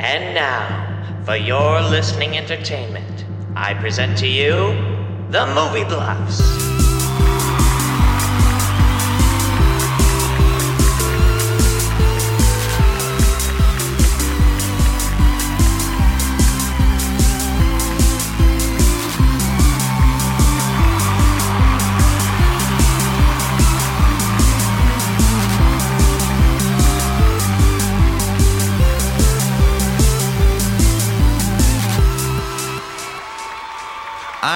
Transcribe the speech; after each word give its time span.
And 0.00 0.32
now, 0.32 1.22
for 1.24 1.34
your 1.34 1.82
listening 1.82 2.38
entertainment, 2.38 3.24
I 3.56 3.74
present 3.74 4.16
to 4.18 4.28
you 4.28 4.54
the 5.30 5.44
Movie 5.54 5.82
Bluffs. 5.84 6.77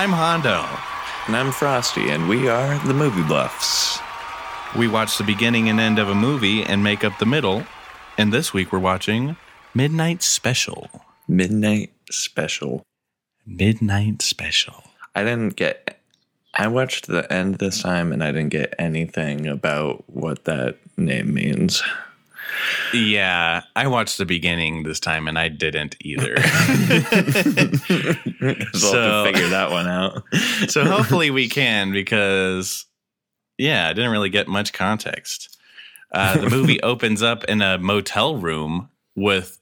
I'm 0.03 0.11
Hondo. 0.11 0.67
And 1.29 1.37
I'm 1.37 1.53
Frosty, 1.53 2.11
and 2.11 2.29
we 2.29 2.49
are 2.49 2.77
the 2.89 2.93
Movie 2.93 3.23
Bluffs. 3.23 4.01
We 4.77 4.89
watch 4.89 5.17
the 5.17 5.23
beginning 5.23 5.69
and 5.69 5.79
end 5.79 6.01
of 6.01 6.09
a 6.09 6.15
movie 6.17 6.65
and 6.65 6.83
make 6.83 7.05
up 7.05 7.17
the 7.21 7.25
middle. 7.25 7.65
And 8.19 8.33
this 8.33 8.53
week 8.53 8.73
we're 8.73 8.81
watching 8.81 9.37
Midnight 9.77 10.25
Special. 10.25 10.91
Midnight 11.29 11.93
Special. 12.11 12.83
Midnight 13.47 14.23
Special. 14.23 14.83
I 15.15 15.23
didn't 15.23 15.55
get. 15.55 16.01
I 16.53 16.67
watched 16.67 17.07
the 17.07 17.33
end 17.33 17.59
this 17.59 17.81
time, 17.81 18.13
and 18.13 18.25
I 18.25 18.33
didn't 18.33 18.49
get 18.51 18.75
anything 18.81 19.47
about 19.47 20.03
what 20.09 20.47
that 20.47 20.79
name 20.97 21.33
means. 21.33 21.81
Yeah, 22.93 23.63
I 23.75 23.87
watched 23.87 24.19
the 24.19 24.27
beginning 24.27 24.83
this 24.83 25.01
time 25.01 25.29
and 25.29 25.39
I 25.39 25.49
didn't 25.49 25.97
either. 26.01 26.37
so 28.73 29.25
figure 29.25 29.49
that 29.49 29.69
one 29.71 29.89
out. 29.89 30.23
so 30.69 30.85
hopefully 30.85 31.31
we 31.31 31.49
can 31.51 31.93
because, 31.93 32.85
yeah, 33.59 33.89
I 33.89 33.93
didn't 33.93 34.11
really 34.11 34.31
get 34.31 34.49
much 34.49 34.73
context. 34.73 35.59
Uh, 36.13 36.37
the 36.37 36.51
movie 36.51 36.83
opens 36.83 37.23
up 37.23 37.45
in 37.45 37.63
a 37.63 37.79
motel 37.79 38.37
room 38.37 38.91
with 39.17 39.59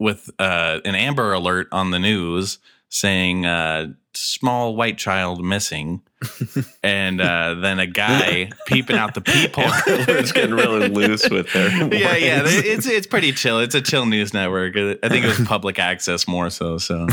with 0.00 0.30
uh, 0.40 0.80
an 0.84 0.96
Amber 0.96 1.32
Alert 1.32 1.68
on 1.70 1.92
the 1.92 1.98
news 2.00 2.58
saying 2.88 3.46
uh, 3.46 3.92
"small 4.14 4.76
white 4.76 4.98
child 4.98 5.44
missing," 5.44 6.02
and 6.82 7.20
uh, 7.20 7.54
then 7.54 7.78
a 7.78 7.86
guy 7.86 8.50
peeping 8.66 8.96
out 8.96 9.14
the 9.14 9.20
peephole. 9.20 9.64
It's 9.86 10.32
getting 10.32 10.54
really 10.54 10.88
loose 10.88 11.28
with 11.28 11.52
their. 11.52 11.68
yeah, 11.94 12.16
yeah, 12.16 12.42
it's 12.44 12.86
it's 12.86 13.06
pretty 13.06 13.32
chill. 13.32 13.58
It's 13.60 13.74
a 13.74 13.80
chill 13.80 14.06
news 14.06 14.32
network. 14.32 14.76
I 14.76 15.08
think 15.08 15.24
it 15.24 15.28
was 15.28 15.46
public 15.46 15.78
access 15.78 16.28
more 16.28 16.50
so. 16.50 16.78
So, 16.78 17.06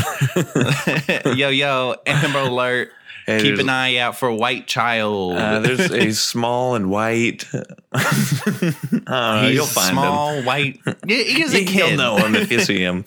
yo, 1.34 1.48
yo, 1.48 1.96
Amber 2.06 2.40
Alert. 2.40 2.92
Hey, 3.30 3.42
Keep 3.42 3.58
an 3.60 3.68
eye 3.68 3.96
out 3.98 4.16
for 4.16 4.32
white 4.32 4.66
child. 4.66 5.36
Uh, 5.36 5.60
there's 5.60 5.90
a 5.90 6.10
small 6.14 6.74
and 6.74 6.90
white. 6.90 7.44
uh, 7.92 9.42
He's 9.46 9.54
you'll 9.54 9.66
find 9.66 9.92
small, 9.92 10.34
him. 10.34 10.44
white. 10.44 10.80
Yeah, 11.06 11.22
He's 11.22 11.54
a 11.54 11.64
kid. 11.64 11.70
You'll 11.74 11.96
know 11.96 12.16
him 12.16 12.34
if 12.34 12.50
you 12.50 12.60
see 12.60 12.80
him. 12.80 13.04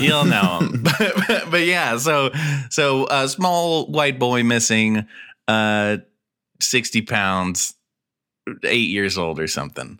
You'll 0.00 0.24
know 0.24 0.58
him. 0.60 0.82
but, 0.82 1.50
but 1.50 1.64
yeah, 1.66 1.96
so 1.98 2.30
so 2.70 3.06
a 3.10 3.28
small 3.28 3.86
white 3.86 4.18
boy 4.18 4.42
missing, 4.42 5.06
uh, 5.48 5.98
sixty 6.60 7.02
pounds, 7.02 7.74
eight 8.64 8.88
years 8.90 9.18
old 9.18 9.38
or 9.38 9.46
something. 9.46 9.98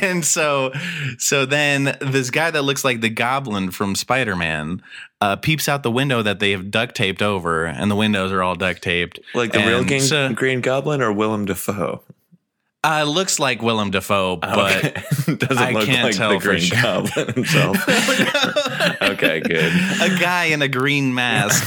and 0.00 0.24
so 0.24 0.72
so 1.18 1.44
then 1.46 1.96
this 2.00 2.30
guy 2.30 2.50
that 2.50 2.62
looks 2.62 2.84
like 2.84 3.00
the 3.00 3.10
Goblin 3.10 3.70
from 3.70 3.94
Spider 3.94 4.36
Man. 4.36 4.82
Uh, 5.20 5.34
peeps 5.34 5.68
out 5.68 5.82
the 5.82 5.90
window 5.90 6.22
that 6.22 6.38
they 6.38 6.52
have 6.52 6.70
duct 6.70 6.94
taped 6.94 7.22
over, 7.22 7.64
and 7.66 7.90
the 7.90 7.96
windows 7.96 8.30
are 8.30 8.40
all 8.42 8.54
duct 8.54 8.80
taped. 8.82 9.18
Like 9.34 9.52
the 9.52 9.58
real 9.58 9.78
And 9.78 9.86
Green, 9.88 10.00
so- 10.00 10.32
Green 10.32 10.60
Goblin 10.60 11.02
or 11.02 11.12
Willem 11.12 11.44
Dafoe? 11.44 12.02
Uh, 12.84 13.02
looks 13.02 13.40
like 13.40 13.60
Willem 13.60 13.90
Dafoe, 13.90 14.36
but 14.36 14.76
Okay. 14.76 14.92
doesn't 15.34 15.58
I 15.58 15.72
look 15.72 15.84
can't 15.84 16.04
like 16.04 16.14
tell 16.16 16.30
the 16.30 16.38
Green 16.38 16.60
sure. 16.60 16.80
Goblin 16.80 17.34
himself. 17.34 17.76
okay, 19.02 19.40
good. 19.40 19.72
a 20.00 20.16
guy 20.20 20.44
in 20.44 20.62
a 20.62 20.68
green 20.68 21.12
mask 21.12 21.66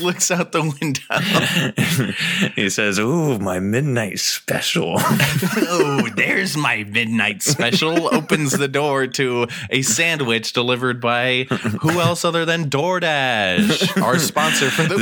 looks 0.00 0.30
out 0.30 0.52
the 0.52 0.62
window. 0.62 2.52
he 2.54 2.70
says, 2.70 2.98
"Ooh, 3.00 3.40
my 3.40 3.58
midnight 3.58 4.20
special." 4.20 4.94
oh, 4.98 6.08
there's 6.14 6.56
my 6.56 6.84
midnight 6.84 7.42
special. 7.42 8.14
Opens 8.14 8.52
the 8.52 8.68
door 8.68 9.08
to 9.08 9.48
a 9.70 9.82
sandwich 9.82 10.52
delivered 10.52 11.00
by 11.00 11.44
who 11.80 12.00
else 12.00 12.24
other 12.24 12.44
than 12.44 12.70
DoorDash, 12.70 14.00
our 14.00 14.18
sponsor 14.20 14.70
for 14.70 14.84
the 14.84 14.96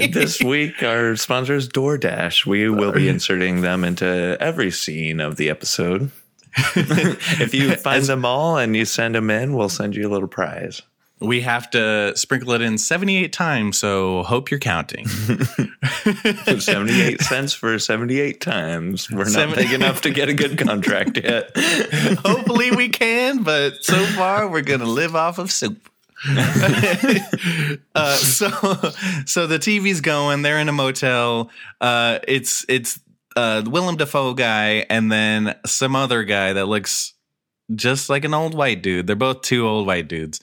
week. 0.00 0.12
this 0.12 0.42
week, 0.42 0.82
our 0.82 1.14
sponsor 1.14 1.54
is 1.54 1.68
DoorDash. 1.68 2.46
We 2.46 2.68
will 2.68 2.92
be 2.92 3.08
inserting 3.08 3.60
them 3.60 3.84
into 3.84 4.36
every 4.40 4.72
scene 4.88 5.20
of 5.20 5.36
the 5.36 5.50
episode. 5.50 6.10
if 6.56 7.52
you 7.52 7.74
find 7.76 8.02
them 8.04 8.24
all 8.24 8.56
and 8.56 8.74
you 8.74 8.86
send 8.86 9.14
them 9.14 9.28
in, 9.28 9.52
we'll 9.52 9.68
send 9.68 9.94
you 9.94 10.08
a 10.08 10.10
little 10.10 10.28
prize. 10.28 10.80
We 11.20 11.42
have 11.42 11.68
to 11.70 12.16
sprinkle 12.16 12.52
it 12.52 12.62
in 12.62 12.78
78 12.78 13.30
times, 13.32 13.76
so 13.76 14.22
hope 14.22 14.50
you're 14.50 14.58
counting. 14.60 15.06
78 16.58 17.20
cents 17.20 17.52
for 17.52 17.78
78 17.78 18.40
times. 18.40 19.10
We're 19.10 19.24
not 19.24 19.28
Seven- 19.28 19.56
big 19.56 19.72
enough 19.72 20.00
to 20.02 20.10
get 20.10 20.30
a 20.30 20.34
good 20.34 20.56
contract 20.56 21.18
yet. 21.18 21.50
Hopefully 22.24 22.70
we 22.70 22.88
can, 22.88 23.42
but 23.42 23.84
so 23.84 24.02
far 24.16 24.48
we're 24.48 24.62
gonna 24.62 24.86
live 24.86 25.14
off 25.14 25.38
of 25.38 25.52
soup. 25.52 25.90
uh, 27.94 28.16
so 28.16 28.48
so 29.26 29.46
the 29.46 29.58
TV's 29.58 30.00
going. 30.00 30.42
They're 30.42 30.58
in 30.58 30.68
a 30.68 30.72
motel. 30.72 31.50
Uh, 31.80 32.20
it's 32.26 32.64
it's 32.68 32.98
uh, 33.38 33.62
Willem 33.66 33.96
Dafoe 33.96 34.34
guy 34.34 34.84
and 34.90 35.10
then 35.12 35.54
some 35.66 35.94
other 35.96 36.24
guy 36.24 36.52
that 36.52 36.66
looks 36.66 37.14
just 37.74 38.08
like 38.10 38.24
an 38.24 38.34
old 38.34 38.54
white 38.54 38.82
dude. 38.82 39.06
They're 39.06 39.16
both 39.16 39.42
two 39.42 39.66
old 39.66 39.86
white 39.86 40.08
dudes. 40.08 40.40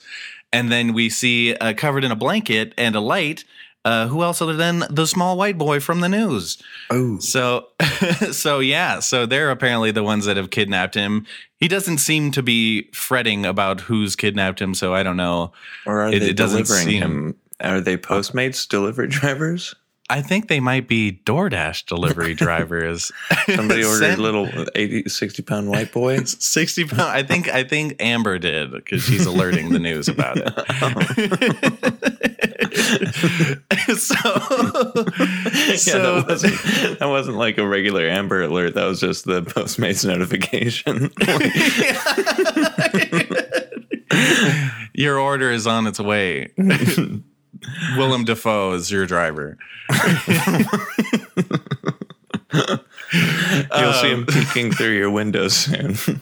And 0.52 0.70
then 0.72 0.92
we 0.94 1.10
see 1.10 1.54
uh, 1.54 1.74
covered 1.74 2.04
in 2.04 2.10
a 2.12 2.16
blanket 2.16 2.72
and 2.78 2.94
a 2.96 3.00
light. 3.00 3.44
Uh, 3.84 4.08
who 4.08 4.22
else 4.24 4.42
other 4.42 4.56
than 4.56 4.82
the 4.90 5.06
small 5.06 5.36
white 5.36 5.56
boy 5.56 5.78
from 5.78 6.00
the 6.00 6.08
news? 6.08 6.60
Oh, 6.90 7.18
So, 7.20 7.68
so 8.32 8.58
yeah, 8.58 8.98
so 8.98 9.26
they're 9.26 9.50
apparently 9.52 9.92
the 9.92 10.02
ones 10.02 10.24
that 10.24 10.36
have 10.36 10.50
kidnapped 10.50 10.94
him. 10.96 11.24
He 11.60 11.68
doesn't 11.68 11.98
seem 11.98 12.32
to 12.32 12.42
be 12.42 12.90
fretting 12.92 13.46
about 13.46 13.82
who's 13.82 14.16
kidnapped 14.16 14.60
him, 14.60 14.74
so 14.74 14.92
I 14.92 15.04
don't 15.04 15.16
know. 15.16 15.52
or 15.86 16.00
are 16.02 16.08
It- 16.12 16.18
they 16.20 16.30
it 16.30 16.36
doesn't 16.36 16.64
delivering 16.66 16.86
seem- 16.88 17.02
him? 17.02 17.36
Are 17.60 17.80
they 17.80 17.96
Postmates 17.96 18.66
delivery 18.68 19.06
drivers? 19.08 19.74
I 20.08 20.22
think 20.22 20.46
they 20.48 20.60
might 20.60 20.86
be 20.86 21.20
DoorDash 21.24 21.86
delivery 21.86 22.34
drivers. 22.44 23.10
Somebody 23.46 23.84
ordered 23.84 24.18
little 24.18 24.48
80, 24.74 25.08
60 25.08 25.42
pound 25.42 25.68
white 25.68 25.92
boy. 25.92 26.18
sixty 26.24 26.84
pound. 26.84 27.02
I 27.02 27.22
think 27.22 27.48
I 27.48 27.64
think 27.64 27.96
Amber 28.00 28.38
did 28.38 28.70
because 28.72 29.02
she's 29.02 29.26
alerting 29.26 29.70
the 29.70 29.78
news 29.78 30.08
about 30.08 30.36
it. 30.38 30.46
so, 33.98 34.14
Yeah, 35.66 35.76
so 35.76 36.20
that, 36.20 36.24
wasn't, 36.28 36.98
that 36.98 37.08
wasn't 37.08 37.36
like 37.36 37.58
a 37.58 37.66
regular 37.66 38.06
Amber 38.08 38.42
Alert. 38.42 38.74
That 38.74 38.84
was 38.86 39.00
just 39.00 39.24
the 39.24 39.42
Postmates 39.42 40.04
notification. 40.06 41.10
your 44.94 45.18
order 45.18 45.50
is 45.50 45.66
on 45.66 45.86
its 45.86 45.98
way. 46.00 46.52
Willem 47.96 48.24
Dafoe 48.24 48.72
is 48.72 48.90
your 48.90 49.06
driver. 49.06 49.58
You'll 52.52 53.92
see 53.92 54.10
him 54.10 54.20
um, 54.20 54.26
peeking 54.26 54.72
through 54.72 54.96
your 54.96 55.10
window 55.10 55.48
soon. 55.48 55.96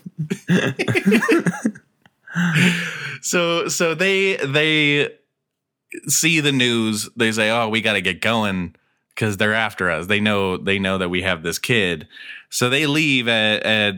so 3.20 3.68
so 3.68 3.94
they 3.94 4.36
they 4.36 5.08
see 6.08 6.40
the 6.40 6.52
news 6.52 7.08
they 7.16 7.30
say 7.30 7.50
oh 7.50 7.68
we 7.68 7.80
got 7.80 7.92
to 7.94 8.00
get 8.00 8.20
going 8.20 8.74
because 9.10 9.36
they're 9.36 9.54
after 9.54 9.90
us 9.90 10.06
they 10.08 10.20
know 10.20 10.56
they 10.56 10.78
know 10.78 10.98
that 10.98 11.08
we 11.08 11.22
have 11.22 11.42
this 11.42 11.58
kid 11.58 12.08
so 12.50 12.68
they 12.68 12.86
leave 12.86 13.28
at, 13.28 13.62
at 13.62 13.94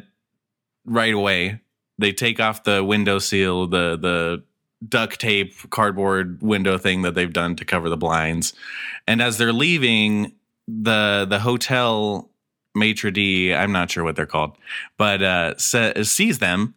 right 0.85 1.15
away 1.15 1.61
they 1.99 2.13
take 2.13 2.39
off 2.39 2.65
the 2.65 2.85
window 2.85 3.19
seal 3.19 3.67
the 3.67 3.97
the 3.97 4.43
duct 4.87 5.21
tape 5.21 5.55
cardboard 5.71 6.41
window 6.43 6.79
thing 6.79 7.03
that 7.03 7.15
they've 7.15 7.33
done 7.33 7.57
to 7.57 7.65
cover 7.65 7.89
the 7.89 7.97
blinds. 7.97 8.53
And 9.07 9.23
as 9.23 9.39
they're 9.39 9.53
leaving 9.53 10.33
the 10.69 11.27
the 11.29 11.39
hotel 11.39 12.31
maitre 12.75 13.11
d 13.11 13.55
i'm 13.55 13.73
not 13.73 13.91
sure 13.91 14.05
what 14.05 14.17
they're 14.17 14.27
called 14.27 14.57
but 14.97 15.23
uh 15.23 15.57
sees 15.57 16.39
them 16.41 16.75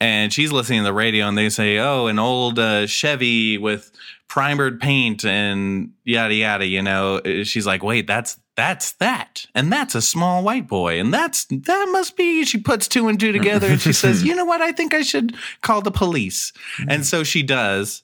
and 0.00 0.32
she's 0.32 0.50
listening 0.50 0.80
to 0.80 0.84
the 0.84 0.92
radio 0.92 1.28
and 1.28 1.38
they 1.38 1.48
say 1.48 1.78
oh 1.78 2.08
an 2.08 2.18
old 2.18 2.58
uh, 2.58 2.86
chevy 2.86 3.58
with 3.58 3.92
primered 4.28 4.80
paint 4.80 5.24
and 5.24 5.92
yada 6.04 6.34
yada 6.34 6.66
you 6.66 6.82
know? 6.82 7.20
She's 7.44 7.66
like 7.66 7.82
wait 7.82 8.06
that's 8.06 8.38
that's 8.56 8.92
that. 8.92 9.46
And 9.54 9.72
that's 9.72 9.94
a 9.94 10.02
small 10.02 10.42
white 10.42 10.68
boy. 10.68 11.00
And 11.00 11.12
that's, 11.12 11.46
that 11.46 11.88
must 11.90 12.16
be, 12.16 12.44
she 12.44 12.58
puts 12.58 12.86
two 12.86 13.08
and 13.08 13.18
two 13.18 13.32
together 13.32 13.66
and 13.68 13.80
she 13.80 13.92
says, 13.92 14.22
you 14.24 14.34
know 14.34 14.44
what? 14.44 14.60
I 14.60 14.72
think 14.72 14.92
I 14.94 15.02
should 15.02 15.34
call 15.62 15.80
the 15.80 15.90
police. 15.90 16.52
And 16.88 17.06
so 17.06 17.24
she 17.24 17.42
does. 17.42 18.02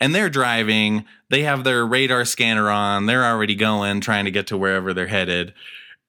And 0.00 0.14
they're 0.14 0.30
driving. 0.30 1.04
They 1.30 1.42
have 1.42 1.62
their 1.62 1.86
radar 1.86 2.24
scanner 2.24 2.70
on. 2.70 3.06
They're 3.06 3.24
already 3.24 3.54
going, 3.54 4.00
trying 4.00 4.24
to 4.24 4.30
get 4.30 4.48
to 4.48 4.58
wherever 4.58 4.92
they're 4.92 5.06
headed. 5.06 5.54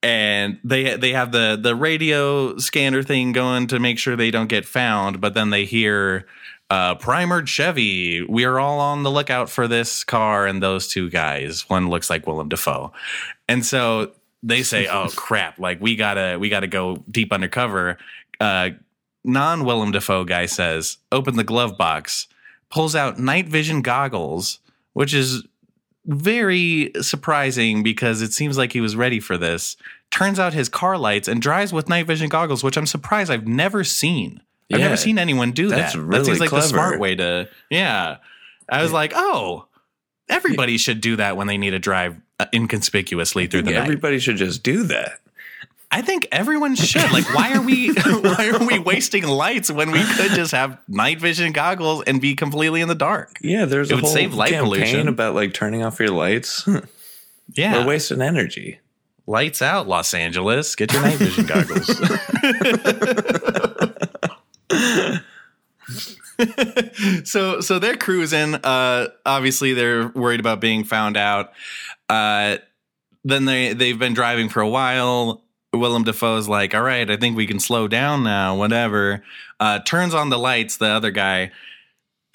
And 0.01 0.59
they 0.65 0.97
they 0.97 1.13
have 1.13 1.31
the 1.31 1.57
the 1.61 1.75
radio 1.75 2.57
scanner 2.57 3.03
thing 3.03 3.31
going 3.31 3.67
to 3.67 3.79
make 3.79 3.99
sure 3.99 4.17
they 4.17 4.31
don't 4.31 4.49
get 4.49 4.65
found. 4.65 5.21
But 5.21 5.33
then 5.33 5.49
they 5.49 5.63
hear 5.63 6.25
uh, 6.73 6.95
primered 6.95 7.47
Chevy. 7.47 8.23
We 8.23 8.45
are 8.45 8.59
all 8.59 8.79
on 8.79 9.03
the 9.03 9.11
lookout 9.11 9.47
for 9.47 9.67
this 9.67 10.03
car 10.03 10.47
and 10.47 10.61
those 10.61 10.87
two 10.87 11.07
guys. 11.07 11.69
One 11.69 11.87
looks 11.87 12.09
like 12.09 12.25
Willem 12.25 12.49
Dafoe, 12.49 12.91
and 13.47 13.63
so 13.63 14.13
they 14.41 14.63
say, 14.63 14.87
"Oh 14.91 15.09
crap! 15.15 15.59
Like 15.59 15.79
we 15.79 15.95
gotta 15.95 16.37
we 16.39 16.49
gotta 16.49 16.65
go 16.65 17.03
deep 17.11 17.31
undercover." 17.31 17.99
Uh, 18.39 18.71
Non 19.23 19.65
Willem 19.65 19.91
Dafoe 19.91 20.23
guy 20.23 20.47
says, 20.47 20.97
"Open 21.11 21.35
the 21.35 21.43
glove 21.43 21.77
box." 21.77 22.27
Pulls 22.71 22.95
out 22.95 23.19
night 23.19 23.47
vision 23.47 23.83
goggles, 23.83 24.57
which 24.93 25.13
is 25.13 25.43
very 26.07 26.91
surprising 27.01 27.83
because 27.83 28.23
it 28.23 28.33
seems 28.33 28.57
like 28.57 28.73
he 28.73 28.81
was 28.81 28.95
ready 28.95 29.19
for 29.19 29.37
this. 29.37 29.77
Turns 30.09 30.39
out 30.39 30.53
his 30.53 30.69
car 30.69 30.97
lights 30.97 31.27
and 31.27 31.39
drives 31.39 31.71
with 31.71 31.87
night 31.87 32.07
vision 32.07 32.29
goggles, 32.29 32.63
which 32.63 32.77
I'm 32.77 32.87
surprised 32.87 33.29
I've 33.29 33.47
never 33.47 33.83
seen. 33.83 34.41
I've 34.73 34.79
Yeah, 34.79 34.85
never 34.85 34.97
seen 34.97 35.17
anyone 35.19 35.51
do 35.51 35.69
that. 35.69 35.93
that 35.93 35.99
really 35.99 36.25
seems 36.25 36.39
like 36.39 36.49
clever. 36.49 36.63
the 36.63 36.69
smart 36.69 36.99
way 36.99 37.15
to. 37.15 37.49
Yeah, 37.69 38.17
I 38.69 38.81
was 38.83 38.91
like, 38.91 39.13
oh, 39.15 39.67
everybody 40.29 40.77
should 40.77 41.01
do 41.01 41.15
that 41.17 41.37
when 41.37 41.47
they 41.47 41.57
need 41.57 41.71
to 41.71 41.79
drive 41.79 42.15
uh, 42.39 42.45
inconspicuously 42.53 43.47
through 43.47 43.63
the 43.63 43.71
night. 43.71 43.81
Everybody 43.83 44.19
should 44.19 44.37
just 44.37 44.63
do 44.63 44.83
that. 44.83 45.19
I 45.91 46.01
think 46.01 46.27
everyone 46.31 46.73
should. 46.73 47.11
Like, 47.11 47.31
why 47.35 47.53
are 47.53 47.61
we 47.61 47.93
why 47.93 48.51
are 48.51 48.65
we 48.65 48.79
wasting 48.79 49.27
lights 49.27 49.69
when 49.69 49.91
we 49.91 50.03
could 50.03 50.31
just 50.31 50.51
have 50.51 50.79
night 50.87 51.19
vision 51.21 51.51
goggles 51.51 52.03
and 52.07 52.19
be 52.19 52.33
completely 52.35 52.81
in 52.81 52.87
the 52.87 52.95
dark? 52.95 53.37
Yeah, 53.41 53.65
there's 53.65 53.91
It 53.91 53.93
a 53.93 53.95
would 53.97 54.05
whole 54.05 54.13
save 54.13 54.33
light 54.33 54.49
campaign 54.49 54.71
pollution. 54.73 55.07
about 55.07 55.35
like 55.35 55.53
turning 55.53 55.83
off 55.83 55.99
your 55.99 56.09
lights. 56.09 56.67
Yeah, 57.55 57.79
We're 57.79 57.87
wasting 57.87 58.21
energy. 58.21 58.79
lights 59.27 59.61
out, 59.61 59.85
Los 59.87 60.13
Angeles. 60.13 60.75
Get 60.75 60.93
your 60.93 61.01
night 61.01 61.17
vision 61.17 61.45
goggles. 61.45 61.89
so 67.23 67.61
so 67.61 67.79
they're 67.79 67.97
cruising. 67.97 68.55
Uh, 68.55 69.07
obviously, 69.25 69.73
they're 69.73 70.07
worried 70.09 70.39
about 70.39 70.61
being 70.61 70.83
found 70.83 71.17
out. 71.17 71.51
Uh, 72.09 72.57
then 73.23 73.45
they 73.45 73.73
they've 73.73 73.99
been 73.99 74.13
driving 74.13 74.49
for 74.49 74.61
a 74.61 74.69
while. 74.69 75.43
Willem 75.73 76.03
Dafoe's 76.03 76.47
like, 76.47 76.75
"All 76.75 76.81
right, 76.81 77.09
I 77.09 77.17
think 77.17 77.35
we 77.35 77.47
can 77.47 77.59
slow 77.59 77.87
down 77.87 78.23
now." 78.23 78.55
Whatever. 78.55 79.23
Uh, 79.59 79.79
turns 79.79 80.13
on 80.13 80.29
the 80.29 80.39
lights. 80.39 80.77
The 80.77 80.87
other 80.87 81.11
guy. 81.11 81.51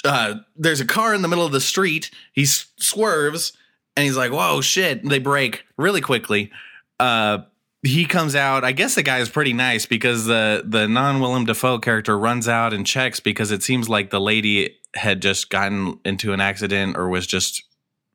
Uh, 0.05 0.37
there's 0.56 0.81
a 0.81 0.87
car 0.87 1.14
in 1.14 1.23
the 1.23 1.29
middle 1.29 1.44
of 1.44 1.52
the 1.52 1.61
street. 1.61 2.11
He 2.32 2.46
swerves 2.46 3.52
and 3.96 4.05
he's 4.05 4.17
like, 4.17 4.32
"Whoa, 4.32 4.61
shit!" 4.61 5.05
They 5.05 5.19
brake 5.19 5.64
really 5.76 6.00
quickly. 6.00 6.50
He 7.83 8.07
comes 8.07 8.35
out. 8.35 8.65
I 8.65 8.73
guess 8.73 8.97
the 8.97 9.05
guy 9.05 9.19
is 9.19 9.29
pretty 9.29 9.53
nice 9.53 9.87
because 9.87 10.27
the 10.27 10.65
the 10.67 10.89
non 10.89 11.21
Willem 11.21 11.45
Dafoe 11.45 11.79
character 11.79 12.19
runs 12.19 12.49
out 12.49 12.73
and 12.73 12.85
checks 12.85 13.21
because 13.21 13.53
it 13.53 13.63
seems 13.63 13.89
like 13.89 14.11
the 14.11 14.21
lady 14.21 14.77
had 14.95 15.23
just 15.23 15.49
gotten 15.49 16.01
into 16.05 16.33
an 16.33 16.41
accident 16.41 16.97
or 16.97 17.09
was 17.09 17.27
just 17.27 17.63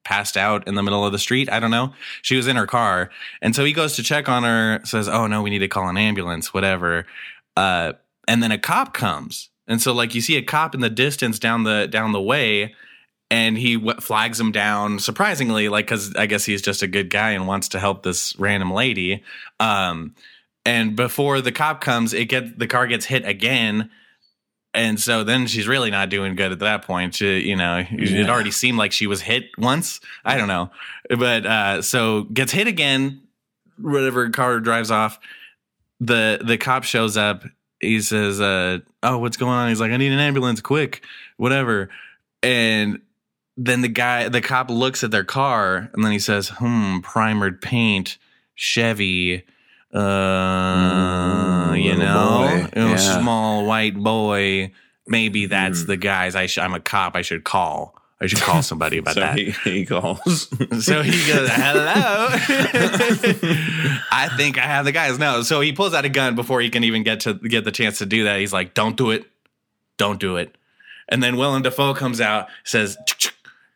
passed 0.03 0.35
out 0.35 0.67
in 0.67 0.75
the 0.75 0.83
middle 0.83 1.05
of 1.05 1.13
the 1.13 1.19
street. 1.19 1.49
I 1.49 1.61
don't 1.61 1.71
know. 1.71 1.93
She 2.21 2.35
was 2.35 2.45
in 2.47 2.57
her 2.57 2.67
car, 2.67 3.09
and 3.41 3.55
so 3.55 3.63
he 3.63 3.71
goes 3.71 3.95
to 3.95 4.03
check 4.03 4.27
on 4.27 4.43
her. 4.43 4.81
Says, 4.83 5.07
"Oh 5.07 5.27
no, 5.27 5.41
we 5.41 5.49
need 5.49 5.59
to 5.59 5.69
call 5.69 5.87
an 5.87 5.97
ambulance, 5.97 6.53
whatever." 6.53 7.05
Uh, 7.55 7.93
and 8.27 8.43
then 8.43 8.51
a 8.51 8.57
cop 8.57 8.93
comes, 8.93 9.49
and 9.65 9.81
so 9.81 9.93
like 9.93 10.13
you 10.13 10.19
see 10.19 10.35
a 10.35 10.41
cop 10.41 10.75
in 10.75 10.81
the 10.81 10.89
distance 10.89 11.39
down 11.39 11.63
the 11.63 11.87
down 11.87 12.11
the 12.11 12.21
way 12.21 12.75
and 13.33 13.57
he 13.57 13.77
w- 13.77 13.99
flags 13.99 14.39
him 14.39 14.51
down 14.51 14.99
surprisingly 14.99 15.67
like 15.67 15.87
because 15.87 16.15
i 16.15 16.27
guess 16.27 16.45
he's 16.45 16.61
just 16.61 16.83
a 16.83 16.87
good 16.87 17.09
guy 17.09 17.31
and 17.31 17.47
wants 17.47 17.69
to 17.69 17.79
help 17.79 18.03
this 18.03 18.35
random 18.37 18.71
lady. 18.71 19.23
Um 19.59 20.13
and 20.65 20.95
before 20.95 21.41
the 21.41 21.51
cop 21.51 21.81
comes 21.81 22.13
it 22.13 22.25
get 22.25 22.59
the 22.59 22.67
car 22.67 22.87
gets 22.87 23.05
hit 23.05 23.25
again. 23.25 23.89
And 24.75 24.99
so 24.99 25.23
then 25.23 25.47
she's 25.47 25.67
really 25.67 25.91
not 25.91 26.09
doing 26.09 26.35
good 26.35 26.51
at 26.51 26.59
that 26.59 26.83
point. 26.83 27.15
She, 27.15 27.39
you 27.39 27.55
know 27.55 27.83
it 27.89 28.29
already 28.29 28.51
seemed 28.51 28.77
like 28.77 28.91
she 28.91 29.07
was 29.07 29.21
hit 29.21 29.45
once. 29.57 29.99
I 30.23 30.37
don't 30.37 30.47
know. 30.47 30.69
But 31.09 31.45
uh 31.45 31.81
so 31.81 32.23
gets 32.23 32.51
hit 32.51 32.67
again 32.67 33.23
whatever 33.79 34.29
car 34.29 34.59
drives 34.59 34.91
off. 34.91 35.19
The 35.99 36.39
the 36.45 36.59
cop 36.59 36.83
shows 36.83 37.17
up. 37.17 37.43
He 37.79 37.99
says 37.99 38.39
uh 38.39 38.79
oh 39.01 39.17
what's 39.17 39.37
going 39.37 39.53
on? 39.53 39.69
He's 39.69 39.81
like 39.81 39.91
i 39.91 39.97
need 39.97 40.11
an 40.11 40.19
ambulance 40.19 40.61
quick 40.61 41.03
whatever. 41.37 41.89
And 42.43 43.01
then 43.57 43.81
the 43.81 43.87
guy 43.87 44.27
the 44.29 44.41
cop 44.41 44.69
looks 44.69 45.03
at 45.03 45.11
their 45.11 45.23
car 45.23 45.89
and 45.93 46.03
then 46.03 46.11
he 46.11 46.19
says 46.19 46.49
hmm 46.57 46.99
primered 47.01 47.61
paint 47.61 48.17
chevy 48.55 49.43
uh 49.93 49.99
Mm, 51.71 51.83
you 51.83 51.95
know 51.95 52.47
boy. 52.47 52.79
you 52.79 52.85
know, 52.85 52.89
Yeah. 52.91 53.19
small 53.21 53.65
white 53.65 53.95
boy 53.95 54.71
maybe 55.07 55.45
that's 55.47 55.83
Mm. 55.83 55.87
the 55.87 55.97
guys 55.97 56.35
i 56.35 56.45
sh- 56.47 56.57
i'm 56.59 56.73
a 56.73 56.79
cop 56.79 57.15
i 57.15 57.21
should 57.21 57.43
call 57.43 57.95
i 58.21 58.25
should 58.27 58.39
call 58.41 58.61
somebody 58.63 58.97
about 58.97 59.13
so 59.15 59.19
that 59.19 59.37
he, 59.37 59.51
he 59.63 59.85
calls. 59.85 60.47
so 60.85 61.01
he 61.03 61.11
goes, 61.31 61.49
"Hello." 61.51 62.27
I 64.11 64.29
think 64.37 64.57
I 64.57 64.61
have 64.61 64.85
the 64.85 64.91
guys. 64.93 65.19
No, 65.19 65.41
so 65.41 65.59
he 65.61 65.73
pulls 65.73 65.93
out 65.93 66.05
a 66.05 66.09
gun 66.09 66.33
before 66.35 66.61
he 66.61 66.69
can 66.69 66.83
even 66.85 67.03
get 67.03 67.19
to 67.21 67.33
get 67.33 67.65
the 67.65 67.71
chance 67.71 67.97
to 67.99 68.05
do 68.05 68.23
that. 68.23 68.39
He's 68.39 68.53
like, 68.53 68.73
"Don't 68.73 68.95
do 68.95 69.11
it, 69.11 69.25
don't 69.97 70.19
do 70.21 70.37
it." 70.37 70.55
And 71.09 71.21
then 71.21 71.35
Willem 71.35 71.63
Dafoe 71.63 71.93
comes 71.93 72.21
out, 72.21 72.47
says, 72.63 72.97
"Ch- 73.07 73.17
ch- 73.27 73.33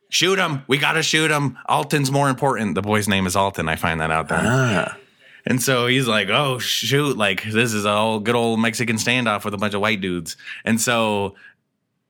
"Shoot 0.09 0.39
him! 0.39 0.63
We 0.67 0.77
gotta 0.77 1.03
shoot 1.03 1.31
him! 1.31 1.57
Alton's 1.67 2.11
more 2.11 2.29
important." 2.29 2.75
The 2.75 2.81
boy's 2.81 3.07
name 3.07 3.25
is 3.27 3.35
Alton. 3.35 3.67
I 3.67 3.75
find 3.75 3.99
that 4.01 4.11
out 4.11 4.29
then. 4.29 4.45
ah, 4.45 4.97
And 5.45 5.61
so 5.61 5.87
he's 5.87 6.07
like, 6.07 6.29
"Oh 6.29 6.59
shoot! 6.59 7.17
Like 7.17 7.43
this 7.43 7.73
is 7.73 7.85
a 7.85 7.95
whole 7.95 8.19
good 8.19 8.35
old 8.35 8.59
Mexican 8.59 8.95
standoff 8.97 9.45
with 9.45 9.53
a 9.53 9.57
bunch 9.57 9.73
of 9.73 9.81
white 9.81 10.01
dudes." 10.01 10.37
And 10.65 10.79
so 10.81 11.35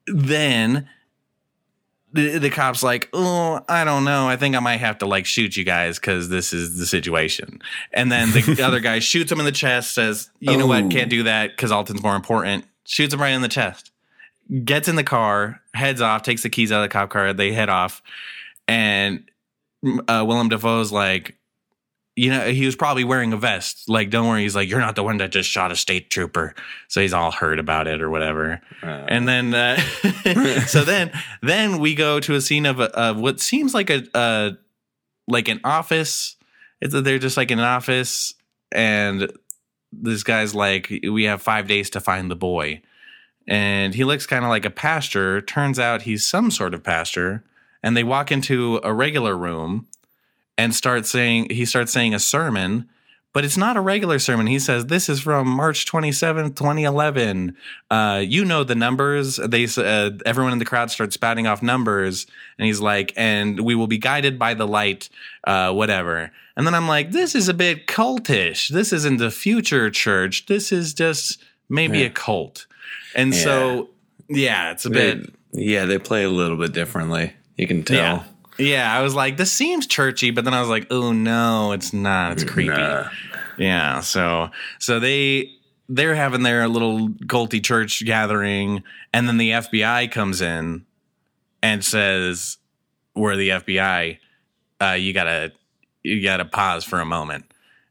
then 0.05 0.87
the, 2.13 2.37
the 2.39 2.49
cops 2.49 2.83
like, 2.83 3.09
"Oh, 3.13 3.59
I 3.67 3.83
don't 3.83 4.03
know. 4.05 4.27
I 4.29 4.37
think 4.37 4.55
I 4.55 4.59
might 4.59 4.77
have 4.77 4.99
to 4.99 5.05
like 5.05 5.25
shoot 5.25 5.57
you 5.57 5.63
guys 5.63 5.99
because 5.99 6.29
this 6.29 6.53
is 6.53 6.77
the 6.77 6.85
situation." 6.85 7.61
And 7.93 8.11
then 8.11 8.31
the 8.31 8.61
other 8.65 8.79
guy 8.79 8.99
shoots 8.99 9.31
him 9.31 9.39
in 9.39 9.45
the 9.45 9.51
chest, 9.51 9.93
says, 9.93 10.29
"You 10.39 10.55
know 10.57 10.63
Oh. 10.63 10.67
what? 10.67 10.89
Can't 10.89 11.09
do 11.09 11.23
that 11.23 11.49
because 11.51 11.71
Alton's 11.71 12.01
more 12.01 12.15
important." 12.15 12.65
Shoots 12.85 13.13
him 13.13 13.19
right 13.21 13.33
in 13.33 13.41
the 13.41 13.49
chest. 13.49 13.91
Gets 14.63 14.87
in 14.87 14.95
the 14.95 15.03
car, 15.03 15.61
heads 15.73 16.01
off, 16.01 16.23
takes 16.23 16.43
the 16.43 16.49
keys 16.49 16.71
out 16.71 16.83
of 16.83 16.89
the 16.89 16.93
cop 16.93 17.09
car. 17.09 17.33
They 17.33 17.51
head 17.51 17.69
off, 17.69 18.01
and 18.67 19.29
uh, 20.07 20.23
Willem 20.27 20.49
Dafoe's 20.49 20.91
like, 20.91 21.37
you 22.17 22.31
know, 22.31 22.49
he 22.49 22.65
was 22.65 22.75
probably 22.75 23.03
wearing 23.03 23.31
a 23.31 23.37
vest. 23.37 23.87
Like, 23.87 24.09
don't 24.09 24.27
worry. 24.27 24.41
He's 24.41 24.55
like, 24.55 24.67
you're 24.67 24.79
not 24.79 24.95
the 24.95 25.03
one 25.03 25.17
that 25.17 25.31
just 25.31 25.47
shot 25.47 25.71
a 25.71 25.75
state 25.75 26.09
trooper. 26.09 26.55
So 26.87 26.99
he's 26.99 27.13
all 27.13 27.29
hurt 27.31 27.59
about 27.59 27.87
it 27.87 28.01
or 28.01 28.09
whatever. 28.09 28.59
And 29.07 29.27
then, 29.27 29.53
uh, 29.53 29.77
so 30.65 30.83
then, 30.83 31.11
then 31.43 31.77
we 31.77 31.93
go 31.93 32.19
to 32.19 32.33
a 32.33 32.41
scene 32.41 32.65
of, 32.65 32.79
of 32.81 33.17
what 33.17 33.39
seems 33.39 33.75
like 33.75 33.91
a, 33.91 34.03
uh, 34.15 34.51
like 35.27 35.47
an 35.47 35.61
office. 35.63 36.35
It's 36.81 36.99
they're 36.99 37.19
just 37.19 37.37
like 37.37 37.51
in 37.51 37.59
an 37.59 37.65
office, 37.65 38.33
and 38.71 39.31
this 39.91 40.23
guy's 40.23 40.53
like, 40.55 40.89
we 40.89 41.25
have 41.25 41.41
five 41.41 41.67
days 41.67 41.89
to 41.91 42.01
find 42.01 42.29
the 42.29 42.35
boy, 42.35 42.81
and 43.47 43.95
he 43.95 44.03
looks 44.03 44.25
kind 44.25 44.43
of 44.43 44.49
like 44.49 44.65
a 44.65 44.69
pastor. 44.69 45.41
Turns 45.41 45.79
out 45.79 46.03
he's 46.03 46.25
some 46.25 46.51
sort 46.51 46.73
of 46.73 46.83
pastor, 46.83 47.43
and 47.81 47.95
they 47.95 48.03
walk 48.03 48.31
into 48.31 48.79
a 48.83 48.93
regular 48.93 49.37
room 49.37 49.87
and 50.57 50.73
start 50.73 51.05
saying 51.05 51.47
he 51.49 51.65
starts 51.65 51.91
saying 51.91 52.13
a 52.13 52.19
sermon 52.19 52.89
but 53.37 53.45
it's 53.45 53.55
not 53.55 53.77
a 53.77 53.81
regular 53.81 54.17
sermon. 54.17 54.47
He 54.47 54.57
says 54.57 54.87
this 54.87 55.09
is 55.09 55.19
from 55.19 55.47
march 55.47 55.85
27th 55.85 56.55
2011 56.55 57.55
uh, 57.91 58.23
you 58.25 58.43
know 58.43 58.63
the 58.63 58.73
numbers. 58.73 59.35
They 59.35 59.65
uh, 59.77 60.09
everyone 60.25 60.53
in 60.53 60.57
the 60.57 60.65
crowd 60.65 60.89
starts 60.89 61.13
spouting 61.13 61.45
off 61.45 61.61
numbers 61.61 62.25
and 62.57 62.65
he's 62.65 62.79
like 62.79 63.13
and 63.15 63.59
we 63.59 63.75
will 63.75 63.85
be 63.85 63.99
guided 63.99 64.39
by 64.39 64.55
the 64.55 64.65
light 64.65 65.09
uh, 65.45 65.71
whatever. 65.71 66.31
And 66.55 66.65
then 66.65 66.73
i'm 66.73 66.87
like 66.87 67.11
this 67.11 67.35
is 67.35 67.47
a 67.47 67.53
bit 67.53 67.85
cultish. 67.85 68.69
This 68.69 68.91
isn't 68.91 69.17
the 69.17 69.29
future 69.29 69.91
church. 69.91 70.47
This 70.47 70.71
is 70.71 70.95
just 70.95 71.39
maybe 71.69 71.99
Yeah. 71.99 72.05
a 72.05 72.09
cult 72.09 72.65
and 73.15 73.33
so 73.35 73.89
yeah 74.29 74.71
it's 74.71 74.85
a 74.85 74.89
bit 74.89 75.33
yeah, 75.53 75.85
they 75.85 75.97
play 75.97 76.23
a 76.23 76.29
little 76.29 76.57
bit 76.57 76.73
differently. 76.73 77.33
You 77.55 77.65
can 77.67 77.83
tell. 77.83 77.95
yeah. 77.97 78.23
Yeah, 78.59 78.95
I 78.95 79.01
was 79.01 79.15
like, 79.15 79.37
this 79.37 79.51
seems 79.51 79.87
churchy, 79.87 80.29
but 80.29 80.43
then 80.45 80.53
I 80.53 80.59
was 80.59 80.69
like, 80.69 80.85
oh 80.91 81.13
no, 81.13 81.71
it's 81.71 81.93
not. 81.93 82.33
It's 82.33 82.43
creepy. 82.43 82.69
Nah. 82.75 83.09
Yeah. 83.57 84.01
So 84.01 84.49
so 84.77 84.99
they 84.99 85.49
they're 85.89 86.15
having 86.15 86.43
their 86.43 86.67
little 86.67 87.09
culty 87.09 87.63
church 87.63 88.05
gathering, 88.05 88.83
and 89.13 89.27
then 89.27 89.37
the 89.37 89.51
FBI 89.51 90.11
comes 90.11 90.41
in 90.41 90.85
and 91.63 91.83
says, 91.83 92.57
We're 93.15 93.35
the 93.37 93.49
FBI. 93.49 94.17
Uh, 94.81 94.91
you 94.91 95.13
gotta 95.13 95.53
you 96.03 96.21
got 96.23 96.37
to 96.37 96.45
pause 96.45 96.83
for 96.83 96.99
a 96.99 97.05
moment. 97.05 97.45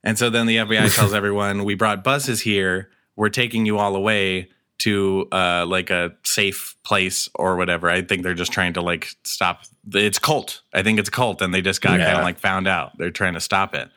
And 0.05 0.17
so 0.19 0.31
then 0.31 0.47
the 0.47 0.59
FBI 0.59 0.95
tells 0.95 1.15
everyone, 1.15 1.65
"We 1.65 1.75
brought 1.75 2.05
buses 2.05 2.41
here. 2.43 2.91
We're 3.17 3.31
taking 3.31 3.67
you 3.67 3.79
all 3.79 3.97
away 3.97 4.51
to 4.79 5.27
uh, 5.33 5.65
like 5.67 5.91
a 5.91 6.13
safe 6.23 6.77
place 6.85 7.29
or 7.35 7.57
whatever." 7.57 7.91
I 7.91 8.03
think 8.03 8.23
they're 8.23 8.35
just 8.35 8.53
trying 8.53 8.75
to 8.75 8.83
like 8.83 9.09
stop. 9.25 9.63
It's 9.93 10.19
cult. 10.19 10.63
I 10.73 10.83
think 10.83 10.99
it's 10.99 11.11
cult, 11.11 11.43
and 11.43 11.53
they 11.53 11.63
just 11.63 11.81
got 11.81 11.99
kind 11.99 12.19
of 12.19 12.25
like 12.25 12.39
found 12.39 12.69
out. 12.69 12.97
They're 12.99 13.11
trying 13.11 13.35
to 13.35 13.41
stop 13.41 13.75
it. 13.75 13.89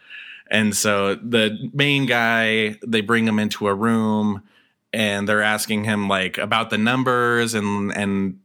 And 0.51 0.75
so 0.75 1.13
the 1.13 1.69
main 1.73 2.07
guy, 2.07 2.79
they 2.85 3.01
bring 3.01 3.27
him 3.27 3.37
into 3.37 3.67
a 3.67 3.75
room 3.75 4.41
and 4.93 5.27
they're 5.27 5.41
asking 5.41 5.83
him 5.83 6.07
like 6.07 6.37
about 6.37 6.69
the 6.69 6.77
numbers 6.77 7.53
and 7.53 7.95
and 7.95 8.39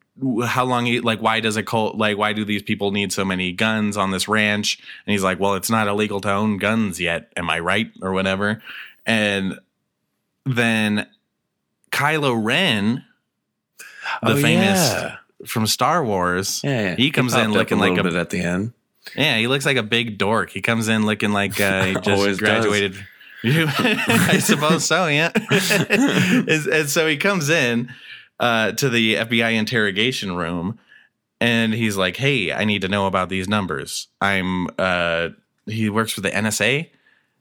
how 0.45 0.65
long 0.65 0.87
he 0.87 1.01
like 1.01 1.21
why 1.21 1.41
does 1.41 1.57
a 1.57 1.63
cult 1.63 1.97
like 1.97 2.17
why 2.17 2.33
do 2.33 2.45
these 2.45 2.63
people 2.63 2.93
need 2.93 3.13
so 3.13 3.25
many 3.25 3.51
guns 3.53 3.97
on 3.97 4.11
this 4.13 4.29
ranch 4.29 4.79
and 5.07 5.13
he's 5.13 5.25
like 5.25 5.41
well 5.41 5.55
it's 5.55 5.71
not 5.71 5.89
illegal 5.89 6.21
to 6.21 6.31
own 6.31 6.57
guns 6.57 7.01
yet 7.01 7.33
am 7.37 7.51
i 7.51 7.59
right 7.59 7.91
or 8.01 8.13
whatever 8.13 8.63
and 9.07 9.59
then 10.47 11.07
kylo 11.91 12.35
ren 12.43 13.05
the 14.23 14.33
Oh, 14.33 14.37
famous 14.41 14.79
yeah. 14.93 15.17
from 15.47 15.67
star 15.67 16.05
wars 16.05 16.61
Yeah, 16.65 16.81
yeah. 16.91 16.97
he 16.97 17.11
comes 17.11 17.33
in 17.35 17.41
popped 17.41 17.51
up 17.51 17.57
looking 17.57 17.79
a 17.79 17.81
like 17.81 17.91
little 17.93 18.07
a 18.07 18.11
bit 18.11 18.19
at 18.21 18.31
the 18.31 18.41
end. 18.41 18.73
yeah, 19.17 19.39
he 19.39 19.47
looks 19.47 19.65
like 19.67 19.77
a 19.77 19.83
big 19.83 20.19
dork. 20.19 20.51
He 20.51 20.61
comes 20.61 20.89
in 20.89 21.07
looking 21.07 21.33
like 21.33 21.61
uh, 21.61 21.85
he 21.85 21.95
just 22.03 22.39
graduated. 22.41 22.97
I 23.47 24.39
suppose 24.43 24.85
so, 24.87 25.07
yeah. 25.07 25.31
and, 25.91 26.49
and 26.49 26.89
so 26.91 27.07
he 27.07 27.17
comes 27.19 27.51
in 27.51 27.93
uh, 28.41 28.73
to 28.73 28.89
the 28.89 29.17
FBI 29.17 29.53
interrogation 29.55 30.35
room 30.35 30.79
and 31.41 31.75
he's 31.75 31.97
like, 31.97 32.17
Hey, 32.17 32.53
I 32.53 32.65
need 32.65 32.81
to 32.83 32.89
know 32.89 33.07
about 33.07 33.29
these 33.29 33.47
numbers. 33.49 34.09
I'm, 34.21 34.69
uh, 34.79 35.29
he 35.67 35.91
works 35.91 36.13
for 36.13 36.23
the 36.23 36.31
NSA. 36.31 36.89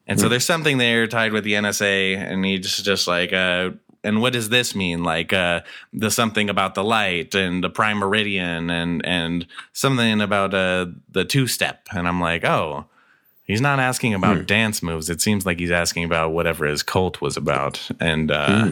And 0.08 0.20
so 0.20 0.28
there's 0.28 0.46
something 0.46 0.78
there 0.80 1.08
tied 1.08 1.32
with 1.32 1.44
the 1.46 1.54
NSA. 1.54 2.18
And 2.18 2.44
he's 2.44 2.78
just 2.84 3.08
like, 3.08 3.32
uh, 3.32 3.72
and 4.04 4.22
what 4.22 4.34
does 4.34 4.50
this 4.50 4.76
mean? 4.76 5.04
Like 5.04 5.32
uh, 5.32 5.62
the 5.94 6.12
something 6.12 6.50
about 6.50 6.76
the 6.76 6.84
light 6.84 7.34
and 7.36 7.64
the 7.64 7.70
prime 7.70 8.00
meridian 8.00 8.70
and 8.70 9.06
and 9.06 9.48
something 9.72 10.20
about 10.20 10.54
uh, 10.54 10.88
the 11.10 11.24
two 11.24 11.48
step. 11.48 11.88
And 11.96 12.06
I'm 12.06 12.20
like, 12.20 12.44
oh, 12.44 12.86
he's 13.46 13.62
not 13.62 13.80
asking 13.80 14.14
about 14.14 14.46
dance 14.46 14.84
moves. 14.84 15.10
It 15.10 15.22
seems 15.22 15.46
like 15.46 15.58
he's 15.60 15.72
asking 15.72 16.04
about 16.04 16.32
whatever 16.34 16.66
his 16.66 16.84
cult 16.84 17.22
was 17.22 17.38
about. 17.38 17.80
And 18.02 18.30
uh, 18.30 18.72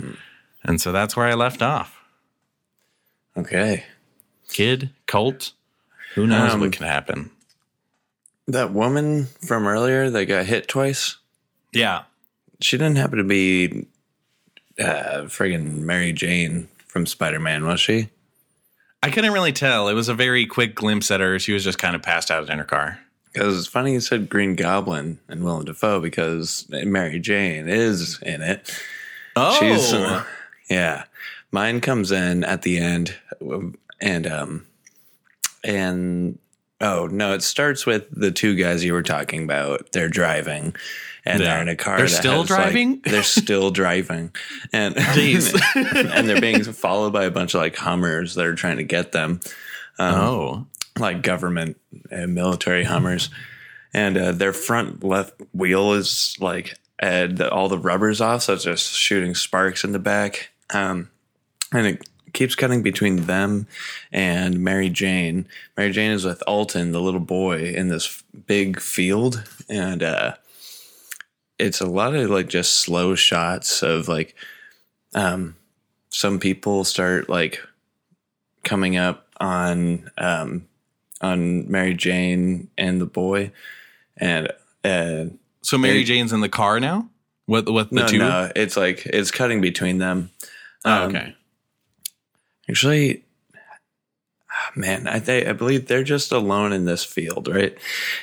and 0.65 0.81
so 0.81 0.91
that's 0.91 1.15
where 1.15 1.27
I 1.27 1.33
left 1.35 1.61
off. 1.61 1.97
Okay. 3.37 3.85
Kid, 4.49 4.89
cult, 5.05 5.53
who 6.15 6.27
knows 6.27 6.53
Um, 6.55 6.59
what 6.59 6.73
can 6.73 6.85
happen? 6.85 7.31
That 8.49 8.73
woman 8.73 9.27
from 9.47 9.65
earlier 9.65 10.09
that 10.09 10.25
got 10.25 10.45
hit 10.45 10.67
twice, 10.67 11.15
Yeah. 11.73 12.03
she 12.59 12.77
didn't 12.77 12.97
happen 12.97 13.17
to 13.17 13.23
be 13.23 13.87
uh, 14.79 15.23
friggin' 15.27 15.79
Mary 15.79 16.13
Jane 16.13 16.67
from 16.87 17.05
Spider 17.05 17.39
Man, 17.39 17.65
was 17.65 17.79
she? 17.79 18.09
I 19.03 19.09
couldn't 19.09 19.33
really 19.33 19.53
tell. 19.53 19.87
It 19.87 19.93
was 19.93 20.09
a 20.09 20.13
very 20.13 20.45
quick 20.45 20.75
glimpse 20.75 21.09
at 21.09 21.19
her. 21.21 21.39
She 21.39 21.53
was 21.53 21.63
just 21.63 21.79
kind 21.79 21.95
of 21.95 22.03
passed 22.03 22.29
out 22.29 22.49
in 22.49 22.57
her 22.57 22.63
car. 22.63 22.99
Because 23.33 23.57
it's 23.57 23.67
funny 23.67 23.93
you 23.93 24.01
said 24.01 24.29
Green 24.29 24.55
Goblin 24.55 25.19
and 25.29 25.43
Willem 25.43 25.65
Dafoe 25.65 26.01
because 26.01 26.65
Mary 26.69 27.19
Jane 27.19 27.67
is 27.69 28.19
in 28.21 28.41
it. 28.41 28.69
Oh, 29.37 29.57
She's 29.57 29.93
uh, 29.93 30.25
yeah. 30.69 31.05
Mine 31.51 31.79
comes 31.81 32.11
in 32.11 32.43
at 32.43 32.61
the 32.61 32.77
end, 32.77 33.15
um, 33.41 33.75
and 34.01 34.27
um, 34.27 34.67
and 35.63 36.37
oh 36.81 37.07
no, 37.07 37.33
it 37.33 37.41
starts 37.41 37.85
with 37.85 38.07
the 38.11 38.31
two 38.31 38.55
guys 38.55 38.83
you 38.83 38.93
were 38.93 39.03
talking 39.03 39.43
about. 39.43 39.91
They're 39.93 40.09
driving, 40.09 40.75
and 41.25 41.39
Yeah. 41.39 41.45
they're 41.53 41.61
in 41.61 41.69
a 41.69 41.75
car. 41.75 41.97
They're 41.97 42.07
still 42.07 42.41
has, 42.41 42.49
like- 42.49 42.59
driving? 42.61 43.01
they're 43.05 43.23
still 43.23 43.71
driving, 43.71 44.31
and 44.73 44.95
Jeez. 44.95 45.59
and 46.15 46.27
they're 46.27 46.41
being 46.41 46.63
followed 46.63 47.13
by 47.13 47.25
a 47.25 47.31
bunch 47.31 47.53
of 47.53 47.61
like 47.61 47.75
Hummers 47.75 48.35
that 48.35 48.45
are 48.45 48.55
trying 48.55 48.77
to 48.77 48.83
get 48.83 49.11
them. 49.11 49.39
Um, 49.99 50.15
oh, 50.15 50.67
like 50.97 51.21
government 51.21 51.77
and 52.09 52.33
military 52.33 52.83
Hummers, 52.83 53.29
and 53.93 54.17
uh, 54.17 54.31
their 54.31 54.53
front 54.53 55.03
left 55.03 55.33
wheel 55.53 55.93
is 55.93 56.35
like 56.39 56.75
had 56.99 57.37
the, 57.37 57.49
all 57.51 57.67
the 57.69 57.77
rubbers 57.79 58.21
off, 58.21 58.43
so 58.43 58.53
it's 58.53 58.63
just 58.63 58.93
shooting 58.93 59.33
sparks 59.35 59.83
in 59.83 59.91
the 59.91 59.99
back. 59.99 60.49
Um, 60.73 61.09
and 61.73 61.87
it 61.87 62.01
keeps 62.33 62.55
cutting 62.55 62.81
between 62.83 63.25
them 63.25 63.67
and 64.11 64.59
Mary 64.59 64.89
Jane. 64.89 65.47
Mary 65.75 65.91
Jane 65.91 66.11
is 66.11 66.23
with 66.25 66.43
Alton, 66.47 66.91
the 66.91 67.01
little 67.01 67.19
boy, 67.19 67.73
in 67.73 67.87
this 67.89 68.23
big 68.45 68.79
field, 68.79 69.43
and 69.67 70.03
uh, 70.03 70.35
it's 71.61 71.79
a 71.79 71.85
lot 71.85 72.15
of 72.15 72.29
like 72.29 72.49
just 72.49 72.77
slow 72.77 73.15
shots 73.15 73.83
of 73.83 74.07
like 74.07 74.35
um, 75.13 75.55
some 76.09 76.39
people 76.39 76.83
start 76.83 77.29
like 77.29 77.61
coming 78.63 78.97
up 78.97 79.27
on 79.39 80.09
um, 80.17 80.67
on 81.21 81.69
Mary 81.69 81.93
Jane 81.93 82.69
and 82.77 82.99
the 82.99 83.05
boy, 83.05 83.51
and 84.17 84.51
uh, 84.83 85.25
so 85.61 85.77
Mary 85.77 86.03
Jane's 86.03 86.33
in 86.33 86.41
the 86.41 86.49
car 86.49 86.79
now 86.79 87.07
with 87.47 87.69
with 87.69 87.89
the 87.89 87.95
no, 87.95 88.07
two. 88.07 88.17
no, 88.17 88.51
it's 88.55 88.75
like 88.75 89.05
it's 89.05 89.31
cutting 89.31 89.61
between 89.61 89.99
them. 89.99 90.31
Oh, 90.83 91.03
Um, 91.03 91.15
okay. 91.15 91.35
Actually, 92.69 93.23
man, 94.75 95.07
I 95.07 95.19
think 95.19 95.47
I 95.47 95.53
believe 95.53 95.87
they're 95.87 96.03
just 96.03 96.31
alone 96.31 96.73
in 96.73 96.85
this 96.85 97.03
field, 97.03 97.47
right? 97.47 97.77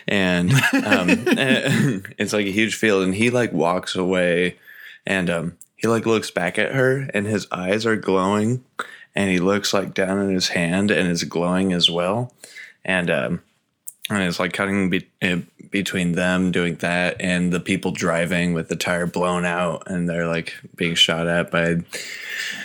And 0.07 0.53
um, 0.53 0.61
it's 2.19 2.33
like 2.33 2.47
a 2.47 2.53
huge 2.53 2.75
field, 2.75 3.05
and 3.05 3.15
he 3.15 3.31
like 3.31 3.53
walks 3.53 3.95
away, 3.95 4.57
and 5.07 5.31
um, 5.31 5.57
he 5.77 5.89
like 5.89 6.07
looks 6.07 6.31
back 6.31 6.59
at 6.59 6.75
her, 6.75 7.09
and 7.15 7.27
his 7.27 7.47
eyes 7.51 7.87
are 7.87 7.97
glowing, 7.97 8.65
and 9.15 9.31
he 9.31 9.39
looks 9.39 9.73
like 9.73 9.95
down 9.95 10.19
in 10.19 10.35
his 10.35 10.49
hand, 10.49 10.91
and 10.91 11.09
it's 11.09 11.25
glowing 11.25 11.73
as 11.73 11.91
well, 11.91 12.33
and 12.85 13.11
um, 13.11 13.43
and 14.11 14.23
it's 14.23 14.41
like 14.41 14.53
cutting 14.53 14.91
be- 14.91 15.09
uh, 15.23 15.39
between 15.71 16.13
them 16.13 16.51
doing 16.51 16.77
that 16.77 17.21
and 17.21 17.53
the 17.53 17.61
people 17.61 17.91
driving 17.93 18.55
with 18.55 18.69
the 18.69 18.77
tire 18.77 19.07
blown 19.07 19.45
out 19.45 19.83
and 19.87 20.09
they're 20.09 20.27
like 20.27 20.55
being 20.77 20.95
shot 20.95 21.27
at 21.27 21.51
by 21.51 21.77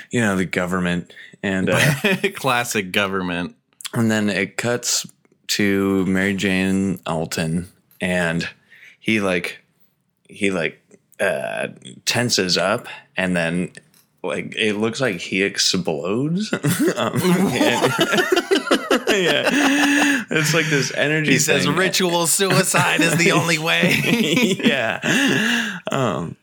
you 0.09 0.21
know 0.21 0.37
the 0.37 0.45
government 0.45 1.13
and 1.43 1.69
uh, 1.69 2.15
Classic 2.35 2.91
government. 2.91 3.55
And 3.93 4.09
then 4.11 4.29
it 4.29 4.57
cuts 4.57 5.05
to 5.47 6.05
Mary 6.05 6.33
Jane 6.33 6.99
Alton 7.05 7.67
and 8.01 8.47
he 8.99 9.19
like 9.19 9.59
he 10.29 10.51
like 10.51 10.79
uh 11.19 11.67
tenses 12.05 12.57
up 12.57 12.87
and 13.15 13.35
then 13.35 13.71
like 14.23 14.55
it 14.55 14.75
looks 14.75 14.99
like 15.01 15.17
he 15.19 15.43
explodes 15.43 16.51
um, 16.95 17.11
yeah. 19.09 20.23
it's 20.29 20.53
like 20.53 20.65
this 20.67 20.93
energy 20.95 21.33
He 21.33 21.39
says 21.39 21.65
thing. 21.65 21.75
ritual 21.75 22.25
suicide 22.27 23.01
is 23.01 23.15
the 23.17 23.31
only 23.33 23.59
way. 23.59 23.91
yeah. 24.63 25.79
Um, 25.91 26.35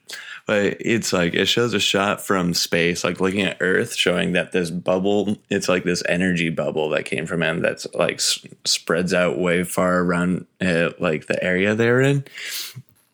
but 0.51 0.79
it's 0.81 1.13
like 1.13 1.33
it 1.35 1.47
shows 1.47 1.75
a 1.75 1.79
shot 1.79 2.21
from 2.21 2.55
space, 2.55 3.05
like 3.05 3.21
looking 3.21 3.43
at 3.43 3.59
Earth, 3.61 3.95
showing 3.95 4.33
that 4.33 4.51
this 4.51 4.69
bubble, 4.69 5.37
it's 5.49 5.69
like 5.69 5.85
this 5.85 6.03
energy 6.09 6.49
bubble 6.51 6.89
that 6.89 7.05
came 7.05 7.25
from 7.25 7.41
him 7.41 7.61
that's 7.61 7.87
like 7.95 8.15
s- 8.17 8.45
spreads 8.65 9.15
out 9.15 9.39
way 9.39 9.63
far 9.63 10.01
around 10.01 10.47
uh, 10.61 10.91
like 10.99 11.29
the 11.29 11.41
area 11.41 11.77
they're 11.77 12.01
in. 12.01 12.25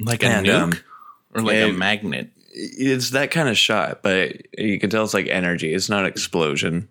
like 0.01 0.23
a 0.23 0.27
And, 0.29 0.47
nuke 0.47 0.63
um, 0.63 0.73
or 1.35 1.43
like 1.43 1.57
a 1.57 1.73
magnet. 1.73 2.31
It's 2.55 3.11
that 3.11 3.31
kind 3.31 3.51
of 3.51 3.59
shot, 3.59 4.01
but 4.03 4.33
you 4.59 4.81
can 4.81 4.89
tell 4.89 5.05
it's 5.05 5.13
like 5.13 5.27
energy. 5.29 5.75
It's 5.75 5.91
not 5.91 6.07
explosion. 6.07 6.89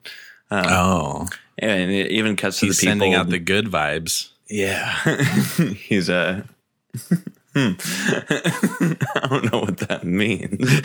oh, 0.52 1.28
And 1.58 1.90
it 1.92 2.12
even 2.12 2.36
cuts 2.36 2.60
to 2.60 2.68
he's 2.68 2.78
the 2.78 2.82
people. 2.82 2.92
sending 2.92 3.14
out 3.16 3.30
the 3.30 3.40
good 3.40 3.66
vibes. 3.66 4.30
Yeah, 4.48 4.94
he's 5.75 6.08
a. 6.08 6.46
Hmm. 7.56 7.72
I 7.80 9.28
don't 9.30 9.50
know 9.50 9.60
what 9.60 9.78
that 9.78 10.04
means. 10.04 10.60
is, 10.60 10.80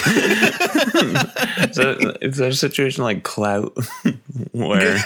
that, 1.76 2.18
is 2.20 2.36
that 2.36 2.48
a 2.50 2.54
situation 2.54 3.02
like 3.02 3.24
clout 3.24 3.76
where 4.52 4.96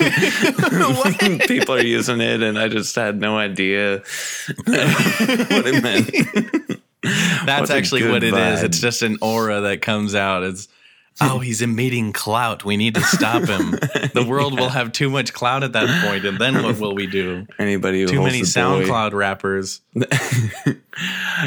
people 1.49 1.75
are 1.75 1.83
using 1.83 2.21
it 2.21 2.43
and 2.43 2.59
I 2.59 2.69
just 2.69 2.95
had 2.95 3.19
no 3.19 3.39
idea 3.39 4.03
what 4.67 5.67
it 5.67 5.83
meant? 5.83 6.83
That's 7.47 7.61
What's 7.61 7.71
actually 7.71 8.11
what 8.11 8.23
it 8.23 8.35
is. 8.35 8.61
vibe? 8.61 8.65
It's 8.65 8.81
just 8.81 9.01
an 9.01 9.17
aura 9.23 9.63
that 9.63 9.81
comes 9.81 10.15
out. 10.15 10.43
It's 10.43 10.69
oh, 11.21 11.39
he's 11.39 11.63
emitting 11.63 12.13
clout. 12.13 12.65
We 12.65 12.77
need 12.77 12.95
to 12.97 13.03
stop 13.03 13.45
him. 13.45 13.71
The 13.71 14.25
world 14.29 14.59
will 14.59 14.69
have 14.69 14.93
too 14.93 15.09
much 15.11 15.33
clout 15.33 15.63
at 15.63 15.73
that 15.73 16.07
point, 16.07 16.25
and 16.25 16.39
then 16.39 16.63
what 16.63 16.79
will 16.79 16.95
we 16.95 17.07
do? 17.07 17.47
Anybody 17.59 18.03
who 18.03 18.07
Too 18.09 18.23
many 18.23 18.43
the 18.43 18.45
boy- 18.45 18.85
SoundCloud 18.87 19.13
rappers. 19.13 19.81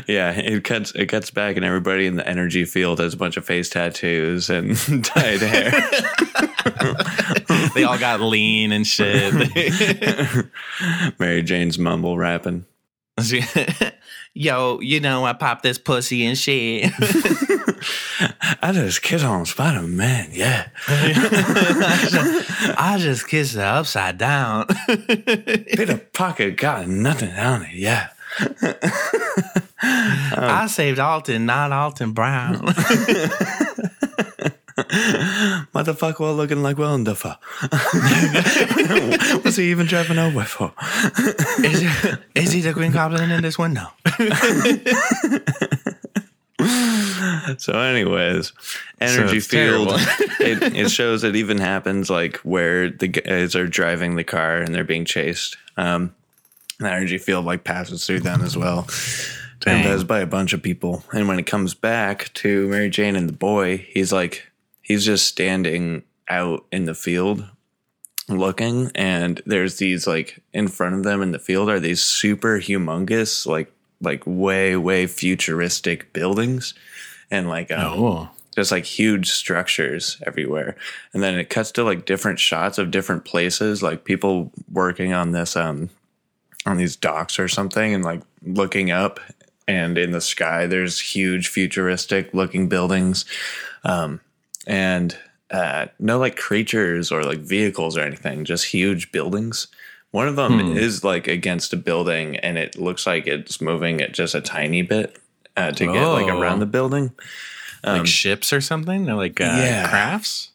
Yeah, 0.08 0.32
it 0.32 0.66
cuts 0.66 0.92
it 0.92 1.06
cuts 1.06 1.32
back, 1.32 1.56
and 1.56 1.64
everybody 1.64 2.06
in 2.06 2.18
the 2.18 2.28
energy 2.28 2.66
field 2.66 3.00
has 3.00 3.14
a 3.14 3.18
bunch 3.18 3.38
of 3.38 3.46
face 3.46 3.70
tattoos 3.70 4.50
and 4.50 4.76
dyed 5.16 5.40
hair. 5.40 5.72
They 7.74 7.86
all 7.86 7.98
got 7.98 8.20
lean 8.20 8.74
and 8.74 8.86
shit. 8.86 9.34
Mary 11.18 11.44
Jane's 11.44 11.80
mumble 11.80 12.18
rapping. 12.18 12.66
Yo, 14.34 14.82
you 14.82 15.00
know 15.00 15.24
I 15.24 15.32
pop 15.32 15.62
this 15.62 15.78
pussy 15.78 16.26
and 16.26 16.38
shit. 16.38 16.92
I 18.62 18.72
just 18.74 19.02
kiss 19.02 19.24
on 19.24 19.46
Spider 19.46 19.82
Man. 19.82 20.30
Yeah. 20.32 20.68
I 20.88 22.98
just 23.00 23.28
kissed 23.28 23.56
her 23.56 23.62
upside 23.62 24.18
down. 24.18 24.68
Peter 24.88 25.98
Parker 26.14 26.52
got 26.52 26.88
nothing 26.88 27.32
on 27.32 27.64
it. 27.64 27.74
Yeah. 27.74 28.10
I 30.32 30.68
saved 30.68 31.00
Alton, 31.00 31.46
not 31.46 31.72
Alton 31.72 32.14
Brown. 32.14 32.58
Motherfucker 35.74 36.20
was 36.20 36.36
looking 36.36 36.62
like 36.62 36.78
Willem 36.78 37.04
Dafoe. 37.04 37.36
What's 39.42 39.58
he 39.58 39.72
even 39.72 39.88
driving 39.88 40.20
over 40.20 40.44
for? 40.44 40.72
is, 41.64 41.84
is 42.36 42.52
he 42.52 42.62
the 42.62 42.74
Green 42.74 42.92
Goblin 42.92 43.32
in 43.32 43.42
this 43.42 43.58
window? 43.58 43.88
So, 47.58 47.80
anyways, 47.80 48.52
energy 49.00 49.38
it's 49.38 49.48
field. 49.48 49.90
it, 49.92 50.62
it 50.76 50.92
shows 50.92 51.24
it 51.24 51.36
even 51.36 51.58
happens 51.60 52.10
like 52.10 52.38
where 52.38 52.90
the 52.90 53.08
guys 53.08 53.56
are 53.56 53.68
driving 53.68 54.16
the 54.16 54.24
car 54.24 54.58
and 54.58 54.76
they're 54.76 54.84
being 54.84 55.06
chased. 55.06 55.56
Um, 55.78 56.14
the 56.80 56.92
energy 56.92 57.18
field 57.18 57.46
like 57.46 57.64
passes 57.64 58.06
through 58.06 58.20
them 58.20 58.42
as 58.42 58.58
well. 58.58 58.88
And 59.66 59.84
Dang. 59.84 59.84
does 59.84 60.04
by 60.04 60.20
a 60.20 60.28
bunch 60.28 60.54
of 60.54 60.62
people. 60.62 61.04
And 61.12 61.28
when 61.28 61.40
it 61.40 61.46
comes 61.46 61.74
back 61.74 62.32
to 62.36 62.68
Mary 62.68 62.90
Jane 62.90 63.16
and 63.16 63.30
the 63.30 63.34
boy, 63.34 63.78
he's 63.78 64.12
like 64.12 64.52
he's 64.82 65.06
just 65.06 65.26
standing 65.26 66.04
out 66.30 66.66
in 66.72 66.86
the 66.86 66.96
field 66.96 67.46
looking 68.30 68.92
and 68.94 69.42
there's 69.46 69.78
these 69.78 70.06
like 70.06 70.44
in 70.54 70.68
front 70.68 70.96
of 70.96 71.04
them 71.04 71.22
in 71.22 71.32
the 71.32 71.40
field 71.40 71.70
are 71.70 71.80
these 71.80 72.04
super 72.04 72.60
humongous 72.60 73.48
like 73.48 73.72
like 74.02 74.24
way 74.26 74.76
way 74.76 75.08
futuristic 75.08 76.14
buildings 76.14 76.74
and 77.32 77.50
like 77.50 77.72
um, 77.72 78.00
Oh. 78.00 78.30
just 78.56 78.72
like 78.72 78.86
huge 78.86 79.30
structures 79.32 80.18
everywhere. 80.26 80.76
And 81.14 81.22
then 81.24 81.36
it 81.40 81.50
cuts 81.50 81.72
to 81.74 81.84
like 81.84 82.06
different 82.06 82.40
shots 82.40 82.78
of 82.78 82.92
different 82.92 83.26
places 83.26 83.82
like 83.84 84.04
people 84.06 84.52
working 84.72 85.14
on 85.14 85.32
this 85.32 85.56
um 85.56 85.90
on 86.66 86.78
these 86.78 86.96
docks 86.96 87.40
or 87.40 87.48
something 87.48 87.94
and 87.94 88.04
like 88.04 88.22
looking 88.44 88.92
up 88.92 89.20
and 89.68 89.98
in 89.98 90.12
the 90.12 90.22
sky 90.22 90.66
there's 90.68 91.00
huge 91.00 91.48
futuristic 91.48 92.34
looking 92.34 92.68
buildings. 92.70 93.26
Um 93.84 94.20
and 94.66 95.18
uh 95.50 95.88
no 95.98 96.20
like 96.20 96.36
creatures 96.36 97.12
or 97.12 97.24
like 97.24 97.40
vehicles 97.40 97.96
or 97.98 98.02
anything 98.02 98.44
just 98.44 98.66
huge 98.66 99.12
buildings 99.14 99.68
one 100.12 100.28
of 100.28 100.36
them 100.36 100.76
is 100.78 101.04
like 101.04 101.28
against 101.28 101.74
a 101.74 101.78
building 101.78 102.38
and 102.38 102.58
it 102.58 102.78
looks 102.80 103.06
like 103.06 103.28
it's 103.28 103.60
moving 103.62 104.00
it 104.00 104.14
just 104.14 104.34
a 104.36 104.42
tiny 104.42 104.82
bit 104.82 105.18
uh, 105.56 105.72
to 105.72 105.86
get 105.86 106.06
like 106.08 106.28
Oh. 106.28 106.40
around 106.40 106.60
the 106.60 106.66
building 106.66 107.12
like 107.84 108.06
ships 108.08 108.52
or 108.54 108.62
something? 108.62 109.06
They're 109.06 109.16
like 109.16 109.40
uh, 109.42 109.44
Yeah. 109.46 109.88
crafts? 109.90 110.52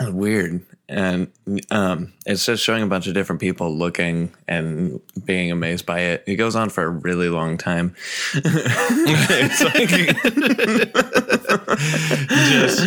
weird 0.00 0.62
and 0.92 1.28
um 1.70 2.12
it's 2.26 2.44
just 2.44 2.62
showing 2.62 2.82
a 2.82 2.86
bunch 2.86 3.06
of 3.06 3.14
different 3.14 3.40
people 3.40 3.74
looking 3.74 4.30
and 4.46 5.00
being 5.24 5.50
amazed 5.50 5.86
by 5.86 6.00
it 6.00 6.22
it 6.26 6.36
goes 6.36 6.54
on 6.54 6.68
for 6.68 6.84
a 6.84 6.88
really 6.88 7.28
long 7.30 7.56
time 7.56 7.94
it's 8.34 9.62
like 9.62 9.88
Just 12.50 12.80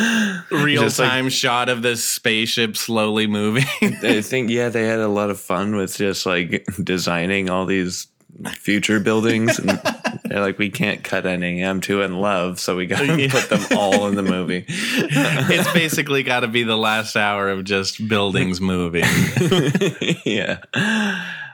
real 0.51 0.83
Just 0.83 1.00
like- 1.00 1.09
time 1.09 1.29
shot 1.29 1.69
of 1.69 1.81
this 1.81 2.03
spaceship 2.03 2.77
slowly 2.77 3.27
moving. 3.27 3.65
i 4.03 4.21
think 4.21 4.50
yeah 4.50 4.69
they 4.69 4.85
had 4.85 5.00
a 5.00 5.07
lot 5.07 5.29
of 5.29 5.39
fun 5.39 5.75
with 5.75 5.97
just 5.97 6.25
like 6.25 6.65
designing 6.83 7.50
all 7.50 7.65
these 7.65 8.07
future 8.53 8.99
buildings 8.99 9.57
and 9.59 9.69
they're 10.25 10.41
like 10.41 10.57
we 10.57 10.69
can't 10.69 11.03
cut 11.03 11.25
any 11.25 11.61
i'm 11.61 11.79
too 11.79 12.01
in 12.01 12.19
love 12.19 12.59
so 12.59 12.75
we 12.75 12.85
gotta 12.85 13.19
Yeah. 13.21 13.31
put 13.31 13.49
them 13.49 13.65
all 13.77 14.07
in 14.07 14.15
the 14.15 14.23
movie 14.23 14.65
it's 14.67 15.71
basically 15.73 16.21
got 16.23 16.41
to 16.41 16.47
be 16.47 16.63
the 16.63 16.75
last 16.75 17.15
hour 17.15 17.49
of 17.49 17.63
just 17.63 18.05
buildings 18.07 18.59
moving. 18.59 19.05
yeah. 20.25 20.61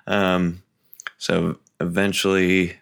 Um, 0.08 0.64
so 1.18 1.58
eventually, 1.80 2.78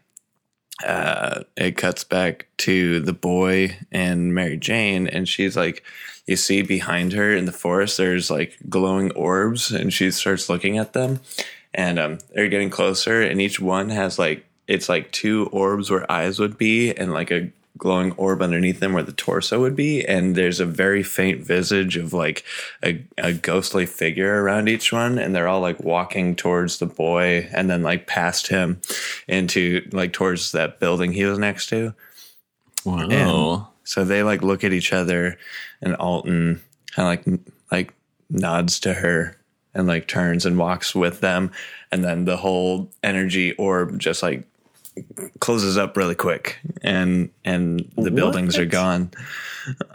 uh, 0.86 1.44
it 1.58 1.76
cuts 1.78 2.04
back 2.04 2.48
to 2.60 3.00
the 3.02 3.14
boy 3.14 3.76
and 3.92 4.34
Mary 4.34 4.58
Jane, 4.58 5.08
and 5.08 5.28
she's 5.28 5.58
like, 5.58 5.84
you 6.26 6.36
see 6.36 6.62
behind 6.62 7.14
her 7.14 7.36
in 7.36 7.46
the 7.46 7.52
forest, 7.52 7.98
there's 7.98 8.30
like 8.32 8.58
glowing 8.70 9.12
orbs, 9.12 9.72
and 9.72 9.92
she 9.92 10.12
starts 10.12 10.48
looking 10.50 10.78
at 10.78 10.94
them, 10.94 11.20
and 11.74 12.00
um, 12.00 12.18
they're 12.34 12.50
getting 12.50 12.70
closer, 12.70 13.22
and 13.22 13.42
each 13.42 13.60
one 13.60 13.90
has 13.90 14.18
like 14.20 14.46
it's 14.68 14.90
like 14.90 15.12
two 15.12 15.48
orbs 15.52 15.90
where 15.90 16.10
eyes 16.12 16.40
would 16.40 16.58
be, 16.58 16.92
and 16.96 17.12
like 17.14 17.32
a 17.32 17.52
glowing 17.78 18.12
orb 18.14 18.42
underneath 18.42 18.80
them 18.82 18.92
where 18.92 19.04
the 19.04 19.14
torso 19.14 19.62
would 19.62 19.76
be 19.76 20.04
and 20.06 20.36
there's 20.36 20.60
a 20.60 20.66
very 20.66 21.02
faint 21.02 21.40
visage 21.40 21.96
of 21.96 22.12
like 22.12 22.44
a, 22.84 23.02
a 23.18 23.32
ghostly 23.32 23.86
figure 23.86 24.44
around 24.44 24.68
each 24.68 24.92
one 24.92 25.18
and 25.18 25.34
they're 25.34 25.48
all 25.48 25.62
like 25.62 25.80
walking 25.80 26.36
towards 26.36 26.80
the 26.80 26.86
boy 26.86 27.48
and 27.54 27.70
then 27.70 27.82
like 27.82 28.06
past 28.06 28.48
him 28.48 28.82
into 29.30 29.88
like 29.94 30.12
towards 30.12 30.52
that 30.52 30.78
building 30.82 31.14
he 31.14 31.24
was 31.24 31.40
next 31.40 31.68
to 31.70 31.94
Wow. 32.84 33.08
so 33.86 34.04
they 34.04 34.24
like 34.24 34.42
look 34.42 34.66
at 34.66 34.74
each 34.74 34.92
other 34.92 35.38
and 35.82 35.96
alton 35.96 36.60
kind 36.94 37.20
of 37.26 37.28
like 37.28 37.40
like 37.72 37.94
nods 38.30 38.82
to 38.82 38.94
her 38.94 39.38
and 39.80 39.88
like 39.88 40.08
turns 40.08 40.46
and 40.46 40.58
walks 40.60 40.94
with 40.94 41.22
them 41.22 41.52
and 41.92 42.04
then 42.04 42.26
the 42.26 42.38
whole 42.38 42.92
energy 43.02 43.54
orb 43.54 43.98
just 43.98 44.22
like 44.22 44.44
closes 45.40 45.78
up 45.78 45.96
really 45.98 46.16
quick 46.16 46.60
and 46.84 47.30
and 47.46 47.90
the 47.98 48.12
buildings 48.12 48.58
are 48.58 48.64
What? 48.64 48.72
gone 48.72 49.12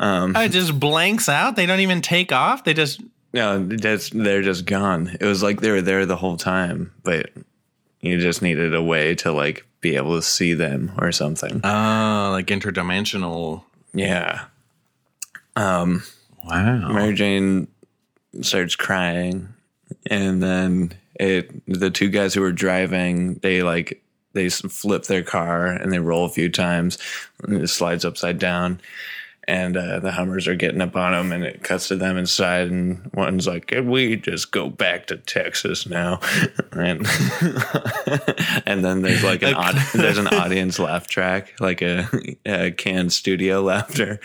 it 0.01 0.49
just 0.51 0.79
blanks 0.79 1.29
out. 1.29 1.57
They 1.57 1.67
don't 1.67 1.81
even 1.81 2.01
take 2.01 2.33
off. 2.33 2.65
They 2.65 2.75
just 2.75 3.01
No, 3.33 3.65
that's 3.65 4.11
they're 4.11 4.43
just 4.43 4.67
gone. 4.67 5.17
It 5.21 5.27
was 5.27 5.43
like 5.43 5.61
they 5.61 5.71
were 5.71 5.83
there 5.83 6.07
the 6.07 6.17
whole 6.17 6.37
time, 6.37 6.93
but 7.03 7.31
you 8.01 8.21
just 8.21 8.41
needed 8.43 8.75
a 8.75 8.83
way 8.83 9.15
to 9.17 9.33
like 9.33 9.67
be 9.81 9.97
able 9.97 10.15
to 10.17 10.23
see 10.23 10.55
them 10.55 10.93
or 10.99 11.11
something. 11.13 11.61
oh, 11.65 12.29
like 12.33 12.47
interdimensional. 12.47 13.65
Yeah. 13.93 14.45
Um. 15.57 16.03
Wow. 16.45 16.93
Mary 16.93 17.15
Jane 17.15 17.67
starts 18.43 18.77
crying 18.77 19.54
and 20.11 20.43
then 20.43 20.95
it 21.19 21.65
the 21.67 21.91
two 21.91 22.09
guys 22.09 22.35
who 22.35 22.41
were 22.41 22.53
driving, 22.53 23.35
they 23.35 23.63
like 23.63 24.03
they 24.33 24.49
flip 24.49 25.05
their 25.05 25.23
car 25.23 25.67
and 25.67 25.93
they 25.93 25.99
roll 25.99 26.25
a 26.25 26.31
few 26.31 26.51
times 26.51 26.99
and 27.43 27.63
it 27.63 27.69
slides 27.69 28.05
upside 28.05 28.39
down. 28.39 28.81
And 29.47 29.77
uh, 29.77 30.01
the 30.01 30.11
Hummers 30.11 30.49
are 30.49 30.55
getting 30.55 30.81
up 30.81 30.97
on 30.97 31.13
them, 31.13 31.31
and 31.31 31.45
it 31.45 31.63
cuts 31.63 31.89
to 31.89 31.97
them 31.97 32.17
inside. 32.17 32.69
And 32.69 33.11
one's 33.13 33.47
like, 33.47 33.67
"Can 33.67 33.91
we 33.91 34.17
just 34.17 34.53
go 34.53 34.71
back 34.71 35.07
to 35.09 35.19
Texas 35.19 35.87
now?" 35.87 36.21
And 36.73 37.07
and 38.67 38.83
then 38.83 39.03
there's 39.03 39.23
like 39.23 39.43
an 39.43 39.53
odd, 39.53 39.77
there's 39.93 40.17
an 40.17 40.27
audience 40.33 40.79
laugh 40.79 41.09
track, 41.09 41.53
like 41.61 41.83
a, 41.83 42.09
a 42.47 42.71
canned 42.71 43.13
studio 43.13 43.61
laughter. 43.61 44.19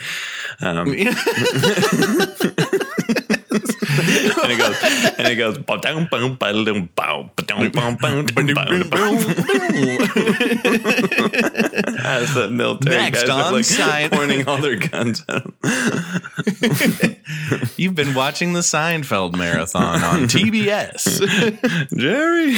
Um, 0.60 0.96
and 4.42 4.52
it 4.52 4.58
goes 4.58 4.76
and 5.18 5.28
it 5.28 5.36
goes 5.36 5.58
ba-dum, 5.58 6.08
bum, 6.10 6.36
ba-dum, 6.36 6.88
bow, 6.94 7.30
ba-dum, 7.36 7.70
bum, 7.70 7.96
bum, 7.96 8.26
bum, 8.26 8.46
bum, 8.46 8.88
bum. 8.88 9.16
as 12.04 12.34
the 12.34 12.48
military 12.50 12.96
Next 12.96 13.22
guys 13.22 13.30
are 13.30 13.44
on 13.44 13.52
like 13.52 13.64
Seinfeld. 13.64 14.10
pointing 14.12 14.48
all 14.48 14.58
their 14.58 14.76
guns 14.76 15.24
at 15.28 15.42
him. 15.44 15.54
You've 17.76 17.94
been 17.94 18.14
watching 18.14 18.52
the 18.54 18.60
Seinfeld 18.60 19.36
marathon 19.36 20.02
on 20.02 20.22
TBS. 20.22 21.20
Jerry, 21.96 22.54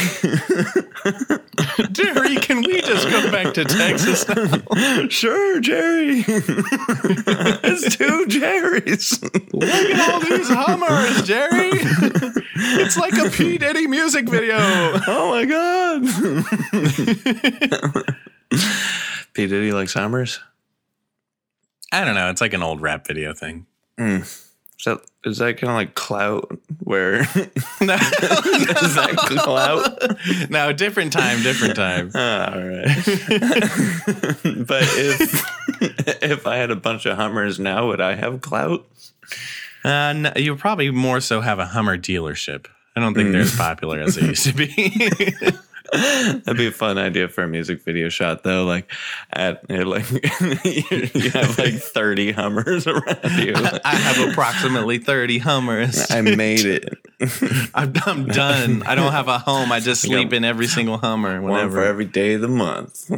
Jerry, 1.92 2.36
can 2.36 2.62
we 2.62 2.80
just 2.80 3.08
go 3.08 3.30
back 3.30 3.54
to 3.54 3.64
Texas 3.64 4.28
now? 4.28 5.08
sure, 5.08 5.60
Jerry. 5.60 6.24
it's 6.26 7.96
two 7.96 8.26
Jerrys. 8.26 9.22
Look 9.52 9.68
at 9.68 10.10
all 10.10 10.20
these 10.20 10.48
Hummers, 10.48 11.22
Jerry. 11.32 11.70
It's 12.64 12.96
like 12.96 13.14
a 13.14 13.28
P. 13.30 13.58
Diddy 13.58 13.86
music 13.88 14.28
video. 14.28 14.56
Oh 14.58 15.30
my 15.30 15.44
god. 15.46 16.02
P 19.34 19.46
Diddy 19.46 19.72
likes 19.72 19.94
Hummers. 19.94 20.40
I 21.90 22.04
don't 22.04 22.14
know. 22.14 22.30
It's 22.30 22.40
like 22.40 22.52
an 22.52 22.62
old 22.62 22.80
rap 22.80 23.04
video 23.06 23.32
thing. 23.34 23.66
So 24.78 25.00
is 25.24 25.38
that 25.38 25.58
kind 25.58 25.70
of 25.70 25.76
like 25.76 25.94
clout? 25.94 26.56
Where 26.80 27.20
is 27.22 27.36
No, 27.80 27.96
that 27.96 29.38
clout? 29.42 30.50
no, 30.50 30.72
different 30.72 31.12
time, 31.12 31.42
different 31.42 31.76
time. 31.76 32.10
Ah, 32.14 32.52
all 32.54 32.60
right. 32.60 32.86
but 34.66 34.82
if 34.96 36.22
if 36.22 36.46
I 36.46 36.56
had 36.56 36.70
a 36.70 36.76
bunch 36.76 37.06
of 37.06 37.16
Hummers 37.16 37.58
now, 37.58 37.88
would 37.88 38.00
I 38.00 38.14
have 38.16 38.40
clout? 38.40 38.86
Uh, 39.84 40.12
no, 40.12 40.32
you 40.36 40.54
probably 40.56 40.90
more 40.90 41.20
so 41.20 41.40
have 41.40 41.58
a 41.58 41.66
Hummer 41.66 41.98
dealership. 41.98 42.66
I 42.96 43.00
don't 43.00 43.14
think 43.14 43.32
they're 43.32 43.40
as 43.40 43.56
popular 43.56 44.00
as 44.00 44.14
they 44.16 44.26
used 44.26 44.44
to 44.46 44.52
be. 44.54 44.68
That'd 45.92 46.56
be 46.56 46.68
a 46.68 46.70
fun 46.72 46.96
idea 46.96 47.28
for 47.28 47.42
a 47.44 47.48
music 47.48 47.82
video 47.82 48.08
shot, 48.08 48.44
though. 48.44 48.64
Like, 48.64 48.90
at 49.30 49.68
like 49.68 50.10
you 50.64 51.30
have 51.30 51.58
like 51.58 51.74
thirty 51.82 52.32
Hummers 52.32 52.86
around 52.86 53.38
you. 53.38 53.52
I 53.84 53.94
have 53.96 54.30
approximately 54.30 54.98
30 54.98 55.38
Hummers. 55.38 56.10
I 56.10 56.22
made 56.22 56.64
it. 56.64 56.88
I'm, 57.74 57.92
I'm 58.06 58.26
done. 58.26 58.82
I 58.84 58.94
don't 58.94 59.12
have 59.12 59.28
a 59.28 59.38
home. 59.38 59.70
I 59.70 59.80
just 59.80 60.00
sleep 60.02 60.30
Yeah. 60.30 60.38
in 60.38 60.44
every 60.44 60.66
single 60.66 60.96
Hummer. 60.96 61.42
One 61.42 61.50
Whenever. 61.52 61.72
for 61.82 61.84
every 61.84 62.06
day 62.06 62.34
of 62.34 62.40
the 62.40 62.48
month. 62.48 63.10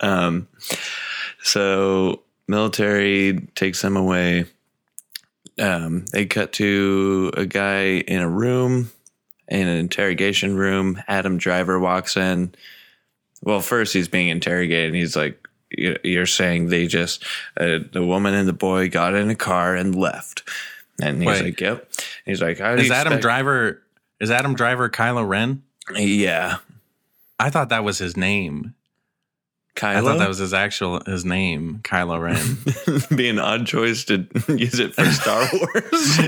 um, 0.00 0.48
so 1.42 2.22
military 2.48 3.38
takes 3.54 3.82
them 3.82 3.96
away. 3.96 4.46
Um, 5.60 6.04
they 6.12 6.26
cut 6.26 6.52
to 6.54 7.32
a 7.36 7.44
guy 7.46 7.98
in 7.98 8.20
a 8.20 8.28
room, 8.28 8.90
in 9.48 9.66
an 9.66 9.78
interrogation 9.78 10.56
room. 10.56 11.02
Adam 11.08 11.36
Driver 11.38 11.78
walks 11.78 12.16
in. 12.16 12.54
Well, 13.42 13.60
first 13.60 13.92
he's 13.92 14.08
being 14.08 14.28
interrogated, 14.28 14.86
and 14.88 14.96
he's 14.96 15.16
like, 15.16 15.46
"You- 15.70 15.98
"You're 16.04 16.26
saying 16.26 16.68
they 16.68 16.86
just 16.86 17.24
uh, 17.56 17.78
the 17.92 18.04
woman 18.04 18.34
and 18.34 18.48
the 18.48 18.52
boy 18.52 18.88
got 18.88 19.14
in 19.14 19.30
a 19.30 19.34
car 19.34 19.74
and 19.74 19.94
left." 19.94 20.42
And 21.00 21.18
he's 21.18 21.26
Wait. 21.26 21.44
like, 21.44 21.60
"Yep." 21.60 21.90
He's 22.24 22.42
like, 22.42 22.58
"How 22.58 22.74
Is 22.74 22.86
you 22.88 22.92
Adam 22.94 23.12
expect- 23.14 23.22
Driver? 23.22 23.82
Is 24.20 24.30
Adam 24.30 24.54
Driver 24.54 24.88
Kylo 24.90 25.26
Ren? 25.28 25.62
Yeah, 25.94 26.58
I 27.38 27.50
thought 27.50 27.68
that 27.70 27.84
was 27.84 27.98
his 27.98 28.16
name. 28.16 28.74
Kylo. 29.78 29.94
I 29.96 30.00
thought 30.00 30.18
that 30.18 30.28
was 30.28 30.38
his 30.38 30.52
actual 30.52 31.00
his 31.06 31.24
name, 31.24 31.78
Kylo 31.84 32.20
Ren. 32.20 33.06
be 33.16 33.28
an 33.28 33.38
odd 33.38 33.64
choice 33.64 34.02
to 34.06 34.26
use 34.48 34.80
it 34.80 34.92
for 34.92 35.04
Star 35.04 35.40
Wars. 35.52 36.18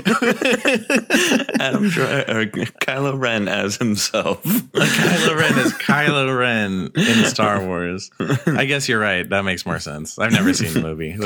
Adam 1.59 1.89
Dri- 1.89 2.05
or 2.05 2.45
Kylo 2.79 3.19
Ren 3.19 3.49
as 3.49 3.75
himself. 3.75 4.41
Kylo 4.43 5.37
Ren 5.37 5.59
is 5.59 5.73
Kylo 5.73 6.39
Ren 6.39 6.91
in 6.95 7.25
Star 7.25 7.65
Wars. 7.65 8.09
I 8.45 8.63
guess 8.63 8.87
you're 8.87 9.01
right. 9.01 9.29
That 9.29 9.43
makes 9.43 9.65
more 9.65 9.79
sense. 9.79 10.17
I've 10.17 10.31
never 10.31 10.53
seen 10.53 10.73
the 10.73 10.81
movie. 10.81 11.17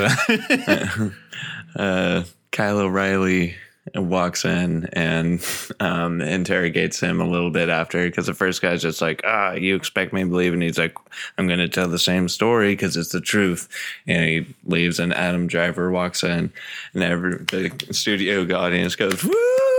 Uh, 1.78 2.24
Kylo 2.52 2.92
Riley 2.92 3.56
walks 3.94 4.46
in 4.46 4.90
and 4.94 5.46
um, 5.80 6.22
interrogates 6.22 7.00
him 7.00 7.22
a 7.22 7.28
little 7.28 7.52
bit 7.52 7.70
after 7.70 8.06
because 8.06 8.26
the 8.26 8.34
first 8.34 8.62
guy's 8.62 8.82
just 8.82 9.02
like, 9.02 9.22
ah, 9.26 9.54
you 9.54 9.76
expect 9.76 10.14
me 10.14 10.24
to 10.24 10.30
believe? 10.30 10.54
And 10.54 10.64
he's 10.64 10.80
like, 10.80 10.96
I'm 11.38 11.48
going 11.48 11.60
to 11.60 11.70
tell 11.70 11.88
the 11.88 12.00
same 12.00 12.28
story 12.30 12.74
because 12.74 12.98
it's 12.98 13.12
the 13.12 13.22
truth. 13.22 13.70
And 14.08 14.26
he 14.26 14.56
leaves, 14.66 15.00
and 15.00 15.14
Adam 15.14 15.48
Driver 15.48 15.92
walks 15.92 16.24
in, 16.24 16.52
and 16.94 17.04
every 17.04 17.38
the 17.38 17.72
studio 17.92 18.44
audience 18.58 18.96
goes, 18.96 19.24
woo! 19.24 19.32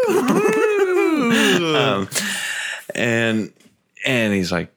um, 1.76 2.08
and 2.94 3.52
and 4.04 4.34
he's 4.34 4.52
like, 4.52 4.72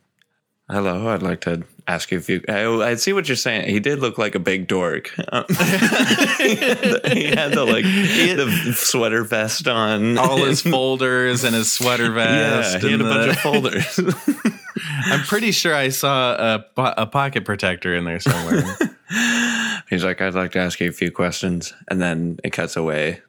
"Hello, 0.70 1.10
I'd 1.10 1.24
like 1.24 1.42
to 1.42 1.64
ask 1.88 2.12
you 2.12 2.20
a 2.20 2.22
few." 2.22 2.42
I, 2.48 2.92
I 2.92 2.96
see 2.96 3.14
what 3.14 3.28
you're 3.28 3.36
saying. 3.36 3.70
He 3.70 3.80
did 3.80 4.00
look 4.00 4.18
like 4.18 4.36
a 4.36 4.40
big 4.40 4.68
dork. 4.68 5.14
Um, 5.32 5.46
he, 5.50 6.56
had 6.56 6.78
the, 6.82 7.02
he 7.14 7.26
had 7.26 7.52
the 7.52 7.66
like 7.66 7.84
the 7.84 8.74
sweater 8.76 9.24
vest 9.24 9.68
on. 9.68 10.18
All 10.18 10.38
his 10.38 10.62
folders 10.76 11.44
and 11.44 11.56
his 11.56 11.72
sweater 11.72 12.12
vest. 12.12 12.76
yeah, 12.76 12.80
he 12.80 12.92
had 12.92 13.02
a 13.02 13.04
bunch 13.04 13.32
of 13.32 13.40
folders. 13.40 14.00
I'm 15.06 15.22
pretty 15.22 15.52
sure 15.52 15.76
I 15.76 15.90
saw 15.90 16.34
a, 16.34 16.66
a 16.98 17.08
pocket 17.08 17.46
protector 17.46 17.96
in 17.96 18.06
there 18.06 18.20
somewhere. 18.20 18.64
He's 19.90 20.04
like, 20.04 20.22
I'd 20.22 20.36
like 20.36 20.52
to 20.52 20.60
ask 20.60 20.80
you 20.80 20.90
a 20.90 20.94
few 20.94 21.12
questions. 21.12 21.74
And 21.88 22.00
then 22.02 22.40
it 22.44 22.52
cuts 22.52 22.78
away. 22.78 23.22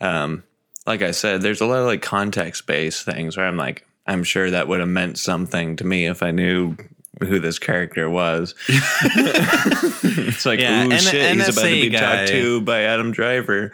Um, 0.00 0.44
like 0.86 1.02
I 1.02 1.12
said, 1.12 1.42
there's 1.42 1.60
a 1.60 1.66
lot 1.66 1.78
of 1.78 1.86
like 1.86 2.02
context 2.02 2.66
based 2.66 3.04
things 3.04 3.36
where 3.36 3.46
I'm 3.46 3.56
like, 3.56 3.86
I'm 4.06 4.22
sure 4.24 4.50
that 4.50 4.68
would 4.68 4.80
have 4.80 4.88
meant 4.88 5.18
something 5.18 5.76
to 5.76 5.84
me 5.84 6.06
if 6.06 6.22
I 6.22 6.30
knew 6.30 6.76
who 7.20 7.38
this 7.40 7.58
character 7.58 8.08
was. 8.10 8.54
it's 8.68 10.44
like, 10.46 10.60
Yeah, 10.60 10.86
ooh, 10.86 10.92
N- 10.92 10.98
shit, 11.00 11.34
he's 11.36 11.48
about 11.48 11.62
to 11.62 11.66
NSA 11.68 11.82
be 11.82 11.88
guy. 11.88 11.98
talked 12.18 12.28
to 12.28 12.60
by 12.60 12.82
Adam 12.82 13.10
Driver. 13.12 13.72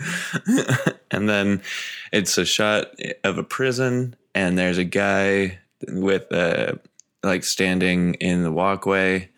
and 1.10 1.28
then 1.28 1.62
it's 2.12 2.38
a 2.38 2.44
shot 2.44 2.86
of 3.24 3.38
a 3.38 3.42
prison, 3.44 4.14
and 4.34 4.56
there's 4.56 4.78
a 4.78 4.84
guy 4.84 5.58
with 5.88 6.30
uh, 6.32 6.74
like 7.22 7.44
standing 7.44 8.14
in 8.14 8.42
the 8.42 8.52
walkway 8.52 9.28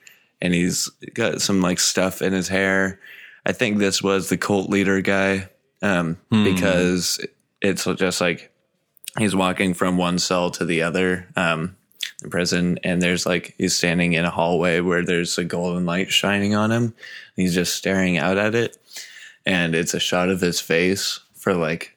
and 0.41 0.53
he's 0.53 0.89
got 1.15 1.41
some 1.41 1.63
like 1.63 1.81
stuff 1.81 2.21
in 2.21 2.33
his 2.35 2.49
hair. 2.49 3.01
I 3.47 3.53
think 3.53 3.79
this 3.79 4.03
was 4.03 4.29
the 4.29 4.37
cult 4.37 4.69
leader 4.69 5.01
guy 5.01 5.49
um, 5.83 6.19
because 6.31 7.19
it's 7.63 7.85
just 7.97 8.21
like 8.21 8.51
he's 9.19 9.35
walking 9.35 9.75
from 9.75 9.97
one 9.97 10.19
cell 10.19 10.51
to 10.53 10.65
the 10.65 10.83
other 10.83 11.27
um, 11.37 11.77
in 12.23 12.31
prison, 12.31 12.79
and 12.83 13.01
there's 13.01 13.27
like 13.27 13.55
he's 13.59 13.77
standing 13.77 14.13
in 14.13 14.25
a 14.25 14.31
hallway 14.31 14.81
where 14.81 15.05
there's 15.05 15.37
a 15.39 15.45
golden 15.45 15.87
light 15.87 16.11
shining 16.11 16.55
on 16.55 16.71
him. 16.71 16.95
He's 17.37 17.55
just 17.55 17.77
staring 17.77 18.19
out 18.19 18.39
at 18.39 18.55
it, 18.55 18.77
and 19.47 19.75
it's 19.75 19.95
a 19.95 20.01
shot 20.01 20.29
of 20.29 20.41
his 20.41 20.61
face 20.61 21.21
for 21.35 21.55
like 21.55 21.97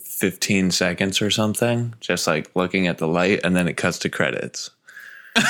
15 0.00 0.70
seconds 0.70 1.22
or 1.22 1.30
something, 1.30 1.94
just 2.00 2.26
like 2.26 2.50
looking 2.54 2.86
at 2.86 2.98
the 2.98 3.08
light, 3.08 3.40
and 3.44 3.56
then 3.56 3.68
it 3.68 3.76
cuts 3.76 3.98
to 4.00 4.08
credits. 4.08 4.70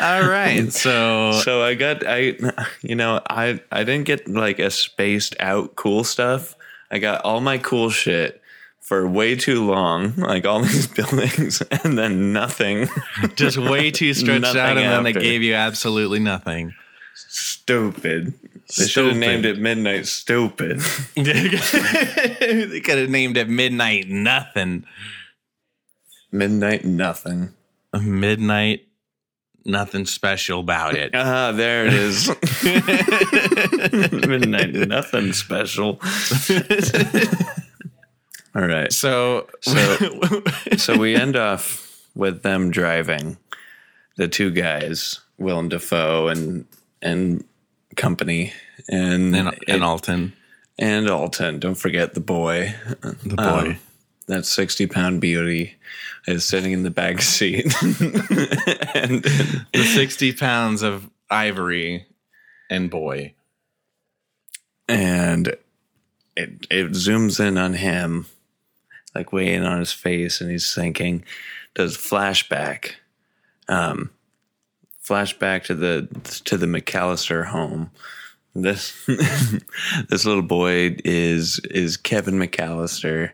All 0.00 0.28
right. 0.28 0.70
So, 0.70 1.32
So 1.32 1.62
I 1.62 1.74
got 1.74 2.06
I 2.06 2.36
you 2.82 2.94
know 2.94 3.20
I 3.28 3.60
I 3.70 3.84
didn't 3.84 4.04
get 4.04 4.28
like 4.28 4.58
a 4.58 4.70
spaced 4.70 5.36
out 5.40 5.76
cool 5.76 6.04
stuff. 6.04 6.56
I 6.92 6.98
got 6.98 7.24
all 7.24 7.40
my 7.40 7.56
cool 7.56 7.88
shit 7.88 8.42
for 8.80 9.08
way 9.08 9.34
too 9.34 9.64
long, 9.64 10.14
like 10.16 10.44
all 10.44 10.60
these 10.62 10.86
buildings, 10.86 11.62
and 11.62 11.98
then 11.98 12.34
nothing. 12.34 12.88
just 13.34 13.56
way 13.56 13.90
too 13.90 14.12
stretched 14.12 14.44
out, 14.44 14.76
and 14.76 14.78
then 14.78 15.06
after. 15.06 15.18
they 15.18 15.20
gave 15.20 15.42
you 15.42 15.54
absolutely 15.54 16.20
nothing. 16.20 16.74
Stupid. 17.14 18.34
They 18.76 18.86
should 18.86 19.06
have 19.06 19.16
named 19.16 19.44
it 19.46 19.58
Midnight 19.58 20.06
Stupid. 20.06 20.80
they 21.14 22.80
could 22.80 22.98
have 22.98 23.10
named 23.10 23.36
it 23.36 23.48
Midnight 23.48 24.08
Nothing. 24.08 24.84
Midnight 26.30 26.84
Nothing. 26.84 27.50
Midnight 27.92 28.86
Nothing 29.64 30.06
special 30.06 30.60
about 30.60 30.94
it. 30.96 31.12
Ah, 31.14 31.52
there 31.54 31.86
it 31.86 31.94
is. 31.94 32.28
Midnight 34.28 34.74
Nothing 34.74 35.32
special. 35.32 36.00
all 38.54 38.66
right. 38.66 38.92
So, 38.92 39.46
So- 39.60 40.42
So 40.76 40.98
we 40.98 41.14
end 41.14 41.36
off 41.36 41.88
with 42.14 42.42
them 42.42 42.70
driving 42.70 43.36
the 44.16 44.28
two 44.28 44.50
guys, 44.50 45.20
Willem 45.38 45.68
Dafoe 45.68 46.28
and 46.28 46.66
and 47.00 47.44
company, 47.96 48.52
and 48.88 49.34
and, 49.34 49.58
and 49.68 49.84
Alton, 49.84 50.32
and 50.78 51.08
Alton. 51.08 51.58
Don't 51.60 51.74
forget 51.76 52.14
the 52.14 52.20
boy, 52.20 52.74
the 53.00 53.34
boy. 53.36 53.70
Um, 53.70 53.78
that 54.32 54.46
sixty 54.46 54.86
pound 54.86 55.20
beauty, 55.20 55.76
is 56.26 56.44
sitting 56.44 56.72
in 56.72 56.82
the 56.82 56.90
back 56.90 57.20
seat, 57.20 57.64
and 57.82 59.22
the 59.22 59.90
60 59.94 60.32
pounds 60.34 60.82
of 60.82 61.10
ivory 61.30 62.06
and 62.70 62.90
boy. 62.90 63.34
and 64.88 65.48
it 66.36 66.66
it 66.70 66.92
zooms 66.92 67.44
in 67.44 67.58
on 67.58 67.74
him, 67.74 68.26
like 69.14 69.32
way 69.32 69.52
in 69.52 69.64
on 69.64 69.78
his 69.78 69.92
face, 69.92 70.40
and 70.40 70.50
he's 70.50 70.74
thinking, 70.74 71.24
does 71.74 71.96
flashback, 71.96 72.92
um, 73.68 74.10
flashback 75.04 75.64
to 75.64 75.74
the 75.74 76.08
to 76.44 76.56
the 76.56 76.66
McAllister 76.66 77.46
home. 77.46 77.90
This 78.54 78.94
this 80.08 80.24
little 80.24 80.42
boy 80.42 80.96
is 81.04 81.58
is 81.70 81.96
Kevin 81.96 82.34
McAllister, 82.34 83.32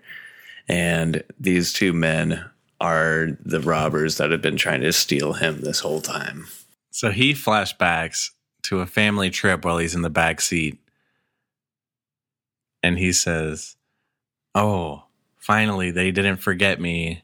and 0.68 1.24
these 1.40 1.72
two 1.72 1.92
men 1.92 2.44
are 2.80 3.38
the 3.44 3.60
robbers 3.60 4.18
that 4.18 4.30
have 4.30 4.42
been 4.42 4.56
trying 4.56 4.82
to 4.82 4.92
steal 4.92 5.32
him 5.32 5.60
this 5.60 5.80
whole 5.80 6.00
time. 6.00 6.46
So 6.90 7.10
he 7.10 7.32
flashbacks 7.32 8.30
to 8.64 8.80
a 8.80 8.86
family 8.86 9.30
trip 9.30 9.64
while 9.64 9.78
he's 9.78 9.94
in 9.94 10.02
the 10.02 10.10
back 10.10 10.40
seat. 10.40 10.78
And 12.82 12.98
he 12.98 13.12
says, 13.12 13.76
Oh, 14.54 15.04
finally, 15.36 15.90
they 15.90 16.10
didn't 16.10 16.36
forget 16.36 16.80
me. 16.80 17.22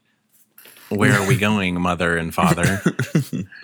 Where 0.89 1.13
are 1.13 1.27
we 1.27 1.37
going, 1.39 1.81
mother 1.81 2.17
and 2.17 2.35
father? 2.35 2.83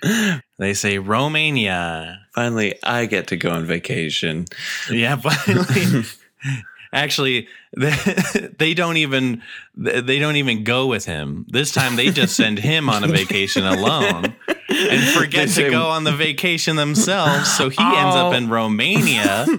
they 0.59 0.75
say, 0.75 0.99
Romania. 0.99 2.27
Finally, 2.35 2.75
I 2.83 3.07
get 3.07 3.29
to 3.29 3.37
go 3.37 3.51
on 3.51 3.64
vacation. 3.64 4.47
Yeah, 4.90 5.16
finally. 5.16 6.05
Actually, 6.92 7.46
they, 7.76 8.74
don't 8.74 8.96
even 8.96 9.42
they 9.76 10.18
don't 10.18 10.37
even 10.37 10.64
go 10.64 10.87
with 10.87 11.05
him. 11.05 11.46
This 11.48 11.70
time 11.72 11.96
they 11.96 12.11
just 12.11 12.35
send 12.37 12.59
him 12.59 12.88
on 12.88 13.05
a 13.05 13.09
vacation 13.09 13.64
alone 13.64 14.35
and 14.68 15.14
forget 15.16 15.48
They 15.50 15.64
to 15.64 15.70
go 15.70 15.87
on 15.87 16.05
the 16.05 16.12
vacation 16.12 16.76
themselves. 16.76 17.53
So 17.57 17.68
he 17.68 17.79
ends 17.83 18.16
up 18.16 18.33
Oh. 18.33 18.37
in 18.37 18.48
Romania 18.48 19.46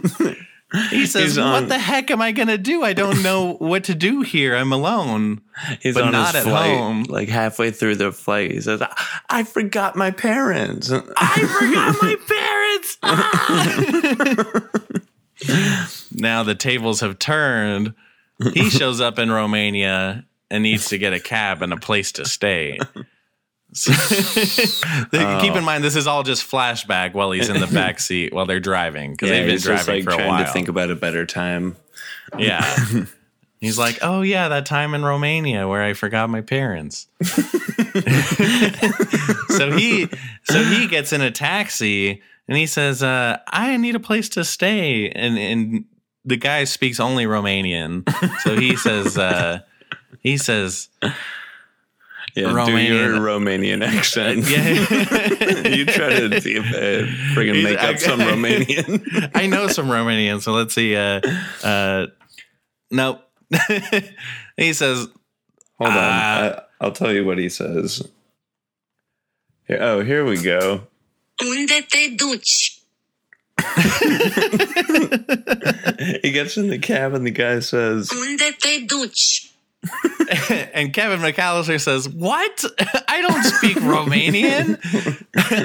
He 0.89 1.05
says, 1.05 1.37
on- 1.37 1.51
"What 1.51 1.67
the 1.67 1.77
heck 1.77 2.09
am 2.11 2.21
I 2.21 2.31
gonna 2.31 2.57
do? 2.57 2.81
I 2.81 2.93
don't 2.93 3.21
know 3.21 3.55
what 3.55 3.83
to 3.85 3.93
do 3.95 4.21
here. 4.21 4.55
I'm 4.55 4.71
alone." 4.71 5.41
He's 5.81 5.95
But 5.95 6.05
on 6.05 6.11
not 6.13 6.27
his 6.33 6.45
at 6.45 6.49
flight, 6.49 6.77
home. 6.77 7.03
like 7.09 7.27
halfway 7.27 7.71
through 7.71 7.95
the 7.97 8.13
flight. 8.13 8.51
He 8.51 8.61
says, 8.61 8.81
"I, 8.81 8.89
I 9.29 9.43
forgot 9.43 9.97
my 9.97 10.11
parents." 10.11 10.89
I 10.89 10.99
forgot 11.41 12.01
my 12.01 12.15
parents. 12.27 12.97
Ah! 15.43 15.91
Now 16.21 16.43
the 16.43 16.55
tables 16.55 17.01
have 17.01 17.19
turned. 17.19 17.93
He 18.53 18.69
shows 18.69 19.01
up 19.01 19.19
in 19.19 19.29
Romania 19.31 20.25
and 20.49 20.63
needs 20.63 20.87
to 20.89 20.97
get 20.97 21.11
a 21.13 21.19
cab 21.19 21.61
and 21.61 21.73
a 21.73 21.77
place 21.77 22.11
to 22.13 22.25
stay. 22.25 22.77
So- 23.73 23.93
Keep 25.39 25.55
in 25.55 25.63
mind, 25.63 25.81
this 25.81 25.95
is 25.95 26.05
all 26.05 26.23
just 26.23 26.43
flashback 26.49 27.13
while 27.13 27.31
he's 27.31 27.47
in 27.47 27.57
the 27.61 27.67
back 27.67 28.01
seat 28.01 28.33
while 28.33 28.45
they're 28.45 28.59
driving 28.59 29.11
because 29.11 29.29
Yeah, 29.29 29.35
they've 29.45 29.47
been 29.47 29.59
driving 29.61 29.95
like 29.95 30.03
for 30.03 30.09
a 30.09 30.15
trying 30.15 30.27
while. 30.27 30.45
to 30.45 30.51
think 30.51 30.67
about 30.67 30.91
a 30.91 30.95
better 30.97 31.25
time. 31.25 31.77
Yeah. 32.37 32.65
He's 33.61 33.77
like, 33.77 33.99
oh 34.01 34.23
yeah, 34.23 34.49
that 34.49 34.65
time 34.65 34.93
in 34.93 35.05
Romania 35.05 35.69
where 35.69 35.83
I 35.83 35.93
forgot 35.93 36.29
my 36.29 36.41
parents. 36.41 37.07
so 39.49 39.71
he 39.71 40.07
so 40.43 40.63
he 40.63 40.87
gets 40.87 41.13
in 41.13 41.21
a 41.21 41.31
taxi 41.31 42.21
and 42.47 42.57
he 42.57 42.65
says, 42.65 43.01
uh, 43.03 43.37
I 43.47 43.77
need 43.77 43.95
a 43.95 43.99
place 43.99 44.29
to 44.29 44.43
stay. 44.43 45.09
And 45.11 45.37
and 45.37 45.85
the 46.25 46.37
guy 46.37 46.63
speaks 46.65 46.99
only 46.99 47.25
Romanian. 47.25 48.07
So 48.41 48.55
he 48.55 48.75
says 48.85 49.17
uh, 49.17 49.59
he 50.21 50.37
says 50.37 50.89
Yeah, 51.01 51.11
do 52.35 52.47
Romanian. 52.47 52.87
your 52.89 53.09
Romanian 53.19 53.83
accent. 53.85 54.47
Yeah. 54.49 55.67
you 55.75 55.85
try 55.85 56.19
to 56.19 56.39
see 56.41 56.55
if 56.55 56.65
uh, 56.65 57.07
friggin' 57.35 57.55
He's- 57.55 57.63
make 57.63 57.83
up 57.83 57.97
some 57.99 58.19
Romanian. 58.19 59.31
I 59.35 59.47
know 59.47 59.67
some 59.67 59.87
Romanian, 59.87 60.41
so 60.41 60.53
let's 60.53 60.73
see. 60.73 60.95
Uh, 60.95 61.21
uh, 61.63 62.07
nope. 62.91 63.21
he 64.57 64.71
says, 64.73 65.07
Hold 65.77 65.89
on, 65.91 65.97
Uh, 65.97 66.61
I, 66.79 66.85
I'll 66.85 66.91
tell 66.93 67.11
you 67.11 67.25
what 67.25 67.37
he 67.37 67.49
says. 67.49 68.07
Here, 69.67 69.79
oh, 69.81 70.03
here 70.03 70.23
we 70.25 70.41
go. 70.41 70.87
Unde 71.41 71.87
te 71.89 72.15
duci? 72.15 72.80
He 76.21 76.31
gets 76.31 76.57
in 76.57 76.69
the 76.69 76.79
cab 76.81 77.13
and 77.13 77.25
the 77.25 77.31
guy 77.31 77.59
says, 77.59 78.11
Unde 78.11 78.57
te 78.59 78.87
duci? 78.87 79.51
and 80.73 80.93
Kevin 80.93 81.19
McAllister 81.19 81.79
says, 81.81 82.07
"What? 82.07 82.63
I 83.07 83.21
don't 83.21 83.43
speak 83.43 83.77
Romanian. 83.77 84.79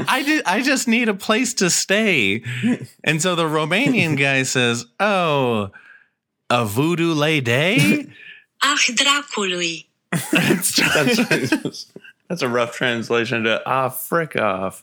I 0.09 0.23
did. 0.23 0.45
I 0.47 0.63
just 0.63 0.89
need 0.89 1.09
a 1.09 1.15
place 1.15 1.55
to 1.55 1.69
stay." 1.69 2.43
And 3.05 3.21
so 3.21 3.35
the 3.35 3.45
Romanian 3.45 4.17
guy 4.17 4.45
says, 4.45 4.87
"Oh, 4.99 5.71
a 6.49 6.65
voodoo 6.65 7.13
lady." 7.13 8.11
Ah, 8.63 8.79
dracului! 8.89 9.85
that's, 10.33 11.87
that's 12.29 12.43
a 12.43 12.49
rough 12.49 12.75
translation 12.75 13.45
to 13.45 13.63
ah 13.67 13.91
frick 13.91 14.35
off. 14.37 14.83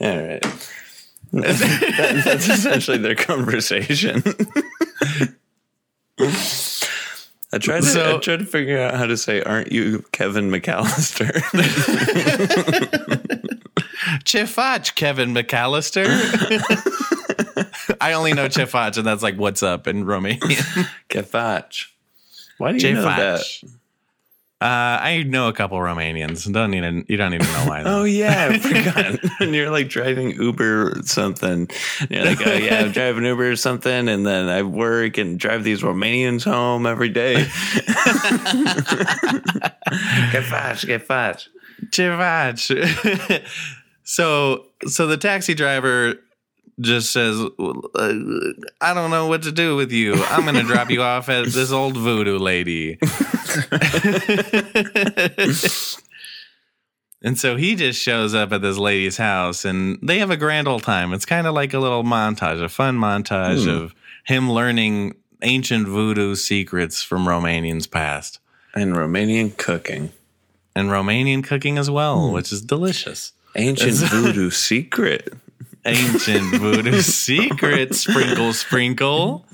All 0.00 0.18
right. 0.18 0.44
That- 1.30 2.22
that's 2.24 2.48
essentially 2.48 2.96
their 2.96 3.14
conversation. 3.14 4.22
I 6.18 7.58
tried 7.58 7.80
to 7.80 7.86
So- 7.86 8.16
I 8.16 8.18
tried 8.20 8.38
to 8.38 8.46
figure 8.46 8.78
out 8.80 8.94
how 8.94 9.04
to 9.04 9.14
say 9.18 9.42
"Aren't 9.42 9.70
you 9.70 10.06
Kevin 10.12 10.50
McAllister?" 10.50 11.30
Chifach, 14.24 14.94
Kevin 14.94 15.34
McAllister. 15.34 16.06
I 18.00 18.14
only 18.14 18.32
know 18.32 18.46
Chifach, 18.48 18.96
and 18.96 19.06
that's 19.06 19.22
like 19.22 19.36
"What's 19.36 19.62
up" 19.62 19.86
in 19.86 20.04
Romanian. 20.06 20.86
Kefach. 21.10 21.88
Why 22.56 22.72
do 22.72 22.78
you 22.88 22.94
know 22.94 23.02
that? 23.02 23.44
Uh, 24.60 24.98
I 25.00 25.22
know 25.22 25.46
a 25.46 25.52
couple 25.52 25.78
Romanians. 25.78 26.52
Don't 26.52 26.72
need. 26.72 27.04
You 27.08 27.16
don't 27.16 27.30
need 27.30 27.42
to 27.42 27.46
know 27.52 27.64
why. 27.66 27.82
Oh 27.86 28.02
yeah, 28.02 28.48
I 28.50 28.58
forgot. 29.14 29.40
and 29.40 29.54
you're 29.54 29.70
like 29.70 29.88
driving 29.88 30.32
Uber 30.32 30.98
or 30.98 31.02
something. 31.04 31.68
And 32.00 32.10
you're 32.10 32.24
like, 32.24 32.44
oh 32.44 32.54
yeah, 32.54 32.80
I'm 32.80 32.90
driving 32.90 33.24
Uber 33.24 33.52
or 33.52 33.56
something, 33.56 34.08
and 34.08 34.26
then 34.26 34.48
I 34.48 34.62
work 34.62 35.16
and 35.16 35.38
drive 35.38 35.62
these 35.62 35.82
Romanians 35.82 36.42
home 36.44 36.86
every 36.86 37.08
day. 37.08 37.34
get 40.32 40.44
fast, 40.44 40.86
get 40.86 41.02
fast. 41.06 41.50
Chivach. 41.90 43.46
so 44.02 44.66
so 44.88 45.06
the 45.06 45.16
taxi 45.16 45.54
driver 45.54 46.16
just 46.80 47.10
says, 47.12 47.38
uh, 47.38 48.14
"I 48.80 48.94
don't 48.94 49.10
know 49.10 49.26
what 49.26 49.42
to 49.42 49.52
do 49.52 49.76
with 49.76 49.92
you. 49.92 50.14
I'm 50.14 50.42
going 50.42 50.54
to 50.54 50.62
drop 50.62 50.90
you 50.90 51.02
off 51.02 51.28
at 51.28 51.46
this 51.46 51.70
old 51.72 51.96
voodoo 51.96 52.38
lady." 52.38 52.98
and 57.22 57.38
so 57.38 57.56
he 57.56 57.74
just 57.74 58.00
shows 58.00 58.34
up 58.34 58.52
at 58.52 58.62
this 58.62 58.76
lady's 58.78 59.16
house, 59.16 59.64
and 59.64 59.98
they 60.02 60.18
have 60.18 60.30
a 60.30 60.36
grand 60.36 60.68
old 60.68 60.82
time. 60.82 61.12
It's 61.12 61.26
kind 61.26 61.46
of 61.46 61.54
like 61.54 61.74
a 61.74 61.78
little 61.78 62.04
montage, 62.04 62.62
a 62.62 62.68
fun 62.68 62.96
montage 62.98 63.66
of 63.68 63.94
him 64.24 64.50
learning 64.50 65.14
ancient 65.42 65.86
voodoo 65.88 66.34
secrets 66.34 67.02
from 67.02 67.24
Romanians 67.26 67.90
past 67.90 68.40
And 68.74 68.94
Romanian 68.94 69.56
cooking, 69.56 70.10
and 70.74 70.88
Romanian 70.90 71.42
cooking 71.44 71.78
as 71.78 71.90
well, 71.90 72.30
which 72.32 72.52
is 72.52 72.60
delicious. 72.62 73.32
ancient 73.56 73.94
voodoo 74.10 74.50
secret. 74.50 75.32
Ancient 75.88 76.54
voodoo 76.60 77.00
secret. 77.00 77.94
Sprinkle, 77.94 78.52
sprinkle. 78.52 79.46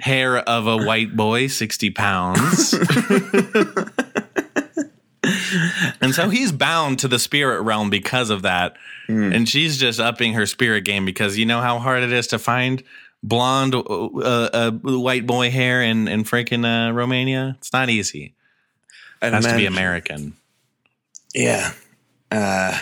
Hair 0.00 0.38
of 0.38 0.66
a 0.66 0.76
white 0.78 1.16
boy, 1.16 1.46
60 1.46 1.90
pounds. 1.90 2.74
and 6.00 6.14
so 6.14 6.28
he's 6.28 6.52
bound 6.52 6.98
to 7.00 7.08
the 7.08 7.18
spirit 7.18 7.62
realm 7.62 7.90
because 7.90 8.30
of 8.30 8.42
that. 8.42 8.76
And 9.08 9.48
she's 9.48 9.76
just 9.76 10.00
upping 10.00 10.32
her 10.34 10.46
spirit 10.46 10.84
game 10.84 11.04
because 11.04 11.36
you 11.36 11.44
know 11.44 11.60
how 11.60 11.78
hard 11.78 12.02
it 12.02 12.12
is 12.12 12.26
to 12.28 12.38
find 12.38 12.82
blonde 13.22 13.74
uh, 13.74 13.80
uh, 13.82 14.70
white 14.70 15.26
boy 15.26 15.50
hair 15.50 15.82
in, 15.82 16.08
in 16.08 16.24
freaking 16.24 16.64
uh, 16.64 16.92
Romania? 16.92 17.56
It's 17.58 17.72
not 17.72 17.90
easy. 17.90 18.34
It 19.20 19.32
has 19.32 19.46
to 19.46 19.56
be 19.56 19.66
American. 19.66 20.34
Yeah. 21.34 21.72
Uh, 22.30 22.78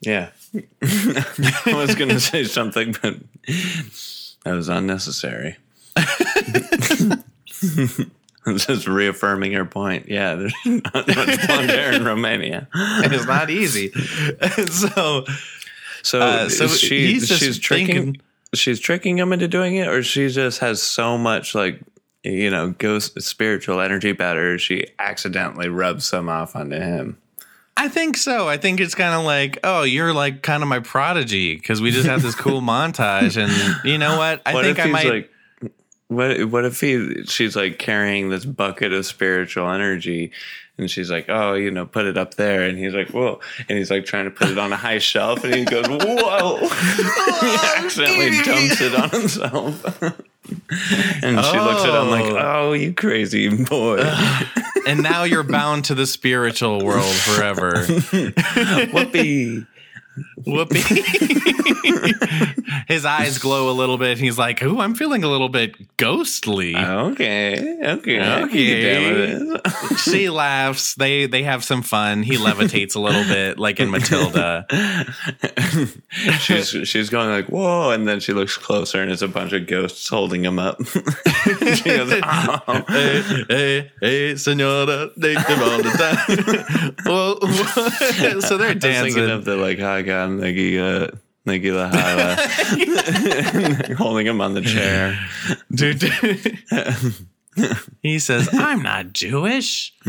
yeah. 0.00 0.30
I 0.82 1.74
was 1.74 1.94
going 1.94 2.10
to 2.10 2.20
say 2.20 2.44
something, 2.44 2.94
but 3.02 3.16
that 4.44 4.52
was 4.52 4.68
unnecessary. 4.68 5.56
I'm 8.46 8.58
just 8.58 8.86
reaffirming 8.86 9.52
her 9.52 9.64
point. 9.64 10.08
Yeah, 10.08 10.34
there's 10.34 10.54
not 10.66 11.06
much 11.08 11.46
blonde 11.46 11.70
hair 11.70 11.92
in 11.92 12.04
Romania. 12.04 12.68
It's 12.74 13.26
not 13.26 13.48
easy. 13.50 13.90
so 14.70 15.24
So, 16.02 16.20
Uh, 16.20 16.48
so 16.50 16.66
she, 16.68 17.14
he's 17.14 17.28
she's 17.28 17.58
tricking. 17.58 17.86
thinking- 17.86 18.20
She's 18.54 18.78
tricking 18.78 19.18
him 19.18 19.32
into 19.32 19.48
doing 19.48 19.74
it, 19.74 19.88
or 19.88 20.04
she 20.04 20.28
just 20.28 20.60
has 20.60 20.80
so 20.80 21.18
much 21.18 21.56
like 21.56 21.80
you 22.22 22.50
know 22.50 22.70
ghost 22.78 23.20
spiritual 23.20 23.80
energy 23.80 24.10
about 24.10 24.36
her. 24.36 24.58
She 24.58 24.86
accidentally 25.00 25.68
rubs 25.68 26.04
some 26.04 26.28
off 26.28 26.54
onto 26.54 26.76
him. 26.76 27.18
I 27.76 27.88
think 27.88 28.16
so. 28.16 28.48
I 28.48 28.56
think 28.56 28.80
it's 28.80 28.94
kind 28.94 29.14
of 29.14 29.24
like, 29.24 29.58
oh, 29.64 29.82
you're 29.82 30.12
like 30.12 30.42
kind 30.42 30.62
of 30.62 30.68
my 30.68 30.78
prodigy 30.78 31.56
because 31.56 31.80
we 31.80 31.90
just 31.90 32.06
had 32.06 32.20
this 32.20 32.34
cool 32.34 32.60
montage, 32.62 33.36
and 33.36 33.84
you 33.84 33.98
know 33.98 34.16
what? 34.16 34.42
I 34.46 34.54
what 34.54 34.64
think 34.64 34.78
I 34.78 34.86
might. 34.86 35.06
like 35.06 35.30
what 36.08 36.44
what 36.46 36.64
if 36.64 36.80
he 36.80 37.24
she's 37.24 37.56
like 37.56 37.78
carrying 37.78 38.28
this 38.30 38.44
bucket 38.44 38.92
of 38.92 39.06
spiritual 39.06 39.70
energy 39.70 40.30
and 40.78 40.90
she's 40.90 41.10
like 41.10 41.26
oh 41.28 41.54
you 41.54 41.70
know 41.70 41.86
put 41.86 42.06
it 42.06 42.16
up 42.16 42.34
there. 42.34 42.62
And 42.62 42.78
he's 42.78 42.94
like 42.94 43.08
whoa. 43.10 43.40
And 43.68 43.78
he's 43.78 43.90
like 43.90 44.04
trying 44.04 44.24
to 44.24 44.30
put 44.30 44.48
it 44.50 44.58
on 44.58 44.72
a 44.72 44.76
high 44.76 44.98
shelf. 44.98 45.44
And 45.44 45.54
he 45.54 45.64
goes 45.64 45.86
whoa. 45.88 46.58
He 47.40 47.56
accidentally 47.76 48.30
dumps 48.44 48.80
it 48.80 48.94
on 48.94 49.10
himself. 49.10 50.02
And 51.22 51.42
she 51.42 51.58
looks 51.58 51.84
at 51.84 52.02
him 52.02 52.10
like 52.10 52.26
Oh. 52.26 52.68
oh 52.68 52.72
you 52.74 52.92
crazy 52.92 53.48
boy. 53.64 54.00
And 54.86 55.02
now 55.02 55.24
you're 55.24 55.42
bound 55.42 55.86
to 55.86 55.94
the 55.94 56.06
spiritual 56.06 56.84
world 56.84 57.14
forever. 57.14 57.86
whoopee 58.92 59.64
Whoopee. 60.46 60.80
His 62.88 63.04
eyes 63.04 63.38
glow 63.38 63.70
a 63.70 63.74
little 63.74 63.98
bit. 63.98 64.18
He's 64.18 64.38
like, 64.38 64.62
"Ooh, 64.62 64.80
I'm 64.80 64.94
feeling 64.94 65.24
a 65.24 65.28
little 65.28 65.48
bit 65.48 65.96
ghostly." 65.96 66.76
okay 66.76 67.78
okay 67.82 68.20
I 68.20 68.40
can 68.40 68.48
get 68.50 68.94
down 68.94 69.14
with 69.14 69.62
this. 69.64 70.02
she 70.04 70.28
laughs. 70.28 70.94
They 70.94 71.26
they 71.26 71.42
have 71.42 71.64
some 71.64 71.82
fun. 71.82 72.22
He 72.22 72.36
levitates 72.36 72.94
a 72.94 73.00
little 73.00 73.24
bit, 73.24 73.58
like 73.58 73.80
in 73.80 73.90
Matilda. 73.90 74.66
she's 76.40 76.68
she's 76.68 77.10
going 77.10 77.30
like 77.30 77.46
whoa, 77.46 77.90
and 77.90 78.06
then 78.06 78.20
she 78.20 78.32
looks 78.32 78.56
closer, 78.56 79.02
and 79.02 79.10
it's 79.10 79.22
a 79.22 79.28
bunch 79.28 79.52
of 79.52 79.66
ghosts 79.66 80.08
holding 80.08 80.44
him 80.44 80.58
up. 80.58 80.78
she 80.84 81.84
goes, 81.84 82.12
oh. 82.22 82.84
hey, 82.88 83.22
hey, 83.48 83.90
hey, 84.00 84.36
senora, 84.36 85.10
take 85.20 85.38
them 85.46 85.62
all 85.62 85.82
the 85.82 85.90
time. 85.90 86.94
well, 87.06 87.40
so 88.40 88.56
they're 88.58 88.70
I 88.70 88.74
was 88.74 88.82
thinking 88.82 88.90
dancing. 89.14 89.30
of 89.30 89.44
the 89.44 89.56
like, 89.56 89.78
ah, 89.80 90.02
on 90.08 90.38
Nagila, 90.40 91.16
Nagila 91.46 91.90
Hala, 91.92 92.36
holding 93.96 94.26
him 94.26 94.40
on 94.40 94.54
the 94.54 94.62
chair. 94.62 95.16
Dude, 95.72 96.02
he 98.02 98.18
says, 98.18 98.48
I'm 98.52 98.82
not 98.82 99.12
Jewish. 99.12 99.94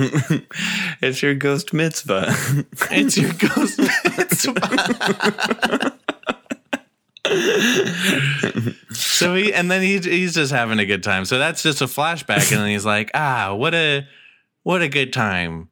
It's 1.02 1.22
your 1.22 1.36
ghost 1.36 1.74
mitzvah. 1.74 2.28
It's 2.92 3.18
your 3.18 3.34
ghost 3.34 3.80
mitzvah. 3.80 5.92
so 8.92 9.36
he 9.36 9.54
and 9.54 9.70
then 9.70 9.82
he 9.82 10.00
he's 10.00 10.34
just 10.36 10.52
having 10.52 10.80
a 10.80 10.86
good 10.86 11.04
time. 11.04 11.26
So 11.26 11.38
that's 11.38 11.62
just 11.64 11.82
a 11.82 11.86
flashback, 11.86 12.52
and 12.52 12.62
then 12.62 12.70
he's 12.70 12.86
like, 12.86 13.12
ah, 13.14 13.54
what 13.54 13.74
a 13.76 14.08
what 14.64 14.82
a 14.82 14.88
good 14.88 15.14
time. 15.14 15.70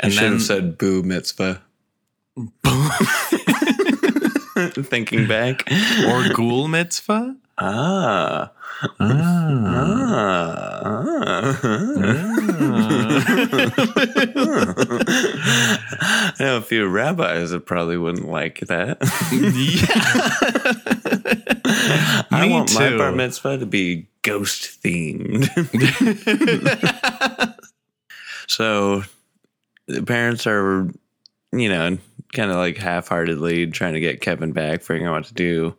I 0.00 0.06
And 0.06 0.12
should 0.12 0.22
then 0.22 0.32
have 0.32 0.42
said 0.42 0.78
boo 0.78 1.02
mitzvah. 1.02 1.62
Thinking 4.84 5.26
back. 5.26 5.64
or 6.08 6.28
ghoul 6.34 6.68
mitzvah. 6.68 7.36
Ah. 7.58 8.50
Ah. 9.00 11.02
I 15.16 16.32
know 16.40 16.56
a 16.56 16.62
few 16.62 16.86
rabbis 16.88 17.50
that 17.50 17.66
probably 17.66 17.96
wouldn't 17.96 18.28
like 18.28 18.60
that. 18.60 18.98
Yeah. 19.32 19.86
I 22.30 22.46
Me 22.46 22.52
want 22.52 22.68
too. 22.68 22.78
my 22.78 22.96
bar 22.96 23.12
mitzvah 23.12 23.58
to 23.58 23.66
be 23.66 24.06
ghost 24.22 24.82
themed. 24.82 25.48
so 28.48 29.02
the 29.86 30.02
parents 30.02 30.46
are, 30.46 30.88
you 31.52 31.68
know, 31.68 31.98
kind 32.34 32.50
of 32.50 32.56
like 32.56 32.76
half 32.76 33.08
heartedly 33.08 33.66
trying 33.68 33.94
to 33.94 34.00
get 34.00 34.20
Kevin 34.20 34.52
back, 34.52 34.82
figuring 34.82 35.06
out 35.06 35.12
what 35.14 35.24
to 35.24 35.34
do, 35.34 35.76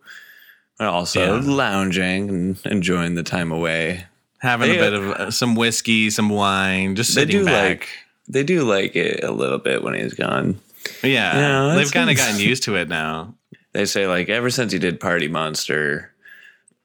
but 0.78 0.88
also 0.88 1.40
Yeah. 1.40 1.40
lounging 1.44 2.28
and 2.28 2.58
enjoying 2.66 3.14
the 3.14 3.22
time 3.22 3.52
away. 3.52 4.04
Having 4.38 4.70
They- 4.72 4.78
a 4.78 4.80
bit 4.82 4.92
of 4.94 5.10
uh, 5.10 5.30
some 5.30 5.54
whiskey, 5.54 6.10
some 6.10 6.28
wine, 6.28 6.94
just 6.96 7.14
They 7.14 7.22
sitting 7.22 7.40
do 7.40 7.44
back. 7.46 7.68
like 7.80 7.88
they 8.28 8.42
do 8.42 8.62
like 8.64 8.96
it 8.96 9.22
a 9.22 9.30
little 9.30 9.58
bit 9.58 9.82
when 9.84 9.94
he's 9.94 10.14
gone. 10.14 10.58
yeah, 11.02 11.68
Yeah, 11.70 11.74
they've 11.76 11.92
kind 11.92 12.10
of 12.10 12.16
gotten 12.16 12.38
used 12.50 12.64
to 12.64 12.74
it 12.76 12.88
now. 12.88 13.34
They 13.72 13.84
say 13.86 14.06
like 14.06 14.28
ever 14.28 14.50
since 14.50 14.72
he 14.72 14.78
did 14.78 14.98
Party 15.00 15.28
Monster, 15.28 16.12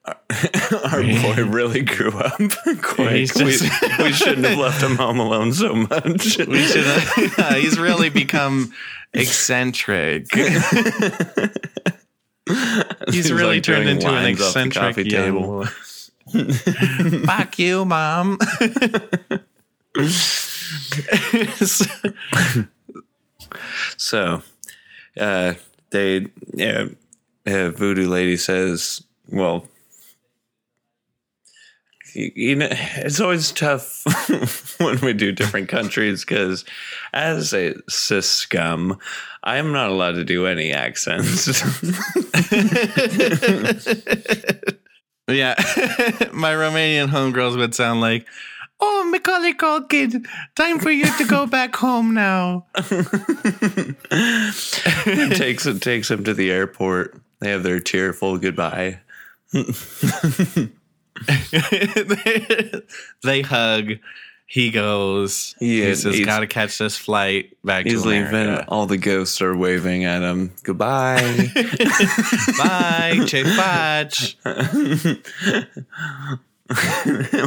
our 0.06 0.18
our 0.86 1.04
boy 1.04 1.44
really 1.46 1.82
grew 1.82 2.12
up 2.12 2.40
quick. 2.82 3.36
We, 3.36 3.44
we 3.46 4.12
shouldn't 4.12 4.46
have 4.46 4.58
left 4.58 4.82
him 4.82 4.96
home 4.96 5.20
alone 5.20 5.54
so 5.54 5.74
much. 5.76 6.38
We 6.48 6.66
should. 6.66 6.86
yeah, 7.38 7.56
he's 7.56 7.80
really 7.80 8.10
become 8.10 8.74
eccentric. 9.14 10.34
he's 13.10 13.32
really 13.32 13.56
like 13.56 13.64
turned 13.64 13.90
into 13.90 14.08
an 14.08 14.14
lines 14.14 14.42
off 14.42 14.54
the 14.54 14.66
eccentric 14.66 15.10
table. 15.10 15.66
Fuck 17.26 17.60
you, 17.60 17.86
mom. 17.86 18.38
So, 23.98 24.42
uh, 25.18 25.54
they, 25.92 26.28
yeah, 26.54 26.86
uh, 27.46 27.70
Voodoo 27.72 28.10
Lady 28.10 28.38
says, 28.38 29.04
well, 29.30 29.68
you, 32.14 32.56
know, 32.56 32.68
it's 32.70 33.20
always 33.20 33.52
tough 33.52 34.04
when 34.80 35.00
we 35.02 35.14
do 35.14 35.32
different 35.32 35.70
countries 35.70 36.26
because 36.26 36.66
as 37.14 37.54
a 37.54 37.76
cis 37.90 38.30
scum, 38.30 39.00
I 39.44 39.58
am 39.58 39.72
not 39.72 39.90
allowed 39.90 40.14
to 40.14 40.24
do 40.24 40.46
any 40.46 40.72
accents. 40.72 41.48
yeah, 45.28 45.56
my 46.34 46.54
Romanian 46.54 47.10
homegirls 47.10 47.58
would 47.58 47.74
sound 47.74 48.02
like, 48.02 48.28
"Oh, 48.80 49.10
Macaulay 49.10 49.54
Culkin, 49.54 50.28
time 50.56 50.80
for 50.80 50.92
you 50.92 51.06
to 51.18 51.26
go 51.26 51.48
back 51.48 51.76
home 51.76 52.14
now." 52.14 52.66
it 54.12 55.38
takes 55.38 55.66
it 55.66 55.82
takes 55.82 56.12
him 56.12 56.24
to 56.24 56.34
the 56.34 56.52
airport. 56.52 57.20
They 57.40 57.50
have 57.50 57.64
their 57.64 57.80
tearful 57.80 58.38
goodbye. 58.38 59.00
they 63.24 63.42
hug. 63.42 63.94
He 64.48 64.70
goes. 64.70 65.56
Yeah, 65.62 65.86
he 65.86 65.96
says, 65.96 66.16
he's- 66.16 66.26
"Got 66.26 66.40
to 66.42 66.48
catch 66.48 66.78
this 66.78 66.98
flight 66.98 67.56
back 67.64 67.86
He's 67.86 68.02
to 68.04 68.10
leaving. 68.10 68.28
America." 68.28 68.66
All 68.68 68.86
the 68.86 68.98
ghosts 68.98 69.42
are 69.42 69.56
waving 69.56 70.04
at 70.04 70.22
him. 70.22 70.52
Goodbye. 70.64 71.22
Bye, 72.58 73.24
Che 73.28 73.44
Fudge. 73.46 74.38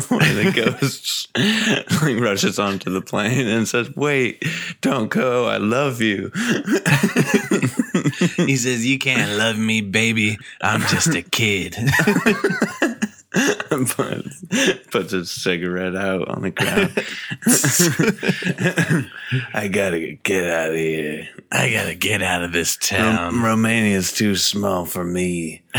One 0.08 0.20
of 0.20 0.34
the 0.36 0.52
ghosts 0.54 1.28
like 1.34 2.20
rushes 2.20 2.58
onto 2.58 2.90
the 2.90 3.00
plane 3.00 3.46
and 3.48 3.66
says, 3.68 3.94
"Wait, 3.96 4.42
don't 4.82 5.08
go. 5.08 5.46
I 5.46 5.56
love 5.58 6.00
you." 6.02 6.30
He 8.46 8.56
says, 8.56 8.84
"You 8.86 8.98
can't 8.98 9.38
love 9.38 9.56
me, 9.58 9.80
baby. 9.80 10.36
I'm 10.60 10.82
just 10.82 11.14
a 11.14 11.22
kid." 11.22 11.74
But 13.96 14.24
puts 14.92 15.10
his 15.10 15.30
cigarette 15.30 15.96
out 15.96 16.28
on 16.28 16.42
the 16.42 16.50
ground. 16.50 16.92
I 19.54 19.68
gotta 19.68 20.12
get 20.22 20.48
out 20.48 20.70
of 20.70 20.76
here. 20.76 21.28
I 21.50 21.72
gotta 21.72 21.94
get 21.96 22.22
out 22.22 22.44
of 22.44 22.52
this 22.52 22.76
town. 22.76 23.42
Romania's 23.42 24.12
too 24.12 24.36
small 24.36 24.84
for 24.84 25.04
me. 25.04 25.62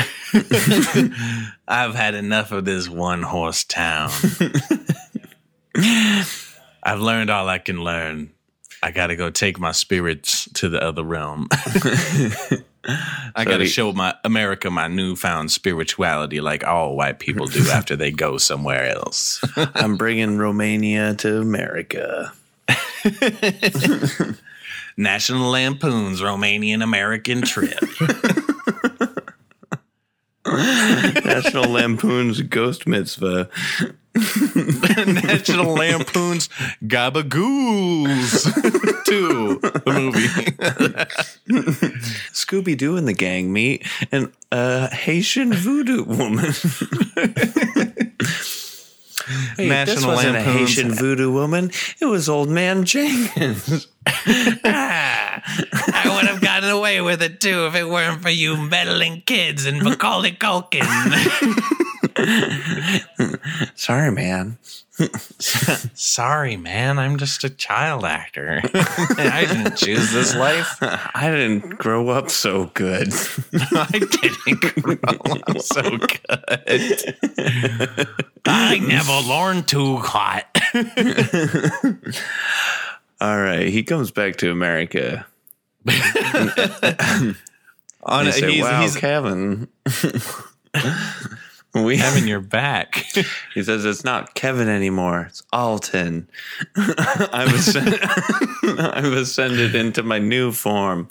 I've 1.67 1.95
had 1.95 2.15
enough 2.15 2.51
of 2.51 2.65
this 2.65 2.89
one 2.89 3.23
horse 3.23 3.63
town. 3.63 4.11
I've 5.75 6.99
learned 6.99 7.29
all 7.29 7.47
I 7.47 7.59
can 7.59 7.81
learn. 7.81 8.31
I 8.83 8.91
gotta 8.91 9.15
go 9.15 9.29
take 9.29 9.57
my 9.57 9.71
spirits 9.71 10.49
to 10.55 10.67
the 10.67 10.83
other 10.83 11.03
realm. 11.03 11.47
I 12.87 13.43
So 13.43 13.49
gotta 13.49 13.63
he- 13.63 13.69
show 13.69 13.91
my 13.93 14.13
America 14.23 14.69
my 14.69 14.87
newfound 14.87 15.51
spirituality, 15.51 16.39
like 16.41 16.63
all 16.63 16.95
white 16.95 17.19
people 17.19 17.47
do 17.47 17.67
after 17.71 17.95
they 17.95 18.11
go 18.11 18.37
somewhere 18.37 18.87
else. 18.95 19.43
I'm 19.75 19.97
bringing 19.97 20.37
Romania 20.37 21.15
to 21.15 21.39
America. 21.39 22.31
National 24.97 25.49
Lampoon's 25.51 26.21
Romanian 26.21 26.81
American 26.81 27.41
trip. 27.41 27.79
National 30.45 31.69
Lampoon's 31.69 32.41
Ghost 32.41 32.87
Mitzvah. 32.87 33.49
National 35.05 35.73
Lampoon's 35.73 36.47
Gabagools 36.83 38.43
Two 39.05 39.59
the 39.59 39.81
movie. 39.85 40.27
Scooby 42.33 42.77
Doo 42.77 42.95
and 42.97 43.07
the 43.07 43.13
gang 43.13 43.51
meet 43.51 43.85
an 44.11 44.31
uh, 44.51 44.87
Haitian 44.89 45.51
voodoo 45.53 46.03
woman. 46.05 46.53
Wait, 49.57 49.67
this 49.85 49.95
National 49.95 50.09
wasn't 50.15 50.35
a 50.37 50.39
Lampoon's- 50.39 50.75
Haitian 50.75 50.91
voodoo 50.93 51.31
woman. 51.31 51.71
It 51.99 52.05
was 52.05 52.29
old 52.29 52.49
man 52.49 52.85
Jenkins. 52.85 53.87
Ah, 54.07 55.41
I 55.43 56.15
would 56.15 56.27
have 56.27 56.41
gotten 56.41 56.69
away 56.69 57.01
with 57.01 57.21
it 57.23 57.39
too 57.41 57.65
if 57.67 57.75
it 57.75 57.89
weren't 57.89 58.21
for 58.21 58.29
you 58.29 58.55
meddling 58.55 59.23
kids 59.25 59.65
and 59.65 59.81
Macaulay 59.81 60.31
Culkin. 60.33 60.85
Sorry, 63.75 64.11
man. 64.11 64.57
Sorry, 65.39 66.55
man. 66.55 66.97
I'm 66.99 67.17
just 67.17 67.43
a 67.43 67.49
child 67.49 68.05
actor. 68.05 68.61
I 68.73 69.45
didn't 69.47 69.75
choose 69.75 70.11
this 70.11 70.35
life. 70.35 70.77
I 70.81 71.29
didn't 71.29 71.77
grow 71.77 72.09
up 72.09 72.29
so 72.29 72.71
good. 72.73 73.13
I 73.53 73.87
didn't 73.91 74.81
grow 74.81 74.97
up 75.47 75.59
so 75.59 75.81
good. 75.97 76.17
I 78.45 78.79
never 78.79 79.19
learned 79.27 79.67
too 79.67 79.97
hot. 79.97 80.45
All 83.21 83.39
right, 83.39 83.67
he 83.67 83.83
comes 83.83 84.11
back 84.11 84.37
to 84.37 84.51
America. 84.51 85.25
On 88.03 88.31
say, 88.31 88.51
he's, 88.51 88.63
"Wow, 88.63 88.81
he's 88.81 88.95
Kevin." 88.95 89.67
We 91.83 91.97
having 91.97 92.27
your 92.27 92.39
back. 92.39 93.05
He 93.53 93.63
says 93.63 93.85
it's 93.85 94.03
not 94.03 94.33
Kevin 94.35 94.67
anymore. 94.67 95.27
It's 95.29 95.41
Alton. 95.53 96.29
I've, 96.75 97.53
ascended, 97.53 98.01
I've 98.63 99.13
ascended 99.13 99.75
into 99.75 100.03
my 100.03 100.19
new 100.19 100.51
form. 100.51 101.07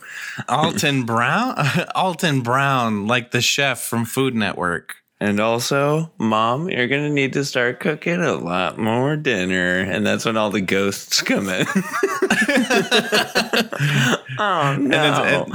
Alton 0.46 1.04
Brown, 1.04 1.56
Alton 1.94 2.42
Brown, 2.42 3.06
like 3.06 3.30
the 3.30 3.40
chef 3.40 3.80
from 3.80 4.04
Food 4.04 4.34
Network. 4.34 4.96
And 5.20 5.40
also, 5.40 6.12
mom, 6.18 6.68
you're 6.68 6.86
going 6.86 7.04
to 7.04 7.14
need 7.14 7.32
to 7.32 7.46
start 7.46 7.80
cooking 7.80 8.20
a 8.20 8.34
lot 8.34 8.78
more 8.78 9.16
dinner. 9.16 9.78
And 9.78 10.04
that's 10.06 10.26
when 10.26 10.36
all 10.36 10.50
the 10.50 10.60
ghosts 10.60 11.22
come 11.22 11.48
in. 11.48 11.66
oh, 14.38 14.76
no. 14.78 15.46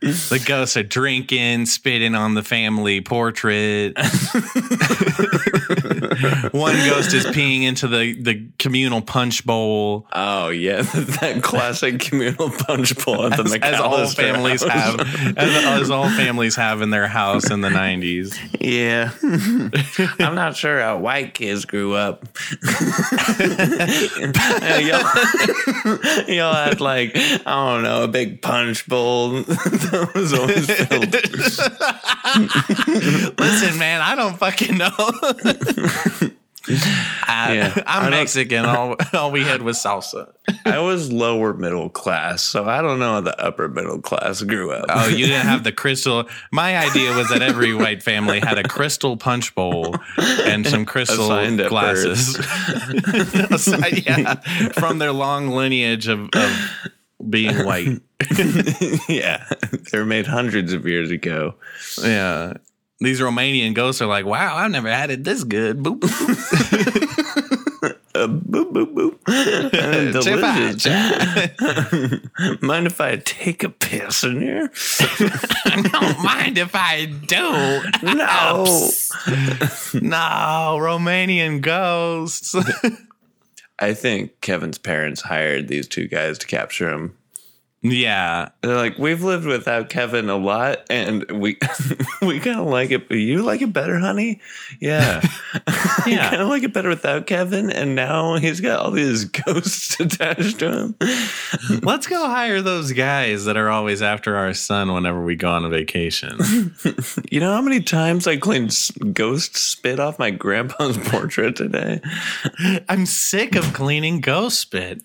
The 0.00 0.42
ghosts 0.44 0.76
are 0.76 0.82
drinking, 0.82 1.66
spitting 1.66 2.14
on 2.16 2.34
the 2.34 2.42
family 2.42 3.00
portrait. 3.00 3.96
One 6.52 6.74
ghost 6.88 7.14
is 7.14 7.24
peeing 7.26 7.62
into 7.62 7.86
the, 7.86 8.14
the 8.20 8.48
communal 8.58 9.00
punch 9.00 9.46
bowl. 9.46 10.06
oh, 10.12 10.48
yeah. 10.48 10.82
that 11.20 11.40
classic 11.42 12.00
communal 12.00 12.50
punch 12.50 12.96
bowl 13.04 13.26
at 13.26 13.36
the 13.36 13.44
As, 13.62 13.74
as 13.74 13.80
all 13.80 14.06
families 14.08 14.62
house. 14.64 15.00
have, 15.00 15.38
as, 15.38 15.82
as 15.82 15.90
all 15.90 16.08
families 16.10 16.56
have 16.56 16.82
in 16.82 16.90
their 16.90 17.06
house 17.06 17.50
in 17.50 17.60
the 17.60 17.70
nineties. 17.70 18.36
Yeah. 18.60 19.10
I'm 20.18 20.34
not 20.34 20.56
sure 20.56 20.80
how 20.80 20.98
white 20.98 21.34
kids 21.34 21.64
grew 21.64 21.94
up. 21.94 22.26
y'all, 24.80 25.04
y'all 26.28 26.54
had 26.54 26.80
like, 26.80 27.12
I 27.14 27.72
don't 27.72 27.82
know, 27.82 28.04
a 28.04 28.08
big 28.08 28.42
punch 28.42 28.86
bowl 28.86 29.30
that 29.30 30.10
was 30.14 30.32
always 30.32 30.66
filled. 30.66 31.12
Listen, 33.38 33.78
man, 33.78 34.00
I 34.00 34.14
don't 34.14 34.38
fucking 34.38 34.78
know. 34.78 34.94
I, 36.68 37.52
Yeah, 37.54 37.82
I'm 37.86 38.10
Mexican. 38.10 38.64
All, 38.64 38.96
all 39.12 39.30
we 39.30 39.42
had 39.42 39.62
was 39.62 39.78
salsa. 39.78 40.32
I 40.64 40.78
was 40.78 41.12
lower 41.12 41.54
middle 41.54 41.90
class, 41.90 42.42
so 42.42 42.64
I 42.64 42.82
don't 42.82 42.98
know 42.98 43.14
how 43.14 43.20
the 43.20 43.38
upper 43.38 43.68
middle 43.68 44.00
class 44.00 44.42
grew 44.42 44.72
up. 44.72 44.86
Oh, 44.88 45.08
you 45.08 45.26
didn't 45.26 45.46
have 45.46 45.64
the 45.64 45.72
crystal. 45.82 46.28
My 46.52 46.76
idea 46.76 47.14
was 47.14 47.28
that 47.28 47.42
every 47.42 47.74
white 47.74 48.02
family 48.02 48.40
had 48.40 48.58
a 48.58 48.62
crystal 48.62 49.16
punch 49.16 49.54
bowl 49.54 49.94
and 50.18 50.66
some 50.66 50.84
crystal 50.86 51.28
glasses. 51.68 52.38
Yeah, 54.06 54.34
from 54.72 54.98
their 54.98 55.12
long 55.12 55.48
lineage 55.48 56.08
of, 56.08 56.28
of 56.34 56.70
being 57.28 57.64
white. 57.64 58.00
yeah, 59.08 59.46
they 59.90 59.98
were 59.98 60.04
made 60.04 60.26
hundreds 60.26 60.72
of 60.72 60.86
years 60.86 61.10
ago. 61.10 61.54
Yeah. 62.02 62.54
These 63.00 63.20
Romanian 63.20 63.74
ghosts 63.74 64.00
are 64.00 64.06
like, 64.06 64.24
wow, 64.24 64.56
I've 64.56 64.70
never 64.70 64.88
had 64.88 65.10
it 65.10 65.24
this 65.24 65.44
good. 65.44 65.82
Boop, 65.82 66.00
boop, 66.00 66.10
boop. 66.10 67.60
Uh, 68.14 68.28
boop, 68.28 68.72
boop, 68.72 68.94
boop. 68.94 69.18
Uh, 69.74 70.12
delicious. 70.12 70.86
Mind 72.62 72.86
if 72.86 73.00
I 73.00 73.16
take 73.16 73.64
a 73.64 73.68
piss 73.68 74.22
in 74.22 74.40
here? 74.40 74.70
Don't 75.66 76.22
mind 76.22 76.56
if 76.56 76.70
I 76.74 77.06
do. 77.06 77.82
No. 78.14 78.64
No, 80.00 80.78
Romanian 80.80 81.60
ghosts. 81.60 82.54
I 83.80 83.94
think 83.94 84.40
Kevin's 84.40 84.78
parents 84.78 85.22
hired 85.22 85.66
these 85.66 85.88
two 85.88 86.06
guys 86.06 86.38
to 86.38 86.46
capture 86.46 86.88
him. 86.90 87.16
Yeah. 87.84 88.48
They're 88.62 88.76
like, 88.76 88.96
we've 88.98 89.22
lived 89.22 89.44
without 89.44 89.90
Kevin 89.90 90.30
a 90.30 90.36
lot, 90.36 90.86
and 90.88 91.30
we 91.30 91.58
we 92.22 92.40
kind 92.40 92.58
of 92.58 92.66
like 92.66 92.90
it. 92.90 93.08
But 93.08 93.18
you 93.18 93.42
like 93.42 93.60
it 93.60 93.72
better, 93.74 93.98
honey? 93.98 94.40
Yeah, 94.80 95.20
Yeah. 96.06 96.30
kind 96.30 96.40
of 96.42 96.48
like 96.48 96.62
it 96.62 96.72
better 96.72 96.88
without 96.88 97.26
Kevin. 97.26 97.70
And 97.70 97.94
now 97.94 98.36
he's 98.36 98.60
got 98.60 98.80
all 98.80 98.90
these 98.90 99.26
ghosts 99.26 100.00
attached 100.00 100.58
to 100.60 100.70
him. 100.72 100.94
Let's 101.82 102.06
go 102.06 102.26
hire 102.26 102.62
those 102.62 102.92
guys 102.92 103.44
that 103.44 103.56
are 103.58 103.68
always 103.68 104.00
after 104.02 104.34
our 104.36 104.54
son 104.54 104.92
whenever 104.92 105.22
we 105.22 105.36
go 105.36 105.50
on 105.50 105.64
a 105.64 105.68
vacation. 105.68 106.38
You 107.30 107.40
know 107.40 107.52
how 107.52 107.60
many 107.62 107.80
times 107.82 108.26
I 108.26 108.38
cleaned 108.38 108.74
ghost 109.12 109.56
spit 109.56 110.00
off 110.00 110.18
my 110.18 110.30
grandpa's 110.30 110.96
portrait 110.98 111.56
today? 111.56 112.00
I'm 112.88 113.04
sick 113.04 113.56
of 113.56 113.72
cleaning 113.74 114.20
ghost 114.22 114.58
spit. 114.58 115.02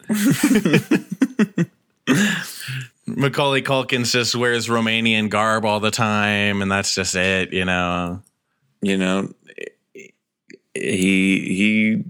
Macaulay 3.18 3.62
Culkin 3.62 4.10
just 4.10 4.36
wears 4.36 4.68
Romanian 4.68 5.30
garb 5.30 5.66
all 5.66 5.80
the 5.80 5.92
time, 5.92 6.62
and 6.62 6.72
that's 6.72 6.96
just 6.96 7.16
it, 7.16 7.54
you 7.54 7.66
know. 7.66 8.22
You 8.82 8.98
know, 8.98 9.34
he 10.74 11.40
he 11.40 12.04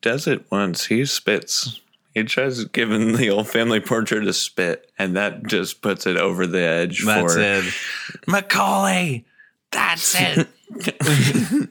does 0.00 0.26
it 0.26 0.50
once. 0.50 0.86
He 0.86 1.04
spits. 1.04 1.80
He 2.14 2.24
tries 2.24 2.64
giving 2.64 3.12
the 3.12 3.30
old 3.30 3.48
family 3.48 3.80
portrait 3.80 4.26
a 4.26 4.32
spit, 4.32 4.90
and 4.98 5.16
that 5.16 5.46
just 5.46 5.82
puts 5.82 6.06
it 6.06 6.16
over 6.16 6.46
the 6.46 6.62
edge. 6.62 7.04
That's 7.04 7.34
for, 7.34 7.40
it. 7.40 7.64
Macaulay, 8.26 9.24
that's 9.70 10.16
it. 10.18 10.48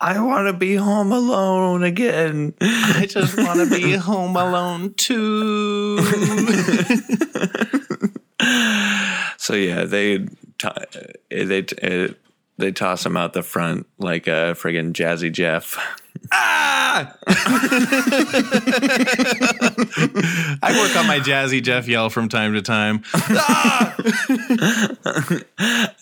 I 0.00 0.20
want 0.20 0.46
to 0.46 0.52
be 0.52 0.76
home 0.76 1.10
alone 1.10 1.82
again. 1.82 2.54
I 2.60 3.06
just 3.08 3.36
want 3.36 3.68
to 3.68 3.74
be 3.74 3.94
home 3.96 4.36
alone 4.36 4.94
too. 4.94 5.98
So 9.46 9.54
yeah, 9.54 9.84
they 9.84 10.26
they 11.30 11.64
uh, 11.80 12.08
they 12.58 12.72
toss 12.72 13.06
him 13.06 13.16
out 13.16 13.32
the 13.32 13.44
front 13.44 13.86
like 13.96 14.26
a 14.26 14.56
friggin' 14.58 14.92
Jazzy 14.92 15.30
Jeff. 15.30 15.78
ah! 16.32 17.14
I 20.64 20.76
work 20.76 20.96
on 20.96 21.06
my 21.06 21.20
Jazzy 21.20 21.62
Jeff 21.62 21.86
yell 21.86 22.10
from 22.10 22.28
time 22.28 22.54
to 22.54 22.62
time. 22.62 23.04
Ah! 23.14 23.94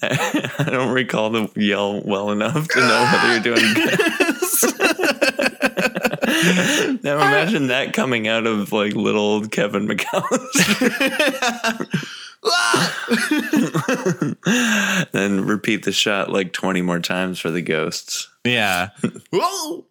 I 0.00 0.68
don't 0.70 0.94
recall 0.94 1.28
the 1.28 1.50
yell 1.54 2.00
well 2.02 2.30
enough 2.30 2.66
to 2.68 2.80
know 2.80 3.08
whether 3.12 3.30
you're 3.30 3.42
doing 3.42 3.74
good. 3.74 4.00
now 7.04 7.16
imagine 7.16 7.66
that 7.66 7.92
coming 7.92 8.26
out 8.26 8.46
of 8.46 8.72
like 8.72 8.94
little 8.94 9.46
Kevin 9.48 9.86
McAllister. 9.86 12.08
then 15.12 15.46
repeat 15.46 15.84
the 15.84 15.92
shot 15.92 16.30
like 16.30 16.52
20 16.52 16.82
more 16.82 17.00
times 17.00 17.38
for 17.38 17.50
the 17.50 17.62
ghosts. 17.62 18.28
Yeah. 18.44 18.90
Whoa! 19.32 19.86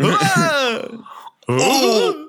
Ah! 0.00 0.88
Oh, 1.50 2.28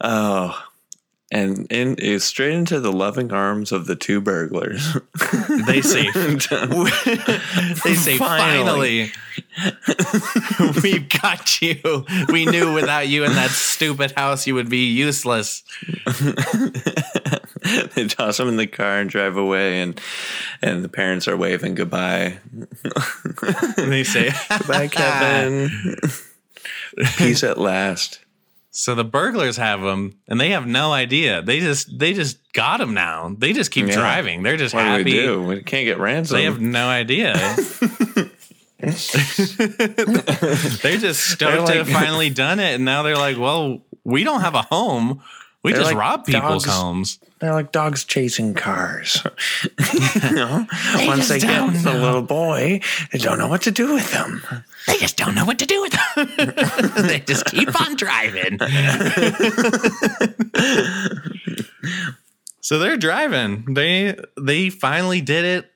oh. 0.00 0.69
And 1.32 1.70
in 1.70 1.94
is 1.96 2.24
straight 2.24 2.54
into 2.54 2.80
the 2.80 2.92
loving 2.92 3.32
arms 3.32 3.70
of 3.70 3.86
the 3.86 3.94
two 3.96 4.20
burglars. 4.20 4.96
They 5.66 5.82
say, 5.82 6.06
um, 6.14 6.38
they 7.84 7.94
say, 7.94 8.16
finally, 8.16 9.12
Finally. 9.56 10.72
we've 10.82 11.08
got 11.08 11.60
you. 11.60 12.04
We 12.28 12.46
knew 12.46 12.72
without 12.72 13.08
you 13.08 13.24
in 13.24 13.32
that 13.34 13.50
stupid 13.50 14.12
house, 14.12 14.46
you 14.46 14.54
would 14.54 14.68
be 14.70 14.88
useless. 14.88 15.62
they 17.94 18.06
toss 18.08 18.40
him 18.40 18.48
in 18.48 18.56
the 18.56 18.66
car 18.66 19.00
and 19.00 19.10
drive 19.10 19.36
away, 19.36 19.80
and 19.82 20.00
and 20.62 20.82
the 20.82 20.88
parents 20.88 21.28
are 21.28 21.36
waving 21.36 21.74
goodbye. 21.74 22.38
They 23.76 24.02
say, 24.04 24.30
Bye, 24.66 24.88
Kevin. 24.88 25.70
Peace 27.16 27.44
at 27.44 27.58
last. 27.58 28.19
So 28.72 28.94
the 28.94 29.04
burglars 29.04 29.56
have 29.56 29.80
them, 29.80 30.18
and 30.28 30.40
they 30.40 30.50
have 30.50 30.64
no 30.66 30.92
idea. 30.92 31.42
They 31.42 31.58
just 31.60 31.98
they 31.98 32.12
just 32.12 32.38
got 32.52 32.78
them 32.78 32.94
now. 32.94 33.34
They 33.36 33.52
just 33.52 33.70
keep 33.72 33.86
Yeah. 33.88 33.96
driving. 33.96 34.42
They're 34.44 34.56
just 34.56 34.74
What 34.74 34.84
happy. 34.84 35.04
do 35.04 35.10
we 35.10 35.16
do? 35.22 35.42
We 35.42 35.62
can't 35.62 35.86
get 35.86 35.98
ransom. 35.98 36.36
They 36.36 36.44
have 36.44 36.60
no 36.60 36.86
idea. 36.88 37.34
they're 38.80 38.92
just 40.98 41.30
stoked 41.30 41.56
to 41.56 41.62
like- 41.64 41.74
have 41.74 41.88
finally 41.88 42.30
done 42.30 42.60
it, 42.60 42.74
and 42.76 42.84
now 42.84 43.02
they're 43.02 43.16
like, 43.16 43.38
"Well, 43.38 43.82
we 44.04 44.24
don't 44.24 44.40
have 44.40 44.54
a 44.54 44.62
home. 44.62 45.22
We 45.62 45.72
They're 45.72 45.82
just 45.82 45.92
like 45.92 46.00
rob 46.00 46.24
people's 46.24 46.64
dogs. 46.64 46.76
homes." 46.76 47.18
They're 47.40 47.52
like 47.52 47.72
dogs 47.72 48.04
chasing 48.04 48.54
cars. 48.54 49.22
you 50.24 50.30
know? 50.34 50.66
Once 51.06 51.28
they 51.28 51.40
get 51.40 51.72
the 51.82 51.94
little 51.94 52.22
boy, 52.22 52.80
they 53.12 53.18
don't 53.18 53.38
know 53.38 53.48
what 53.48 53.62
to 53.62 53.70
do 53.70 53.94
with 53.94 54.10
them. 54.12 54.42
They 54.86 54.98
just 54.98 55.16
don't 55.16 55.34
know 55.34 55.46
what 55.46 55.58
to 55.58 55.66
do 55.66 55.80
with 55.80 55.92
them. 55.92 56.28
they 57.06 57.20
just 57.20 57.46
keep 57.46 57.68
on 57.80 57.96
driving. 57.96 58.58
so 62.60 62.78
they're 62.78 62.98
driving. 62.98 63.72
They 63.74 64.18
they 64.38 64.70
finally 64.70 65.20
did 65.22 65.44
it, 65.44 65.70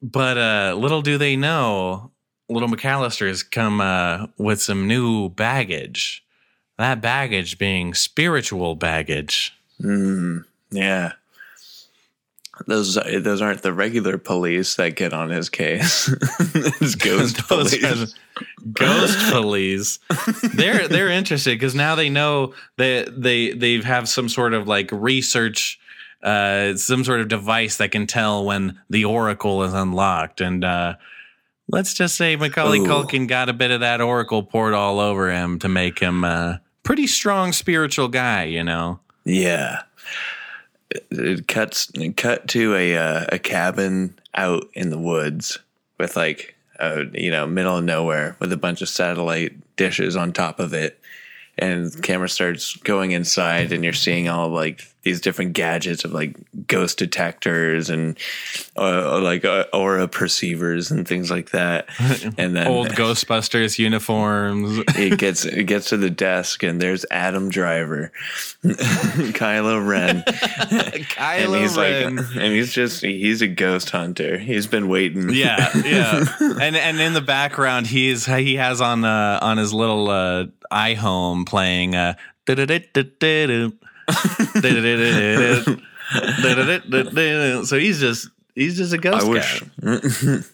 but 0.00 0.38
uh, 0.38 0.74
little 0.76 1.02
do 1.02 1.18
they 1.18 1.36
know, 1.36 2.10
little 2.48 2.68
McAllister's 2.68 3.42
come 3.42 3.80
uh, 3.80 4.26
with 4.38 4.60
some 4.60 4.88
new 4.88 5.28
baggage. 5.28 6.24
That 6.82 7.00
baggage 7.00 7.58
being 7.58 7.94
spiritual 7.94 8.74
baggage. 8.74 9.56
Mm, 9.80 10.44
yeah. 10.72 11.12
those 12.66 12.94
those 12.96 13.40
aren't 13.40 13.62
the 13.62 13.72
regular 13.72 14.18
police 14.18 14.74
that 14.74 14.96
get 14.96 15.12
on 15.12 15.30
his 15.30 15.48
case. 15.48 16.08
it's 16.40 16.94
ghost 16.96 17.38
police. 17.46 17.84
are 17.84 18.06
ghost 18.72 19.16
police. 19.32 20.00
They're 20.54 20.88
they're 20.88 21.08
interested 21.08 21.54
because 21.54 21.76
now 21.76 21.94
they 21.94 22.10
know 22.10 22.52
that 22.78 23.22
they 23.22 23.52
they 23.52 23.80
have 23.82 24.08
some 24.08 24.28
sort 24.28 24.52
of 24.52 24.66
like 24.66 24.90
research, 24.90 25.78
uh, 26.24 26.74
some 26.74 27.04
sort 27.04 27.20
of 27.20 27.28
device 27.28 27.76
that 27.76 27.92
can 27.92 28.08
tell 28.08 28.44
when 28.44 28.80
the 28.90 29.04
oracle 29.04 29.62
is 29.62 29.72
unlocked. 29.72 30.40
And 30.40 30.64
uh, 30.64 30.96
let's 31.68 31.94
just 31.94 32.16
say 32.16 32.34
Macaulay 32.34 32.80
Ooh. 32.80 32.86
Culkin 32.86 33.28
got 33.28 33.48
a 33.48 33.52
bit 33.52 33.70
of 33.70 33.78
that 33.82 34.00
oracle 34.00 34.42
poured 34.42 34.74
all 34.74 34.98
over 34.98 35.30
him 35.30 35.60
to 35.60 35.68
make 35.68 36.00
him 36.00 36.24
a 36.24 36.60
pretty 36.82 37.06
strong 37.06 37.52
spiritual 37.52 38.08
guy. 38.08 38.44
You 38.44 38.64
know. 38.64 39.00
Yeah. 39.24 39.82
It, 41.10 41.48
cuts 41.48 41.90
cut 42.16 42.48
to 42.48 42.74
a 42.74 42.96
uh, 42.96 43.26
a 43.30 43.38
cabin 43.38 44.18
out 44.34 44.68
in 44.74 44.90
the 44.90 44.98
woods 44.98 45.58
with 45.98 46.16
like 46.16 46.54
a, 46.78 47.04
you 47.14 47.30
know 47.30 47.46
middle 47.46 47.78
of 47.78 47.84
nowhere 47.84 48.36
with 48.40 48.52
a 48.52 48.58
bunch 48.58 48.82
of 48.82 48.88
satellite 48.88 49.54
dishes 49.76 50.16
on 50.16 50.32
top 50.32 50.60
of 50.60 50.74
it, 50.74 51.00
and 51.56 52.02
camera 52.02 52.28
starts 52.28 52.76
going 52.76 53.12
inside, 53.12 53.72
and 53.72 53.84
you're 53.84 53.92
seeing 53.94 54.28
all 54.28 54.48
like 54.48 54.91
these 55.02 55.20
different 55.20 55.52
gadgets 55.52 56.04
of 56.04 56.12
like 56.12 56.36
ghost 56.66 56.98
detectors 56.98 57.90
and 57.90 58.16
uh, 58.76 59.20
like 59.20 59.44
uh, 59.44 59.64
aura 59.72 60.06
perceivers 60.06 60.90
and 60.90 61.06
things 61.06 61.30
like 61.30 61.50
that, 61.50 61.88
and 62.38 62.54
then 62.56 62.68
Old 62.68 62.88
Ghostbusters 62.90 63.78
uniforms. 63.78 64.84
it 64.96 65.18
gets 65.18 65.44
it 65.44 65.64
gets 65.64 65.88
to 65.88 65.96
the 65.96 66.10
desk 66.10 66.62
and 66.62 66.80
there's 66.80 67.04
Adam 67.10 67.50
Driver, 67.50 68.12
Kylo 68.64 69.84
Ren, 69.86 70.16
and 70.18 71.04
Kylo 71.06 71.60
he's 71.60 71.76
Ren. 71.76 72.16
like, 72.16 72.26
and 72.36 72.52
he's 72.52 72.72
just 72.72 73.02
he's 73.02 73.42
a 73.42 73.48
ghost 73.48 73.90
hunter. 73.90 74.38
He's 74.38 74.68
been 74.68 74.88
waiting. 74.88 75.30
Yeah, 75.30 75.70
yeah. 75.84 76.24
and 76.40 76.76
and 76.76 77.00
in 77.00 77.12
the 77.12 77.20
background, 77.20 77.88
he's 77.88 78.26
he 78.26 78.54
has 78.54 78.80
on 78.80 79.04
uh, 79.04 79.40
on 79.42 79.58
his 79.58 79.74
little 79.74 80.08
uh, 80.08 80.46
iHome 80.70 81.44
playing. 81.44 81.96
Uh, 81.96 82.14
so 87.64 87.78
he's 87.78 88.00
just 88.00 88.28
he's 88.54 88.76
just 88.76 88.92
a 88.92 88.98
ghost 88.98 89.26
I 89.26 89.26
guy. 89.26 89.28
wish 89.28 89.62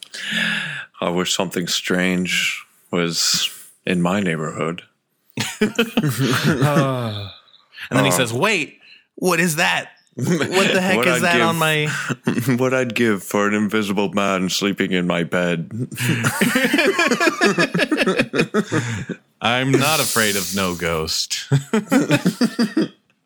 I 1.01 1.11
wish 1.11 1.35
something 1.35 1.67
strange 1.67 2.65
was 2.91 3.49
in 3.87 4.03
my 4.03 4.21
neighborhood. 4.21 4.83
And 5.61 5.75
then 7.91 8.05
he 8.05 8.11
says, 8.11 8.33
"Wait, 8.33 8.79
what 9.15 9.41
is 9.41 9.57
that? 9.57 9.91
What 10.15 10.27
the 10.27 10.81
heck 10.81 10.97
What 10.97 11.07
is 11.09 11.23
I'd 11.23 11.23
that 11.23 11.37
give- 11.37 11.47
on 11.47 11.57
my?" 11.57 11.87
what 12.57 12.75
I'd 12.75 12.95
give 12.95 13.23
for 13.23 13.47
an 13.47 13.55
invisible 13.55 14.13
man 14.13 14.49
sleeping 14.49 14.93
in 14.93 15.07
my 15.07 15.23
bed. 15.25 15.71
I'm 19.41 19.71
not 19.71 20.01
afraid 20.01 20.35
of 20.37 20.55
no 20.57 20.75
ghost. 20.75 21.45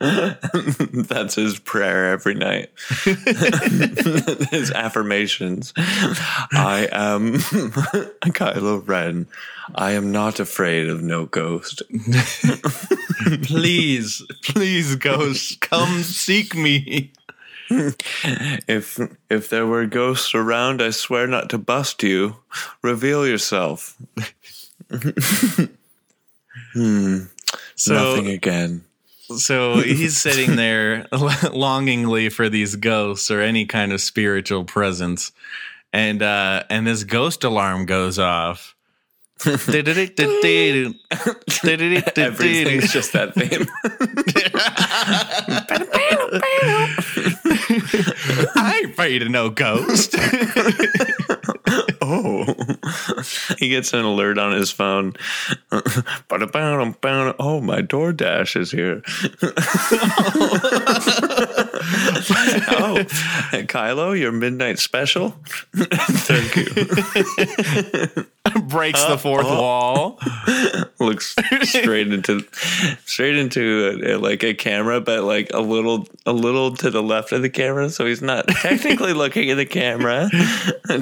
That's 0.93 1.37
his 1.37 1.61
prayer 1.61 2.13
every 2.13 2.35
night. 2.35 2.71
his 3.05 4.73
affirmations. 4.73 5.73
I 5.77 6.89
am 6.91 7.35
Kylo 8.35 8.87
Ren. 8.87 9.29
I 9.77 9.93
am 9.93 10.11
not 10.11 10.41
afraid 10.41 10.89
of 10.89 11.03
no 11.03 11.27
ghost. 11.27 11.83
please, 13.45 14.25
please, 14.43 14.97
ghost, 14.97 15.61
come 15.61 16.03
seek 16.03 16.57
me. 16.57 17.13
If 17.71 18.99
if 19.31 19.49
there 19.51 19.67
were 19.67 19.87
ghosts 19.87 20.35
around, 20.35 20.83
I 20.83 20.91
swear 20.91 21.29
not 21.29 21.49
to 21.51 21.59
bust 21.59 22.03
you. 22.03 22.39
Reveal 22.83 23.25
yourself. 23.27 23.97
Hmm. 26.75 27.19
So, 27.77 27.95
Nothing 27.95 28.29
again. 28.29 28.85
So 29.39 29.81
he's 29.81 30.17
sitting 30.17 30.57
there 30.57 31.07
longingly 31.53 32.29
for 32.29 32.49
these 32.49 32.77
ghosts 32.77 33.31
or 33.31 33.41
any 33.41 33.67
kind 33.67 33.93
of 33.93 34.01
spiritual 34.01 34.65
presence, 34.65 35.33
and 35.93 36.23
uh, 36.23 36.65
and 36.71 36.87
this 36.87 37.05
ghost 37.05 37.45
alarm 37.45 37.87
goes 37.87 38.19
off. 38.19 38.75
Everything's 42.17 42.93
just 42.93 43.13
that 43.13 43.35
theme. 43.35 43.67
I 48.55 48.77
ain't 48.77 48.93
afraid 48.93 49.23
of 49.23 49.31
no 49.31 49.51
ghost. 49.51 50.15
Oh, 52.15 52.45
he 53.59 53.71
gets 53.71 53.95
an 53.95 54.05
alert 54.05 54.37
on 54.37 54.53
his 54.53 54.71
phone. 54.71 55.15
Oh, 55.71 55.81
my 57.63 57.81
DoorDash 57.81 58.61
is 58.61 58.71
here. 58.71 59.03
oh, 62.69 63.03
Kylo, 63.67 64.19
your 64.19 64.33
midnight 64.33 64.79
special. 64.79 65.31
Thank 65.75 66.57
you. 68.17 68.27
Breaks 68.65 69.01
the 69.05 69.13
uh, 69.13 69.17
fourth 69.17 69.47
uh. 69.47 69.57
wall. 69.57 70.19
Looks 71.01 71.37
straight 71.63 72.13
into 72.13 72.45
straight 73.05 73.37
into 73.37 74.01
a, 74.05 74.17
like 74.17 74.43
a 74.43 74.53
camera, 74.55 75.01
but 75.01 75.23
like 75.23 75.51
a 75.55 75.61
little 75.61 76.09
a 76.27 76.33
little 76.33 76.75
to 76.77 76.91
the 76.91 77.03
left 77.03 77.33
of 77.33 77.43
the 77.43 77.51
camera, 77.51 77.89
so 77.91 78.05
he's 78.05 78.23
not 78.23 78.49
technically 78.63 79.13
looking 79.13 79.51
at 79.51 79.57
the 79.57 79.67
camera. 79.67 80.29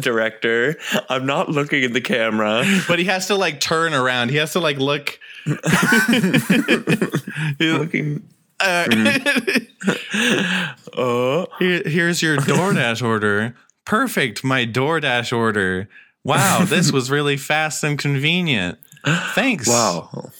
Director, 0.01 0.77
I'm 1.09 1.25
not 1.27 1.49
looking 1.49 1.85
at 1.85 1.93
the 1.93 2.01
camera. 2.01 2.65
But 2.87 2.99
he 2.99 3.07
has 3.07 3.27
to 3.29 3.37
like 3.37 3.61
turn 3.61 3.95
around. 3.95 4.31
He 4.31 4.37
has 4.37 4.53
to 4.53 4.61
like 4.61 4.79
look. 4.79 5.19
Looking. 7.59 8.29
Uh, 8.61 8.87
Oh, 10.97 11.47
Here, 11.59 11.83
here's 11.87 12.21
your 12.21 12.37
DoorDash 12.37 13.03
order. 13.03 13.55
Perfect, 13.85 14.45
my 14.45 14.67
DoorDash 14.67 15.35
order. 15.37 15.89
Wow, 16.25 16.65
this 16.67 16.93
was 16.97 17.11
really 17.11 17.37
fast 17.37 17.83
and 17.85 17.99
convenient. 17.99 18.79
Thanks. 19.35 19.67
wow! 19.69 20.31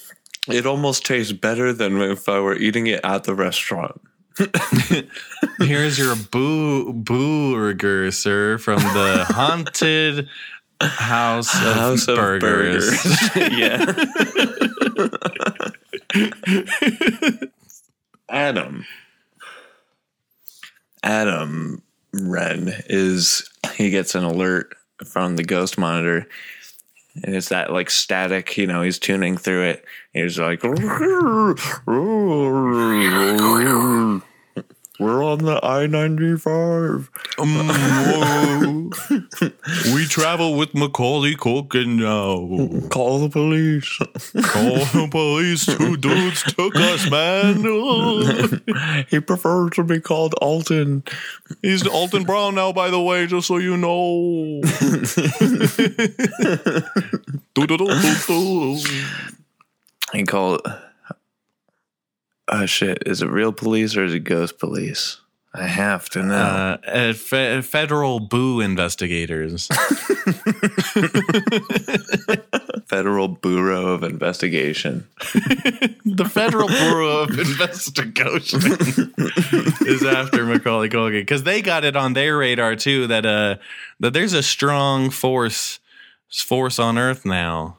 It 0.47 0.65
almost 0.65 1.05
tastes 1.05 1.33
better 1.33 1.73
than 1.73 2.01
if 2.01 2.27
I 2.29 2.39
were 2.39 2.55
eating 2.55 2.87
it 2.87 2.99
at 3.03 3.23
the 3.23 3.33
restaurant. 3.35 3.99
Here's 5.59 5.97
your 5.99 6.15
boo 6.15 6.93
burger, 6.93 8.11
sir, 8.11 8.57
from 8.57 8.79
the 8.79 9.25
haunted 9.29 10.27
house 10.79 11.53
of, 11.55 11.73
House 11.75 12.07
of 12.07 12.15
burgers. 12.15 12.89
burgers. 13.33 13.59
yeah. 13.59 13.85
Adam. 18.29 18.85
Adam 21.03 21.81
Ren 22.13 22.73
is 22.87 23.49
he 23.75 23.89
gets 23.89 24.15
an 24.15 24.23
alert 24.23 24.75
from 25.05 25.35
the 25.35 25.43
ghost 25.43 25.77
monitor. 25.77 26.27
And 27.23 27.35
it's 27.35 27.49
that 27.49 27.71
like 27.71 27.89
static, 27.89 28.57
you 28.57 28.67
know, 28.67 28.81
he's 28.81 28.99
tuning 28.99 29.37
through 29.37 29.63
it. 29.63 29.85
He's 30.13 30.39
like 30.39 30.63
We're 35.01 35.25
on 35.25 35.39
the 35.39 35.59
I 35.65 35.87
ninety 35.87 36.37
five. 36.37 37.09
Mm, 37.39 38.93
we 39.95 40.05
travel 40.05 40.55
with 40.55 40.75
Macaulay 40.75 41.33
Culkin 41.33 41.97
now. 41.97 42.87
Call 42.89 43.17
the 43.17 43.29
police. 43.29 43.97
Call 43.97 44.85
the 44.93 45.07
police. 45.11 45.65
Two 45.65 45.97
dudes 45.97 46.43
took 46.53 46.75
us, 46.75 47.09
man. 47.09 47.63
he 49.09 49.19
prefers 49.19 49.71
to 49.71 49.83
be 49.83 49.99
called 49.99 50.35
Alton. 50.35 51.03
He's 51.63 51.87
Alton 51.87 52.23
Brown 52.23 52.53
now, 52.53 52.71
by 52.71 52.91
the 52.91 53.01
way, 53.01 53.25
just 53.25 53.47
so 53.47 53.57
you 53.57 53.77
know. 53.77 54.61
He 60.13 60.25
called. 60.25 60.61
Oh 62.51 62.65
shit! 62.65 63.03
Is 63.05 63.21
it 63.21 63.27
real 63.27 63.53
police 63.53 63.95
or 63.95 64.03
is 64.05 64.13
it 64.13 64.19
ghost 64.25 64.59
police? 64.59 65.17
I 65.53 65.67
have 65.67 66.09
to 66.11 66.23
know. 66.23 66.33
uh, 66.33 66.77
uh, 66.87 67.13
fe- 67.13 67.61
federal 67.61 68.19
boo 68.21 68.61
investigators. 68.61 69.67
Federal 72.87 73.27
Bureau 73.29 73.87
of 73.87 74.03
Investigation. 74.03 75.07
the 76.05 76.27
Federal 76.29 76.67
Bureau 76.67 77.19
of 77.23 77.37
Investigation 77.37 78.59
is 79.87 80.03
after 80.03 80.45
Macaulay 80.45 80.89
Culkin 80.89 81.21
because 81.21 81.43
they 81.43 81.61
got 81.61 81.83
it 81.83 81.95
on 81.95 82.13
their 82.13 82.37
radar 82.37 82.75
too 82.75 83.07
that 83.07 83.25
uh 83.25 83.55
that 83.99 84.13
there's 84.13 84.33
a 84.33 84.43
strong 84.43 85.09
force 85.09 85.79
force 86.29 86.79
on 86.79 86.97
Earth 86.97 87.25
now. 87.25 87.77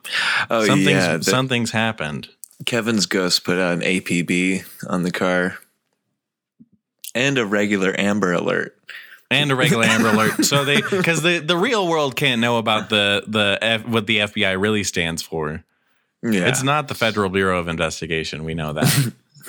Oh 0.51 0.65
Something's 0.67 0.89
yeah, 0.91 1.17
the- 1.19 1.25
something's 1.25 1.71
happened. 1.71 2.29
Kevin's 2.67 3.07
ghost 3.07 3.45
put 3.45 3.59
out 3.59 3.75
an 3.75 3.81
APB 3.81 4.65
on 4.89 5.03
the 5.03 5.11
car, 5.11 5.59
and 7.15 7.39
a 7.39 7.45
regular 7.47 7.95
Amber 7.99 8.33
Alert. 8.33 8.77
and 9.31 9.51
a 9.51 9.57
regular 9.57 9.85
Amber 9.85 10.09
Alert. 10.15 10.45
So 10.45 10.65
they 10.65 10.81
because 10.81 11.23
the 11.23 11.39
the 11.39 11.57
real 11.57 11.89
world 11.89 12.17
can't 12.17 12.41
know 12.41 12.59
about 12.59 12.89
the 12.89 13.25
the 13.27 13.59
F, 13.61 13.87
what 13.87 14.07
the 14.07 14.19
FBI 14.19 14.61
really 14.61 14.85
stands 14.85 15.23
for. 15.23 15.65
Yeah. 16.23 16.47
It's 16.49 16.63
not 16.63 16.87
the 16.87 16.95
Federal 16.95 17.31
Bureau 17.31 17.59
of 17.59 17.67
Investigation. 17.67 18.45
We 18.45 18.55
know 18.55 18.73
that. 18.75 19.13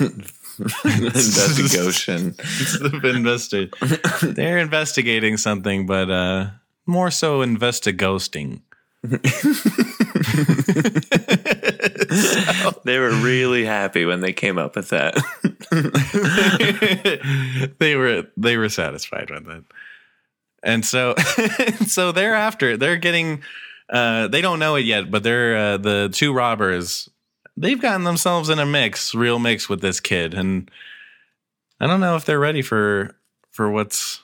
investigation. 0.84 2.34
it's 2.38 2.78
the 2.80 2.88
investi- 2.88 4.34
They're 4.34 4.58
investigating 4.58 5.36
something, 5.36 5.86
but 5.86 6.10
uh 6.10 6.50
more 6.86 7.10
so 7.10 7.42
they 12.84 12.98
were 12.98 13.14
really 13.22 13.64
happy 13.64 14.04
when 14.04 14.20
they 14.20 14.32
came 14.32 14.58
up 14.58 14.76
with 14.76 14.90
that. 14.90 15.14
they 17.78 17.96
were 17.96 18.24
they 18.36 18.56
were 18.56 18.68
satisfied 18.68 19.30
with 19.30 19.48
it. 19.48 19.64
And 20.62 20.84
so 20.84 21.14
so 21.86 22.12
thereafter 22.12 22.76
they're 22.76 22.96
getting 22.96 23.42
uh 23.90 24.28
they 24.28 24.40
don't 24.40 24.58
know 24.58 24.76
it 24.76 24.84
yet, 24.84 25.10
but 25.10 25.22
they're 25.22 25.56
uh, 25.56 25.76
the 25.76 26.10
two 26.12 26.32
robbers 26.32 27.08
they've 27.56 27.80
gotten 27.80 28.04
themselves 28.04 28.48
in 28.48 28.58
a 28.58 28.66
mix, 28.66 29.14
real 29.14 29.38
mix 29.38 29.68
with 29.68 29.80
this 29.80 30.00
kid 30.00 30.34
and 30.34 30.70
I 31.80 31.86
don't 31.86 32.00
know 32.00 32.16
if 32.16 32.24
they're 32.24 32.38
ready 32.38 32.62
for 32.62 33.16
for 33.50 33.70
what's 33.70 34.22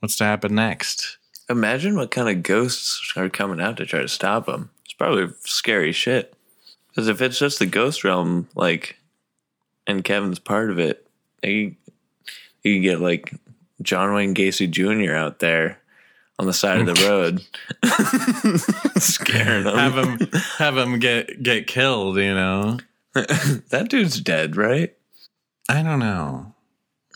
what's 0.00 0.16
to 0.16 0.24
happen 0.24 0.54
next. 0.54 1.18
Imagine 1.48 1.96
what 1.96 2.10
kind 2.10 2.28
of 2.28 2.42
ghosts 2.42 3.12
are 3.16 3.28
coming 3.28 3.60
out 3.60 3.76
to 3.78 3.86
try 3.86 4.00
to 4.00 4.08
stop 4.08 4.46
them. 4.46 4.70
It's 4.84 4.94
probably 4.94 5.34
scary 5.40 5.92
shit. 5.92 6.34
Because 6.90 7.08
if 7.08 7.22
it's 7.22 7.38
just 7.38 7.58
the 7.58 7.66
ghost 7.66 8.04
realm, 8.04 8.48
like, 8.54 8.96
and 9.86 10.04
Kevin's 10.04 10.38
part 10.38 10.70
of 10.70 10.78
it, 10.78 11.06
you, 11.42 11.76
you 12.62 12.74
can 12.74 12.82
get 12.82 13.00
like 13.00 13.32
John 13.82 14.12
Wayne 14.12 14.34
Gacy 14.34 14.70
Jr. 14.70 15.14
out 15.14 15.38
there 15.38 15.80
on 16.38 16.46
the 16.46 16.52
side 16.52 16.80
of 16.80 16.86
the 16.86 17.06
road, 17.06 17.42
scaring 19.00 19.64
them. 19.64 19.76
Have 19.76 19.94
him 19.94 20.28
have 20.56 20.76
him 20.76 20.98
get 20.98 21.42
get 21.42 21.66
killed, 21.66 22.16
you 22.16 22.34
know. 22.34 22.78
that 23.12 23.88
dude's 23.88 24.20
dead, 24.20 24.56
right? 24.56 24.94
I 25.68 25.82
don't 25.82 25.98
know. 25.98 26.54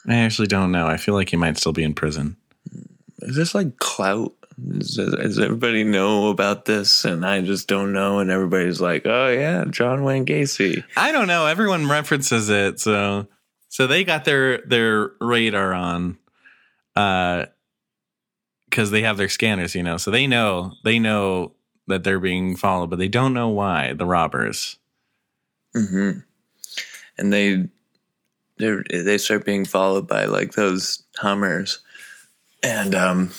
I 0.07 0.16
actually 0.16 0.49
don't 0.49 0.72
know. 0.72 0.87
I 0.87 0.99
feel 0.99 1.14
like 1.14 1.31
he 1.31 1.37
might 1.37 1.57
still 1.57 1.72
be 1.72 1.85
in 1.85 1.95
prison. 1.95 2.37
Is 3.22 3.37
this 3.37 3.55
like 3.55 3.79
clout? 3.79 4.35
Does, 4.57 4.96
does 4.96 5.38
everybody 5.38 5.84
know 5.84 6.28
about 6.28 6.64
this 6.64 7.05
and 7.05 7.26
I 7.26 7.40
just 7.40 7.66
don't 7.66 7.92
know? 7.92 8.20
And 8.20 8.30
everybody's 8.30 8.80
like, 8.80 9.02
oh, 9.05 9.28
yeah, 9.28 9.64
John 9.68 10.05
Wayne 10.05 10.24
Gacy. 10.26 10.84
I 10.96 11.12
don't 11.12 11.26
know. 11.26 11.46
Everyone 11.46 11.88
references 11.88 12.48
it, 12.48 12.78
so 12.80 13.26
so 13.68 13.86
they 13.86 14.05
got 14.05 14.24
their 14.24 14.59
their 14.59 15.11
radar 15.20 15.74
on, 15.74 16.18
uh, 16.94 17.46
because 18.70 18.90
they 18.90 19.02
have 19.02 19.16
their 19.16 19.28
scanners, 19.28 19.74
you 19.74 19.82
know. 19.82 19.96
So 19.96 20.11
they 20.11 20.26
know 20.26 20.72
they 20.84 20.98
know 20.98 21.55
that 21.88 22.05
they're 22.05 22.20
being 22.20 22.57
followed, 22.57 22.90
but 22.90 22.98
they 22.98 23.09
don't 23.09 23.34
know 23.34 23.48
why. 23.48 23.92
The 23.92 24.07
robbers. 24.07 24.78
Mm-hmm. 25.74 26.20
And 27.18 27.32
they 27.32 27.68
they 28.59 28.76
they 28.90 29.18
start 29.18 29.44
being 29.44 29.64
followed 29.64 30.07
by 30.07 30.26
like 30.26 30.52
those 30.52 31.02
Hummers, 31.16 31.80
and 32.62 32.94
um, 32.94 33.30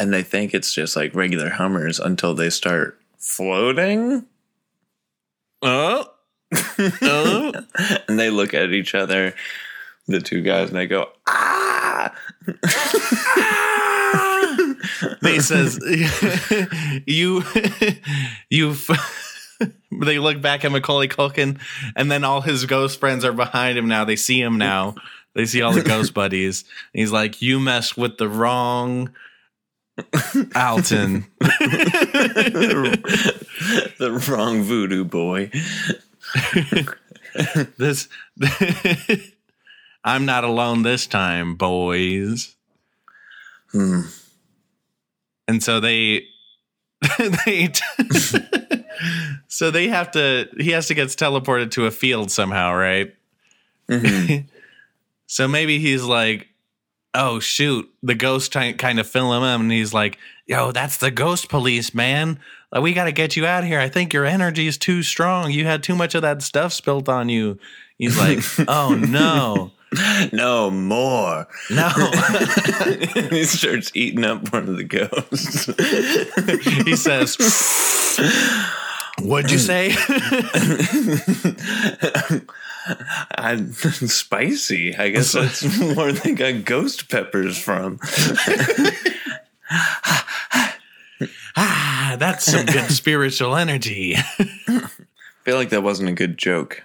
and 0.00 0.12
they 0.12 0.22
think 0.22 0.54
it's 0.54 0.72
just 0.72 0.96
like 0.96 1.14
regular 1.14 1.50
Hummers 1.50 2.00
until 2.00 2.34
they 2.34 2.50
start 2.50 2.98
floating, 3.18 4.26
Oh, 5.62 6.06
oh. 7.02 7.52
and 8.08 8.18
they 8.18 8.30
look 8.30 8.54
at 8.54 8.70
each 8.70 8.94
other, 8.94 9.34
the 10.06 10.20
two 10.20 10.42
guys, 10.42 10.70
and 10.70 10.78
they 10.78 10.86
go 10.86 11.10
ah. 11.28 12.14
he 15.22 15.40
says, 15.40 15.78
"You, 17.06 17.44
you." 18.48 18.74
they 20.00 20.18
look 20.18 20.40
back 20.40 20.64
at 20.64 20.72
Macaulay 20.72 21.08
Culkin, 21.08 21.60
and 21.94 22.10
then 22.10 22.24
all 22.24 22.40
his 22.40 22.64
ghost 22.64 22.98
friends 22.98 23.24
are 23.24 23.34
behind 23.34 23.76
him 23.76 23.88
now. 23.88 24.06
They 24.06 24.16
see 24.16 24.40
him 24.40 24.56
now. 24.56 24.94
They 25.34 25.44
see 25.44 25.60
all 25.60 25.72
the 25.72 25.82
ghost 25.82 26.14
buddies. 26.14 26.64
And 26.94 27.00
he's 27.00 27.12
like, 27.12 27.42
"You 27.42 27.60
mess 27.60 27.96
with 27.96 28.16
the 28.16 28.28
wrong." 28.28 29.10
Alton. 30.54 31.26
the 33.98 34.24
wrong 34.28 34.62
voodoo 34.62 35.04
boy. 35.04 35.50
this 37.76 38.08
I'm 40.04 40.24
not 40.24 40.44
alone 40.44 40.82
this 40.82 41.06
time, 41.06 41.56
boys. 41.56 42.54
Hmm. 43.72 44.00
And 45.46 45.62
so 45.62 45.80
they 45.80 46.26
they 47.46 47.72
so 49.48 49.70
they 49.70 49.88
have 49.88 50.10
to 50.12 50.48
he 50.58 50.70
has 50.70 50.86
to 50.88 50.94
get 50.94 51.08
teleported 51.08 51.70
to 51.72 51.86
a 51.86 51.90
field 51.90 52.30
somehow, 52.30 52.74
right? 52.74 53.14
Mhm. 53.88 54.46
So 55.32 55.46
maybe 55.46 55.78
he's 55.78 56.02
like, 56.02 56.48
"Oh 57.14 57.40
shoot!" 57.40 57.88
The 58.02 58.14
ghost 58.14 58.52
t- 58.52 58.72
kind 58.74 58.98
of 59.00 59.06
fill 59.06 59.32
him 59.32 59.42
in, 59.42 59.60
and 59.62 59.72
he's 59.72 59.92
like, 59.94 60.18
"Yo, 60.46 60.72
that's 60.72 60.96
the 60.96 61.10
ghost 61.10 61.48
police, 61.48 61.94
man. 61.94 62.38
We 62.80 62.92
got 62.92 63.04
to 63.04 63.12
get 63.12 63.34
you 63.36 63.46
out 63.46 63.64
of 63.64 63.68
here. 63.68 63.80
I 63.80 63.88
think 63.88 64.12
your 64.12 64.24
energy 64.24 64.66
is 64.68 64.78
too 64.78 65.02
strong. 65.02 65.50
You 65.50 65.64
had 65.64 65.82
too 65.82 65.94
much 65.96 66.14
of 66.14 66.22
that 66.22 66.42
stuff 66.42 66.72
spilt 66.72 67.08
on 67.08 67.28
you." 67.28 67.58
He's 67.98 68.16
like, 68.18 68.38
"Oh 68.68 68.94
no, 68.94 69.72
No 70.32 70.70
more. 70.70 71.46
no!" 71.68 71.88
he 73.30 73.44
starts 73.44 73.90
eating 73.94 74.24
up 74.24 74.52
one 74.52 74.68
of 74.68 74.76
the 74.76 74.84
ghosts. 74.84 75.66
he 76.84 76.96
says, 76.96 77.36
"What'd 79.20 79.50
you 79.50 79.58
say?" 79.58 79.90
I'm 83.36 83.72
spicy. 83.72 84.96
I 84.96 85.10
guess 85.10 85.32
that's 85.32 85.62
where 85.96 86.12
they 86.12 86.32
got 86.32 86.64
ghost 86.64 87.08
peppers 87.08 87.58
from. 87.58 87.98
ah, 91.56 92.16
that's 92.18 92.44
some 92.44 92.66
good 92.66 92.90
spiritual 92.90 93.56
energy. 93.56 94.16
I 94.16 94.90
feel 95.44 95.56
like 95.56 95.70
that 95.70 95.82
wasn't 95.82 96.08
a 96.10 96.14
good 96.14 96.38
joke. 96.38 96.84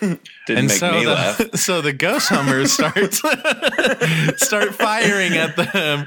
Didn't 0.00 0.20
and 0.48 0.66
make 0.66 0.78
so 0.78 0.92
me 0.92 1.04
the, 1.04 1.12
laugh. 1.12 1.54
so 1.54 1.80
the 1.80 1.92
ghost 1.92 2.28
hummers 2.28 2.72
start 2.72 3.14
start 4.36 4.74
firing 4.74 5.36
at 5.36 5.54
them 5.54 6.06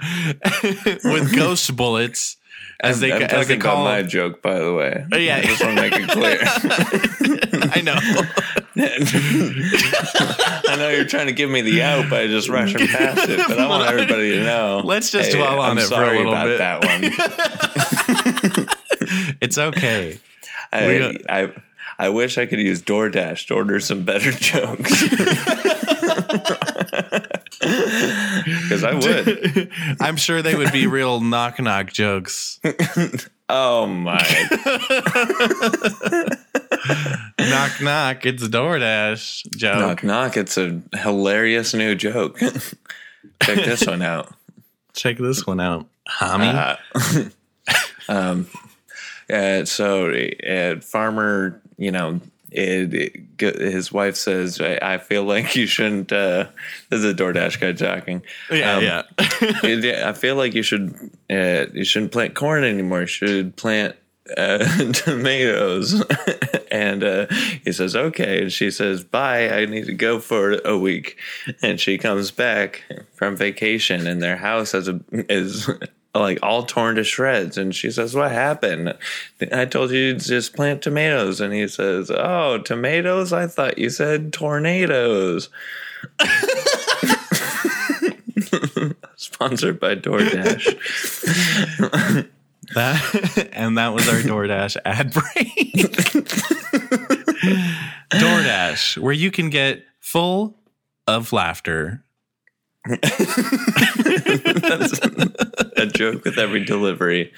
with 1.05 1.33
ghost 1.33 1.73
bullets 1.77 2.35
as 2.81 2.99
they 2.99 3.11
I'm 3.11 3.21
as 3.23 3.29
talking 3.31 3.47
they 3.47 3.53
about 3.55 3.73
call 3.75 3.83
my 3.85 4.01
joke, 4.03 4.41
by 4.41 4.59
the 4.59 4.73
way. 4.73 5.05
Oh, 5.11 5.17
yeah. 5.17 5.37
I 5.37 5.41
just 5.43 5.63
want 5.63 5.75
to 5.77 5.81
make 5.81 5.93
it 5.95 6.09
clear. 6.09 6.39
I 7.73 7.81
know 7.81 7.95
I 10.73 10.75
know 10.77 10.89
you're 10.89 11.05
trying 11.05 11.27
to 11.27 11.33
give 11.33 11.49
me 11.49 11.61
the 11.61 11.81
out 11.83 12.09
by 12.09 12.27
just 12.27 12.49
rushing 12.49 12.87
past 12.87 13.29
it, 13.29 13.37
but 13.47 13.59
I 13.59 13.67
want 13.67 13.83
everybody 13.89 14.31
to 14.37 14.43
know. 14.43 14.81
Let's 14.83 15.11
just 15.11 15.31
dwell 15.31 15.59
on 15.59 15.71
I'm 15.71 15.77
it 15.77 15.87
for 15.87 16.03
a 16.03 16.17
little 16.17 16.33
about 16.33 16.45
bit. 16.47 16.57
that 16.59 16.85
one. 16.85 17.01
it's 19.41 19.57
okay 19.57 20.19
I, 20.71 20.87
We- 20.87 21.01
uh, 21.01 21.13
I 21.29 21.51
I 21.99 22.09
wish 22.09 22.37
I 22.39 22.45
could 22.47 22.59
use 22.59 22.81
DoorDash 22.81 23.45
to 23.47 23.53
order 23.53 23.79
some 23.79 24.03
better 24.05 24.31
jokes. 24.31 25.03
Because 28.71 28.83
I 28.85 28.93
would. 28.93 29.69
I'm 29.99 30.15
sure 30.15 30.41
they 30.41 30.55
would 30.55 30.71
be 30.71 30.87
real 30.87 31.19
knock 31.19 31.59
knock 31.59 31.91
jokes 31.91 32.57
Oh 33.49 33.85
my! 33.85 34.15
knock 37.37 37.81
knock 37.81 38.25
it's 38.25 38.47
DoorDash 38.47 39.57
joke 39.57 39.79
knock 39.79 40.03
knock! 40.05 40.37
It's 40.37 40.57
a 40.57 40.81
hilarious 40.93 41.73
new 41.73 41.95
joke. 41.95 42.39
Check 42.39 43.57
this 43.57 43.85
one 43.85 44.01
out. 44.01 44.33
check 44.93 45.17
this 45.17 45.45
one 45.45 45.59
out 45.59 45.85
homie 46.07 46.77
Uh, 46.95 47.23
um, 48.07 48.47
uh, 49.29 49.65
so 49.65 50.13
uh, 50.13 50.79
farmer, 50.79 51.61
you 51.77 51.91
know, 51.91 52.21
it, 52.51 52.93
it, 53.39 53.55
his 53.59 53.91
wife 53.91 54.15
says, 54.15 54.59
I, 54.61 54.77
"I 54.81 54.97
feel 54.97 55.23
like 55.23 55.55
you 55.55 55.65
shouldn't." 55.67 56.11
Uh, 56.11 56.47
this 56.89 56.99
is 57.03 57.05
a 57.05 57.13
DoorDash 57.15 57.59
guy 57.59 57.71
talking. 57.73 58.21
yeah 58.51 58.75
Um, 58.77 58.83
yeah 58.83 59.01
It- 59.63 60.03
I 60.03 60.13
feel 60.13 60.35
like 60.35 60.53
you 60.53 60.63
should 60.63 60.93
uh, 61.29 61.65
you 61.73 61.83
shouldn't 61.85 62.11
plant 62.11 62.35
corn 62.35 62.63
anymore. 62.63 63.01
You 63.01 63.07
should 63.07 63.55
plant 63.55 63.95
uh, 64.37 64.59
tomatoes. 64.93 66.03
and 66.71 67.03
uh, 67.03 67.27
he 67.63 67.71
says, 67.71 67.95
"Okay." 67.95 68.41
And 68.43 68.51
she 68.53 68.69
says, 68.71 69.03
"Bye. 69.03 69.49
I 69.49 69.65
need 69.65 69.85
to 69.87 69.93
go 69.93 70.19
for 70.19 70.51
a 70.65 70.77
week." 70.77 71.17
And 71.61 71.79
she 71.79 71.97
comes 71.97 72.31
back 72.31 72.83
from 73.15 73.35
vacation, 73.35 74.07
and 74.07 74.21
their 74.21 74.37
house 74.37 74.71
has 74.73 74.87
a 74.87 74.99
is. 75.11 75.69
Like 76.13 76.39
all 76.43 76.63
torn 76.63 76.95
to 76.95 77.05
shreds, 77.05 77.57
and 77.57 77.73
she 77.73 77.89
says, 77.89 78.13
"What 78.13 78.31
happened?" 78.31 78.93
I 79.51 79.63
told 79.65 79.91
you 79.91 80.13
to 80.13 80.19
just 80.19 80.53
plant 80.53 80.81
tomatoes, 80.81 81.39
and 81.39 81.53
he 81.53 81.69
says, 81.69 82.11
"Oh, 82.11 82.57
tomatoes! 82.57 83.31
I 83.31 83.47
thought 83.47 83.77
you 83.77 83.89
said 83.89 84.33
tornadoes." 84.33 85.47
Sponsored 89.15 89.79
by 89.79 89.95
DoorDash. 89.95 90.67
That 92.73 93.49
and 93.51 93.77
that 93.77 93.93
was 93.93 94.07
our 94.07 94.21
DoorDash 94.21 94.77
ad 94.85 95.11
break. 95.11 95.35
DoorDash, 98.11 98.97
where 98.97 99.13
you 99.13 99.29
can 99.29 99.49
get 99.49 99.83
full 99.99 100.55
of 101.07 101.33
laughter. 101.33 102.01
That's 102.85 103.01
a 105.77 105.85
joke 105.93 106.25
with 106.25 106.37
every 106.37 106.65
delivery. 106.65 107.31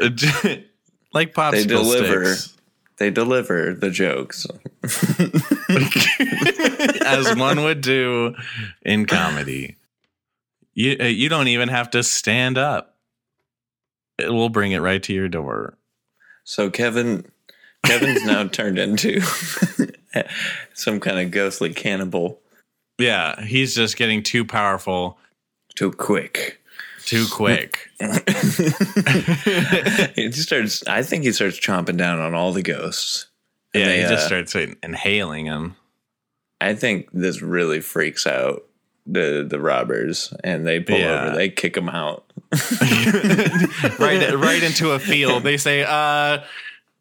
like 0.00 1.34
popsicle 1.34 1.50
They 1.52 1.64
deliver. 1.66 2.24
sticks. 2.34 2.52
They 2.98 3.10
deliver 3.10 3.74
the 3.74 3.90
jokes. 3.90 4.46
as 7.04 7.36
one 7.36 7.62
would 7.62 7.82
do 7.82 8.34
in 8.82 9.04
comedy. 9.04 9.76
You 10.74 10.96
uh, 11.00 11.04
you 11.04 11.28
don't 11.28 11.48
even 11.48 11.68
have 11.68 11.90
to 11.90 12.02
stand 12.02 12.56
up. 12.56 12.96
It 14.18 14.32
will 14.32 14.48
bring 14.48 14.72
it 14.72 14.78
right 14.78 15.02
to 15.02 15.12
your 15.12 15.28
door. 15.28 15.76
So 16.44 16.70
Kevin, 16.70 17.30
Kevin's 17.84 18.24
now 18.24 18.48
turned 18.48 18.78
into 18.78 19.20
some 20.74 21.00
kind 21.00 21.18
of 21.18 21.30
ghostly 21.30 21.74
cannibal. 21.74 22.40
Yeah, 22.98 23.40
he's 23.42 23.74
just 23.74 23.96
getting 23.96 24.22
too 24.22 24.44
powerful 24.44 25.18
Too 25.74 25.92
quick. 25.92 26.60
too 27.04 27.26
quick. 27.30 27.90
he 30.14 30.32
starts. 30.32 30.86
I 30.86 31.02
think 31.02 31.24
he 31.24 31.32
starts 31.32 31.58
chomping 31.60 31.96
down 31.96 32.18
on 32.20 32.34
all 32.34 32.52
the 32.52 32.62
ghosts. 32.62 33.26
And 33.74 33.82
yeah, 33.82 33.88
they, 33.88 33.96
he 34.02 34.02
just 34.08 34.24
uh, 34.24 34.26
starts 34.26 34.54
in- 34.54 34.76
inhaling 34.82 35.46
them. 35.46 35.76
I 36.60 36.74
think 36.74 37.08
this 37.12 37.42
really 37.42 37.80
freaks 37.80 38.26
out 38.26 38.64
the 39.06 39.46
the 39.48 39.60
robbers, 39.60 40.32
and 40.42 40.66
they 40.66 40.80
pull 40.80 40.98
Yeah. 40.98 41.26
over. 41.26 41.36
They 41.36 41.50
kick 41.50 41.76
him 41.76 41.88
out. 41.88 42.24
right 44.00 44.32
right 44.34 44.62
into 44.62 44.92
a 44.92 44.98
field. 44.98 45.42
They 45.42 45.58
say, 45.58 45.84
"Uh, 45.86 46.42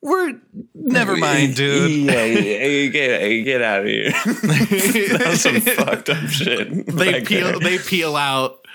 we're 0.06 0.40
never 0.74 1.18
mind, 1.18 1.56
dude." 1.56 1.92
Yeah, 1.92 2.26
yeah, 2.26 2.66
yeah, 2.66 2.88
get, 2.88 3.44
get 3.44 3.62
out 3.62 3.82
of 3.82 3.88
here. 3.88 4.12
That's 5.18 5.42
some 5.42 5.60
fucked 5.62 6.10
up 6.10 6.30
shit. 6.30 6.86
they 6.88 7.22
peel 7.22 7.60
there. 7.60 7.60
they 7.60 7.78
peel 7.80 8.16
out. 8.16 8.66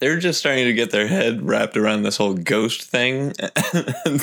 They're 0.00 0.18
just 0.18 0.40
starting 0.40 0.64
to 0.66 0.74
get 0.74 0.90
their 0.90 1.06
head 1.06 1.42
wrapped 1.42 1.76
around 1.76 2.02
this 2.02 2.16
whole 2.18 2.34
ghost 2.34 2.82
thing. 2.82 3.32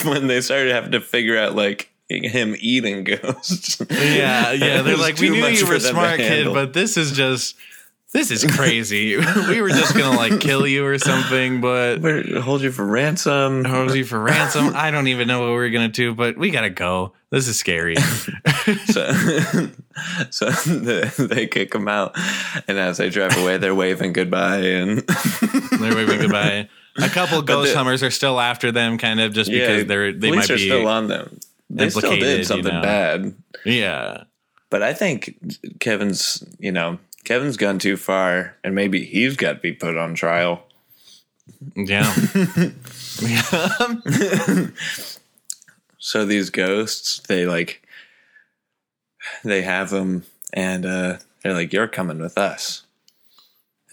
when 0.04 0.28
they 0.28 0.42
started 0.42 0.72
having 0.72 0.92
to 0.92 1.02
figure 1.02 1.38
out 1.38 1.56
like 1.56 1.90
him 2.10 2.56
eating 2.60 3.04
ghosts. 3.06 3.82
Yeah, 3.90 4.52
yeah. 4.52 4.82
They're 4.84 4.98
like, 4.98 5.18
we 5.18 5.30
knew 5.30 5.48
you 5.48 5.66
were 5.66 5.76
a 5.76 5.80
smart 5.80 6.20
kid, 6.20 6.54
but 6.54 6.74
this 6.74 6.96
is 6.96 7.12
just 7.14 7.56
this 8.14 8.32
is 8.32 8.46
crazy. 8.56 9.18
we 9.50 9.62
were 9.62 9.70
just 9.70 9.96
gonna 9.96 10.16
like 10.16 10.40
kill 10.40 10.66
you 10.68 10.86
or 10.86 10.98
something, 11.00 11.62
but 11.62 12.00
We're- 12.00 12.40
hold 12.40 12.62
you 12.62 12.72
for 12.72 12.86
ransom. 12.86 13.66
hold 13.66 13.94
you 13.96 14.06
for 14.06 14.20
ransom. 14.20 14.72
I 14.76 14.92
don't 14.92 15.08
even 15.08 15.28
know 15.28 15.42
what 15.42 15.50
we're 15.50 15.70
gonna 15.72 15.88
do, 15.90 16.14
but 16.14 16.38
we 16.38 16.50
gotta 16.52 16.70
go. 16.70 17.14
This 17.30 17.48
is 17.48 17.58
scary. 17.58 17.96
So, 18.86 19.12
so 20.32 20.50
the, 20.50 21.28
they 21.30 21.48
kick 21.48 21.76
him 21.76 21.88
out, 21.90 22.16
and 22.68 22.78
as 22.80 22.98
they 22.98 23.10
drive 23.10 23.38
away, 23.38 23.58
they're 23.58 23.76
waving 23.76 24.14
goodbye. 24.14 24.58
And 24.60 25.00
They're 25.00 25.96
waving 25.96 26.20
goodbye. 26.22 26.70
A 26.98 27.10
couple 27.10 27.42
ghost 27.42 27.72
the- 27.74 27.78
hummers 27.78 28.02
are 28.04 28.12
still 28.12 28.40
after 28.40 28.72
them, 28.72 28.98
kind 28.98 29.20
of 29.20 29.34
just 29.34 29.52
yeah, 29.52 29.68
because 29.68 29.86
they're 29.88 30.14
they 30.14 30.32
might 30.32 30.50
are 30.50 30.56
be 30.56 30.66
still 30.66 30.88
on 30.88 31.08
them. 31.08 31.40
They 31.70 31.90
still 31.90 32.12
did 32.16 32.40
you 32.40 32.44
something 32.46 32.74
know. 32.74 32.82
bad, 32.82 33.36
yeah. 33.66 34.24
but 34.70 34.82
I 34.82 34.94
think 34.94 35.36
Kevin's, 35.80 36.44
you 36.60 36.72
know, 36.72 37.00
Kevin's 37.24 37.58
gone 37.58 37.80
too 37.80 37.98
far, 37.98 38.56
and 38.64 38.76
maybe 38.76 39.06
he's 39.06 39.36
got 39.36 39.54
to 39.54 39.60
be 39.60 39.74
put 39.74 39.98
on 39.98 40.14
trial. 40.14 40.64
Yeah. 41.76 42.14
yeah. 43.22 44.68
So 46.04 46.26
these 46.26 46.50
ghosts, 46.50 47.22
they 47.30 47.46
like, 47.46 47.82
they 49.46 49.62
have 49.62 49.90
them, 49.90 50.26
and 50.52 50.86
uh, 50.86 51.20
they're 51.42 51.54
like, 51.54 51.72
"You're 51.72 51.88
coming 51.88 52.20
with 52.20 52.38
us." 52.38 52.84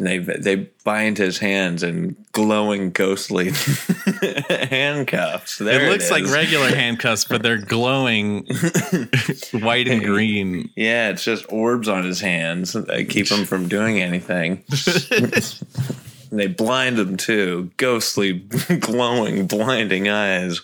And 0.00 0.06
they 0.06 0.16
they 0.18 0.56
bind 0.82 1.18
his 1.18 1.36
hands 1.36 1.82
in 1.82 2.16
glowing, 2.32 2.90
ghostly 2.90 3.50
handcuffs. 4.48 5.58
There 5.58 5.84
it 5.84 5.90
looks 5.90 6.10
like 6.10 6.24
regular 6.24 6.74
handcuffs, 6.74 7.24
but 7.24 7.42
they're 7.42 7.58
glowing 7.58 8.46
white 9.52 9.88
and 9.88 10.02
green. 10.02 10.70
Yeah, 10.74 11.10
it's 11.10 11.22
just 11.22 11.44
orbs 11.52 11.86
on 11.86 12.04
his 12.04 12.18
hands 12.18 12.72
that 12.72 13.10
keep 13.10 13.28
him 13.28 13.44
from 13.44 13.68
doing 13.68 14.00
anything. 14.00 14.64
And 15.10 15.32
they 16.32 16.46
blind 16.46 16.98
him 16.98 17.18
too. 17.18 17.70
Ghostly, 17.76 18.38
glowing, 18.78 19.46
blinding 19.46 20.08
eyes. 20.08 20.62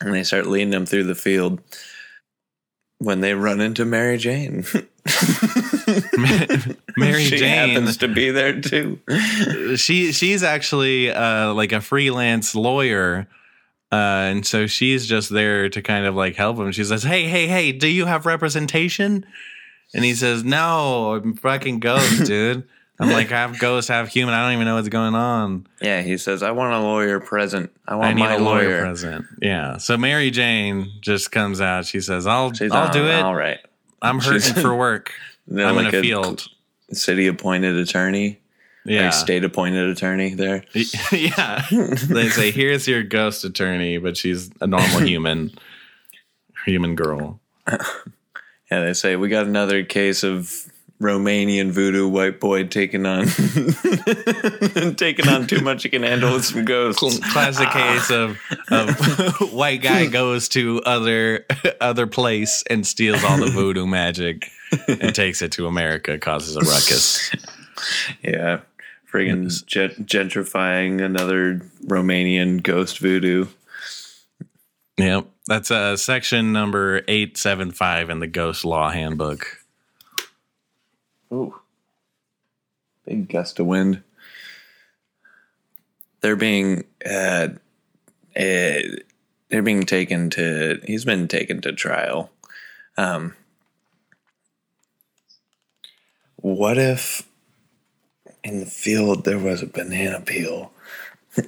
and 0.00 0.14
they 0.14 0.22
start 0.22 0.46
leading 0.46 0.72
him 0.72 0.86
through 0.86 1.04
the 1.04 1.16
field 1.16 1.60
when 2.98 3.22
they 3.22 3.34
run 3.34 3.60
into 3.60 3.84
Mary 3.84 4.18
Jane. 4.18 4.64
Mary 6.96 7.24
she 7.24 7.36
Jane, 7.38 7.70
happens 7.74 7.96
to 7.98 8.08
be 8.08 8.30
there 8.30 8.60
too. 8.60 8.98
she 9.76 10.12
she's 10.12 10.42
actually 10.42 11.10
uh, 11.10 11.52
like 11.54 11.72
a 11.72 11.80
freelance 11.80 12.54
lawyer. 12.54 13.26
Uh, 13.90 14.28
and 14.36 14.46
so 14.46 14.66
she's 14.66 15.06
just 15.06 15.30
there 15.30 15.70
to 15.70 15.80
kind 15.80 16.04
of 16.04 16.14
like 16.14 16.36
help 16.36 16.58
him. 16.58 16.72
She 16.72 16.84
says, 16.84 17.02
"Hey, 17.02 17.24
hey, 17.24 17.46
hey, 17.46 17.72
do 17.72 17.88
you 17.88 18.04
have 18.06 18.26
representation?" 18.26 19.24
And 19.94 20.04
he 20.04 20.14
says, 20.14 20.44
"No, 20.44 21.14
I'm 21.14 21.34
fucking 21.36 21.80
ghost, 21.80 22.24
dude." 22.26 22.68
I'm 23.00 23.10
like, 23.10 23.28
half 23.28 23.60
ghost, 23.60 23.86
half 23.86 24.08
human. 24.08 24.34
I 24.34 24.42
don't 24.42 24.54
even 24.54 24.64
know 24.66 24.74
what's 24.74 24.88
going 24.88 25.14
on. 25.14 25.68
Yeah, 25.80 26.02
he 26.02 26.18
says, 26.18 26.42
I 26.42 26.50
want 26.50 26.74
a 26.74 26.80
lawyer 26.80 27.20
present. 27.20 27.70
I 27.86 27.94
want 27.94 28.08
I 28.08 28.14
my 28.14 28.34
a 28.34 28.38
lawyer, 28.40 28.64
lawyer. 28.64 28.80
present. 28.80 29.24
Yeah. 29.40 29.76
So 29.76 29.96
Mary 29.96 30.32
Jane 30.32 30.90
just 31.00 31.30
comes 31.30 31.60
out. 31.60 31.86
She 31.86 32.00
says, 32.00 32.26
"I'll, 32.26 32.52
She's 32.52 32.72
I'll 32.72 32.88
on- 32.88 32.92
do 32.92 33.06
it. 33.06 33.22
All 33.22 33.36
right. 33.36 33.58
I'm 34.02 34.18
She's- 34.18 34.48
hurting 34.48 34.62
for 34.64 34.74
work. 34.74 35.12
They're 35.48 35.66
I'm 35.66 35.76
like 35.76 35.92
in 35.92 35.98
a 35.98 36.02
field." 36.02 36.46
City 36.92 37.26
appointed 37.26 37.76
attorney. 37.76 38.40
Yeah. 38.84 39.04
like 39.04 39.12
state 39.12 39.44
appointed 39.44 39.90
attorney 39.90 40.34
there. 40.34 40.64
yeah. 41.12 41.66
They 41.70 42.28
say, 42.30 42.50
here's 42.52 42.88
your 42.88 43.02
ghost 43.02 43.44
attorney, 43.44 43.98
but 43.98 44.16
she's 44.16 44.50
a 44.60 44.66
normal 44.66 45.00
human, 45.06 45.50
human 46.64 46.94
girl. 46.94 47.40
Yeah, 48.70 48.84
they 48.84 48.94
say 48.94 49.16
we 49.16 49.28
got 49.28 49.46
another 49.46 49.84
case 49.84 50.22
of 50.22 50.54
Romanian 51.00 51.70
voodoo 51.70 52.08
white 52.08 52.40
boy 52.40 52.64
taking 52.64 53.06
on 53.06 53.26
taking 54.96 55.28
on 55.28 55.46
too 55.46 55.60
much 55.60 55.84
he 55.84 55.88
can 55.88 56.02
handle 56.02 56.32
with 56.32 56.44
some 56.44 56.64
ghosts. 56.64 57.20
Classic 57.32 57.68
case 57.70 58.10
of, 58.10 58.36
of 58.70 59.52
white 59.52 59.80
guy 59.80 60.06
goes 60.06 60.48
to 60.50 60.82
other 60.84 61.46
other 61.80 62.08
place 62.08 62.64
and 62.68 62.84
steals 62.84 63.22
all 63.22 63.38
the 63.38 63.50
voodoo 63.50 63.86
magic 63.88 64.50
and 64.88 65.14
takes 65.14 65.40
it 65.40 65.52
to 65.52 65.66
America, 65.66 66.18
causes 66.18 66.56
a 66.56 66.60
ruckus. 66.60 67.30
Yeah, 68.22 68.60
friggin' 69.12 69.64
gent- 69.66 70.04
gentrifying 70.04 71.00
another 71.00 71.60
Romanian 71.86 72.60
ghost 72.60 72.98
voodoo. 72.98 73.46
Yep. 74.96 75.26
That's 75.46 75.70
uh, 75.70 75.96
section 75.96 76.52
number 76.52 76.98
875 77.08 78.10
in 78.10 78.18
the 78.18 78.26
Ghost 78.26 78.64
Law 78.64 78.90
Handbook. 78.90 79.58
Ooh, 81.32 81.60
big 83.04 83.28
gust 83.28 83.58
of 83.58 83.66
wind. 83.66 84.02
They're 86.20 86.36
being 86.36 86.84
uh, 87.04 87.48
uh, 88.36 88.80
they're 89.48 89.62
being 89.62 89.84
taken 89.84 90.30
to. 90.30 90.80
He's 90.84 91.04
been 91.04 91.28
taken 91.28 91.60
to 91.62 91.72
trial. 91.72 92.30
Um, 92.96 93.34
what 96.36 96.78
if 96.78 97.22
in 98.42 98.60
the 98.60 98.66
field 98.66 99.24
there 99.24 99.38
was 99.38 99.62
a 99.62 99.66
banana 99.66 100.20
peel? 100.20 100.72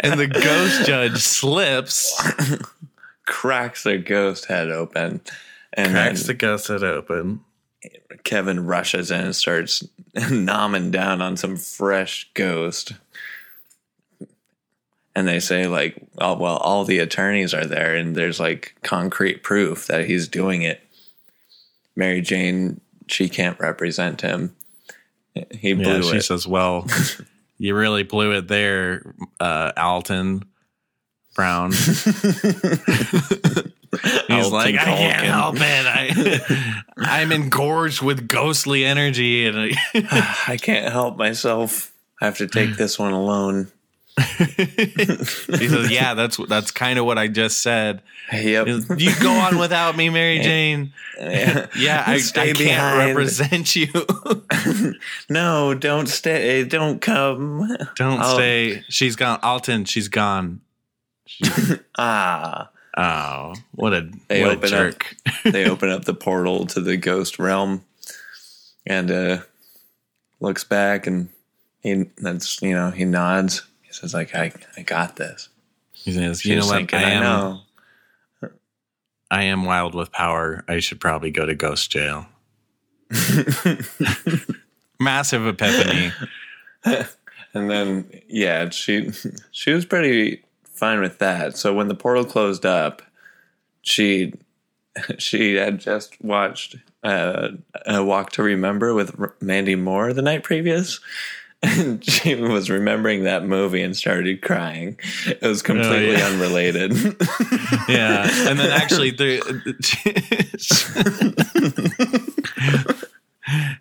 And 0.00 0.20
the 0.20 0.26
ghost 0.26 0.86
judge 0.86 1.18
slips, 1.18 2.22
Cracks 3.26 3.84
their 3.84 3.98
ghost 3.98 4.46
head 4.46 4.70
open, 4.70 5.20
and 5.74 5.90
cracks 5.92 6.22
the 6.24 6.34
head 6.68 6.82
open. 6.82 7.40
Kevin 8.22 8.64
rushes 8.64 9.10
in 9.10 9.20
and 9.20 9.36
starts 9.36 9.82
nomming 10.16 10.90
down 10.90 11.20
on 11.20 11.36
some 11.36 11.56
fresh 11.56 12.30
ghost. 12.34 12.92
And 15.16 15.28
they 15.28 15.38
say, 15.38 15.66
like, 15.68 15.96
oh, 16.18 16.34
well, 16.36 16.56
all 16.56 16.84
the 16.84 16.98
attorneys 16.98 17.54
are 17.54 17.66
there, 17.66 17.94
and 17.94 18.16
there's 18.16 18.40
like 18.40 18.74
concrete 18.82 19.42
proof 19.42 19.86
that 19.86 20.06
he's 20.06 20.26
doing 20.26 20.62
it. 20.62 20.80
Mary 21.94 22.20
Jane, 22.20 22.80
she 23.06 23.28
can't 23.28 23.58
represent 23.60 24.22
him. 24.22 24.56
He 25.52 25.70
Yeah, 25.70 25.76
blew 25.98 26.02
she 26.10 26.16
it. 26.16 26.22
says, 26.24 26.46
"Well, 26.48 26.86
you 27.58 27.76
really 27.76 28.02
blew 28.02 28.32
it 28.32 28.48
there, 28.48 29.14
uh, 29.38 29.70
Alton 29.76 30.42
Brown." 31.34 31.72
He's 34.26 34.46
Alton 34.46 34.52
like, 34.52 34.74
I 34.74 34.84
can't 34.84 35.24
help 35.24 35.56
it. 35.58 35.62
I, 35.62 36.82
I'm 36.98 37.30
engorged 37.32 38.02
with 38.02 38.26
ghostly 38.28 38.84
energy, 38.84 39.46
and 39.46 39.56
I, 39.56 39.70
I 40.48 40.56
can't 40.56 40.90
help 40.92 41.16
myself. 41.16 41.92
I 42.20 42.24
have 42.26 42.38
to 42.38 42.46
take 42.48 42.76
this 42.76 42.98
one 42.98 43.12
alone. 43.12 43.70
he 44.16 45.68
says, 45.68 45.90
"Yeah, 45.90 46.14
that's 46.14 46.36
that's 46.48 46.70
kind 46.70 46.98
of 47.00 47.04
what 47.04 47.18
I 47.18 47.26
just 47.28 47.62
said. 47.62 48.00
Yep. 48.32 48.66
You 48.96 49.12
go 49.20 49.30
on 49.32 49.58
without 49.58 49.96
me, 49.96 50.08
Mary 50.08 50.38
Jane. 50.38 50.92
Yeah. 51.18 51.66
Yeah, 51.76 52.02
I, 52.06 52.14
I 52.14 52.20
can't 52.20 52.58
behind. 52.58 53.08
represent 53.08 53.74
you. 53.76 53.88
No, 55.28 55.74
don't 55.74 56.06
stay. 56.06 56.64
Don't 56.64 57.00
come. 57.00 57.76
Don't 57.96 58.20
Oh. 58.22 58.34
stay. 58.34 58.84
She's 58.88 59.16
gone. 59.16 59.40
Alton, 59.42 59.84
she's 59.84 60.08
gone. 60.08 60.60
Ah. 61.98 62.70
Oh, 62.96 63.54
what 63.72 63.92
a 63.92 64.08
They 64.28 64.42
what 64.42 64.52
a 64.52 64.56
open 64.56 64.64
up- 64.64 64.70
jerk. 64.70 65.16
They 65.44 65.64
open 65.70 65.90
up 65.90 66.04
the 66.04 66.14
portal 66.14 66.66
to 66.68 66.80
the 66.80 66.96
ghost 66.96 67.38
realm, 67.38 67.84
and 68.86 69.10
uh, 69.10 69.38
looks 70.40 70.62
back, 70.64 71.06
and 71.06 71.28
he 71.82 72.04
that's 72.18 72.62
you 72.62 72.72
know 72.72 72.90
he 72.90 73.04
nods. 73.04 73.62
He 73.82 73.92
says 73.92 74.14
like 74.14 74.34
I 74.34 74.52
I 74.76 74.82
got 74.82 75.16
this. 75.16 75.48
He 75.92 76.12
says, 76.12 76.44
"You 76.44 76.56
know 76.60 76.66
what? 76.66 76.94
I 76.94 77.02
am. 77.02 77.22
know. 77.22 77.60
I 79.30 79.44
am 79.44 79.64
wild 79.64 79.94
with 79.96 80.12
power. 80.12 80.64
I 80.68 80.78
should 80.78 81.00
probably 81.00 81.30
go 81.32 81.44
to 81.46 81.54
ghost 81.54 81.90
jail." 81.90 82.26
Massive 85.00 85.46
epiphany. 85.46 86.12
And 86.84 87.70
then 87.70 88.20
yeah, 88.28 88.70
she 88.70 89.10
she 89.50 89.72
was 89.72 89.84
pretty 89.84 90.43
fine 90.74 91.00
with 91.00 91.18
that. 91.18 91.56
So 91.56 91.72
when 91.72 91.88
the 91.88 91.94
portal 91.94 92.24
closed 92.24 92.66
up, 92.66 93.02
she 93.82 94.34
she 95.18 95.54
had 95.54 95.80
just 95.80 96.20
watched 96.22 96.76
uh, 97.02 97.48
a 97.86 98.02
Walk 98.04 98.32
to 98.32 98.42
Remember 98.42 98.94
with 98.94 99.18
R- 99.18 99.34
Mandy 99.40 99.76
Moore 99.76 100.12
the 100.12 100.22
night 100.22 100.42
previous. 100.42 101.00
And 101.66 102.04
she 102.04 102.34
was 102.34 102.68
remembering 102.68 103.24
that 103.24 103.46
movie 103.46 103.80
and 103.80 103.96
started 103.96 104.42
crying. 104.42 104.98
It 105.24 105.40
was 105.40 105.62
completely 105.62 106.12
yeah. 106.12 106.26
unrelated. 106.26 106.92
Yeah, 107.88 108.28
and 108.48 108.58
then 108.58 108.70
actually 108.70 109.12
the. 109.12 109.40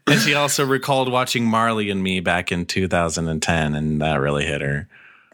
and 0.08 0.20
she 0.22 0.34
also 0.34 0.66
recalled 0.66 1.12
watching 1.12 1.46
Marley 1.46 1.90
and 1.90 2.02
Me 2.02 2.22
back 2.22 2.54
in 2.54 2.66
2010, 2.66 3.76
and 3.76 4.02
that 4.02 4.16
really 4.22 4.46
hit 4.46 4.62
her. 4.62 4.88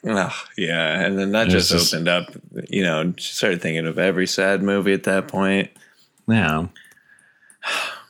Oh, 0.05 0.43
yeah, 0.57 1.01
and 1.05 1.17
then 1.17 1.31
that 1.33 1.49
just 1.49 1.71
just- 1.71 1.93
opened 1.93 2.07
up. 2.07 2.29
You 2.69 2.83
know, 2.83 3.13
she 3.17 3.33
started 3.33 3.61
thinking 3.61 3.85
of 3.87 3.97
every 3.99 4.27
sad 4.27 4.61
movie 4.63 4.93
at 4.93 5.03
that 5.03 5.27
point. 5.27 5.69
Yeah, 6.27 6.67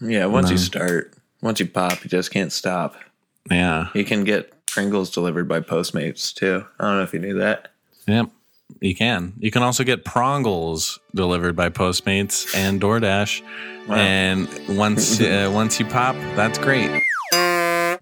Yeah, 0.02 0.26
once 0.28 0.50
you 0.52 0.58
start, 0.58 1.14
once 1.42 1.60
you 1.60 1.68
pop, 1.68 2.04
you 2.04 2.10
just 2.10 2.32
can't 2.32 2.52
stop. 2.52 2.96
yeah, 3.50 3.88
You 3.94 4.06
can 4.06 4.24
get 4.24 4.54
Pringles 4.68 5.10
delivered 5.10 5.48
by 5.48 5.62
Postmates 5.62 6.34
too. 6.34 6.64
I 6.80 6.84
don't 6.86 6.98
know 6.98 7.04
if 7.04 7.14
you 7.14 7.20
knew 7.20 7.40
that. 7.40 7.70
yep. 8.08 8.30
You 8.82 8.96
can. 8.96 9.34
You 9.40 9.50
can 9.50 9.64
also 9.64 9.84
get 9.84 10.06
prongles 10.06 11.00
delivered 11.16 11.56
by 11.56 11.70
Postmates 11.70 12.56
and 12.56 12.80
DoorDash. 12.80 13.42
Wow. 13.88 13.96
And 13.96 14.48
once 14.78 15.20
uh, 15.22 15.50
once 15.52 15.80
you 15.80 15.88
pop, 15.88 16.16
that's 16.36 16.60
great. 16.60 17.02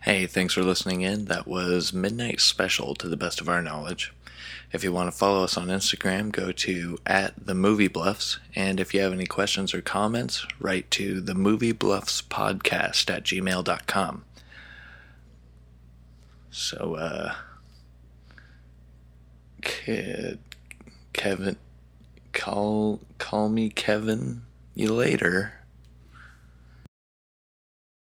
Hey, 0.08 0.26
thanks 0.26 0.54
for 0.54 0.64
listening 0.64 1.02
in. 1.02 1.26
That 1.26 1.50
was 1.50 1.92
Midnight 1.92 2.40
Special 2.40 2.96
to 2.96 3.10
the 3.10 3.18
best 3.18 3.42
of 3.42 3.50
our 3.50 3.62
knowledge. 3.62 4.14
If 4.72 4.82
you 4.82 4.94
want 4.94 5.12
to 5.12 5.18
follow 5.18 5.44
us 5.44 5.58
on 5.58 5.68
Instagram, 5.68 6.32
go 6.32 6.54
to 6.54 6.98
at 7.06 7.34
the 7.46 7.54
movie 7.54 7.90
bluffs. 7.90 8.40
And 8.56 8.80
if 8.80 8.94
you 8.94 9.02
have 9.02 9.12
any 9.12 9.26
questions 9.26 9.74
or 9.74 9.82
comments, 9.82 10.48
write 10.62 10.90
to 10.92 11.20
the 11.20 11.36
movie 11.36 11.74
bluffs 11.74 12.22
podcast 12.22 13.14
at 13.14 13.26
gmail.com. 13.26 14.24
So, 16.52 16.96
uh, 16.96 17.36
Ke- 19.62 20.40
Kevin, 21.12 21.58
call, 22.32 23.02
call 23.18 23.50
me 23.50 23.70
Kevin 23.70 24.44
you 24.74 24.94
later. 24.94 25.57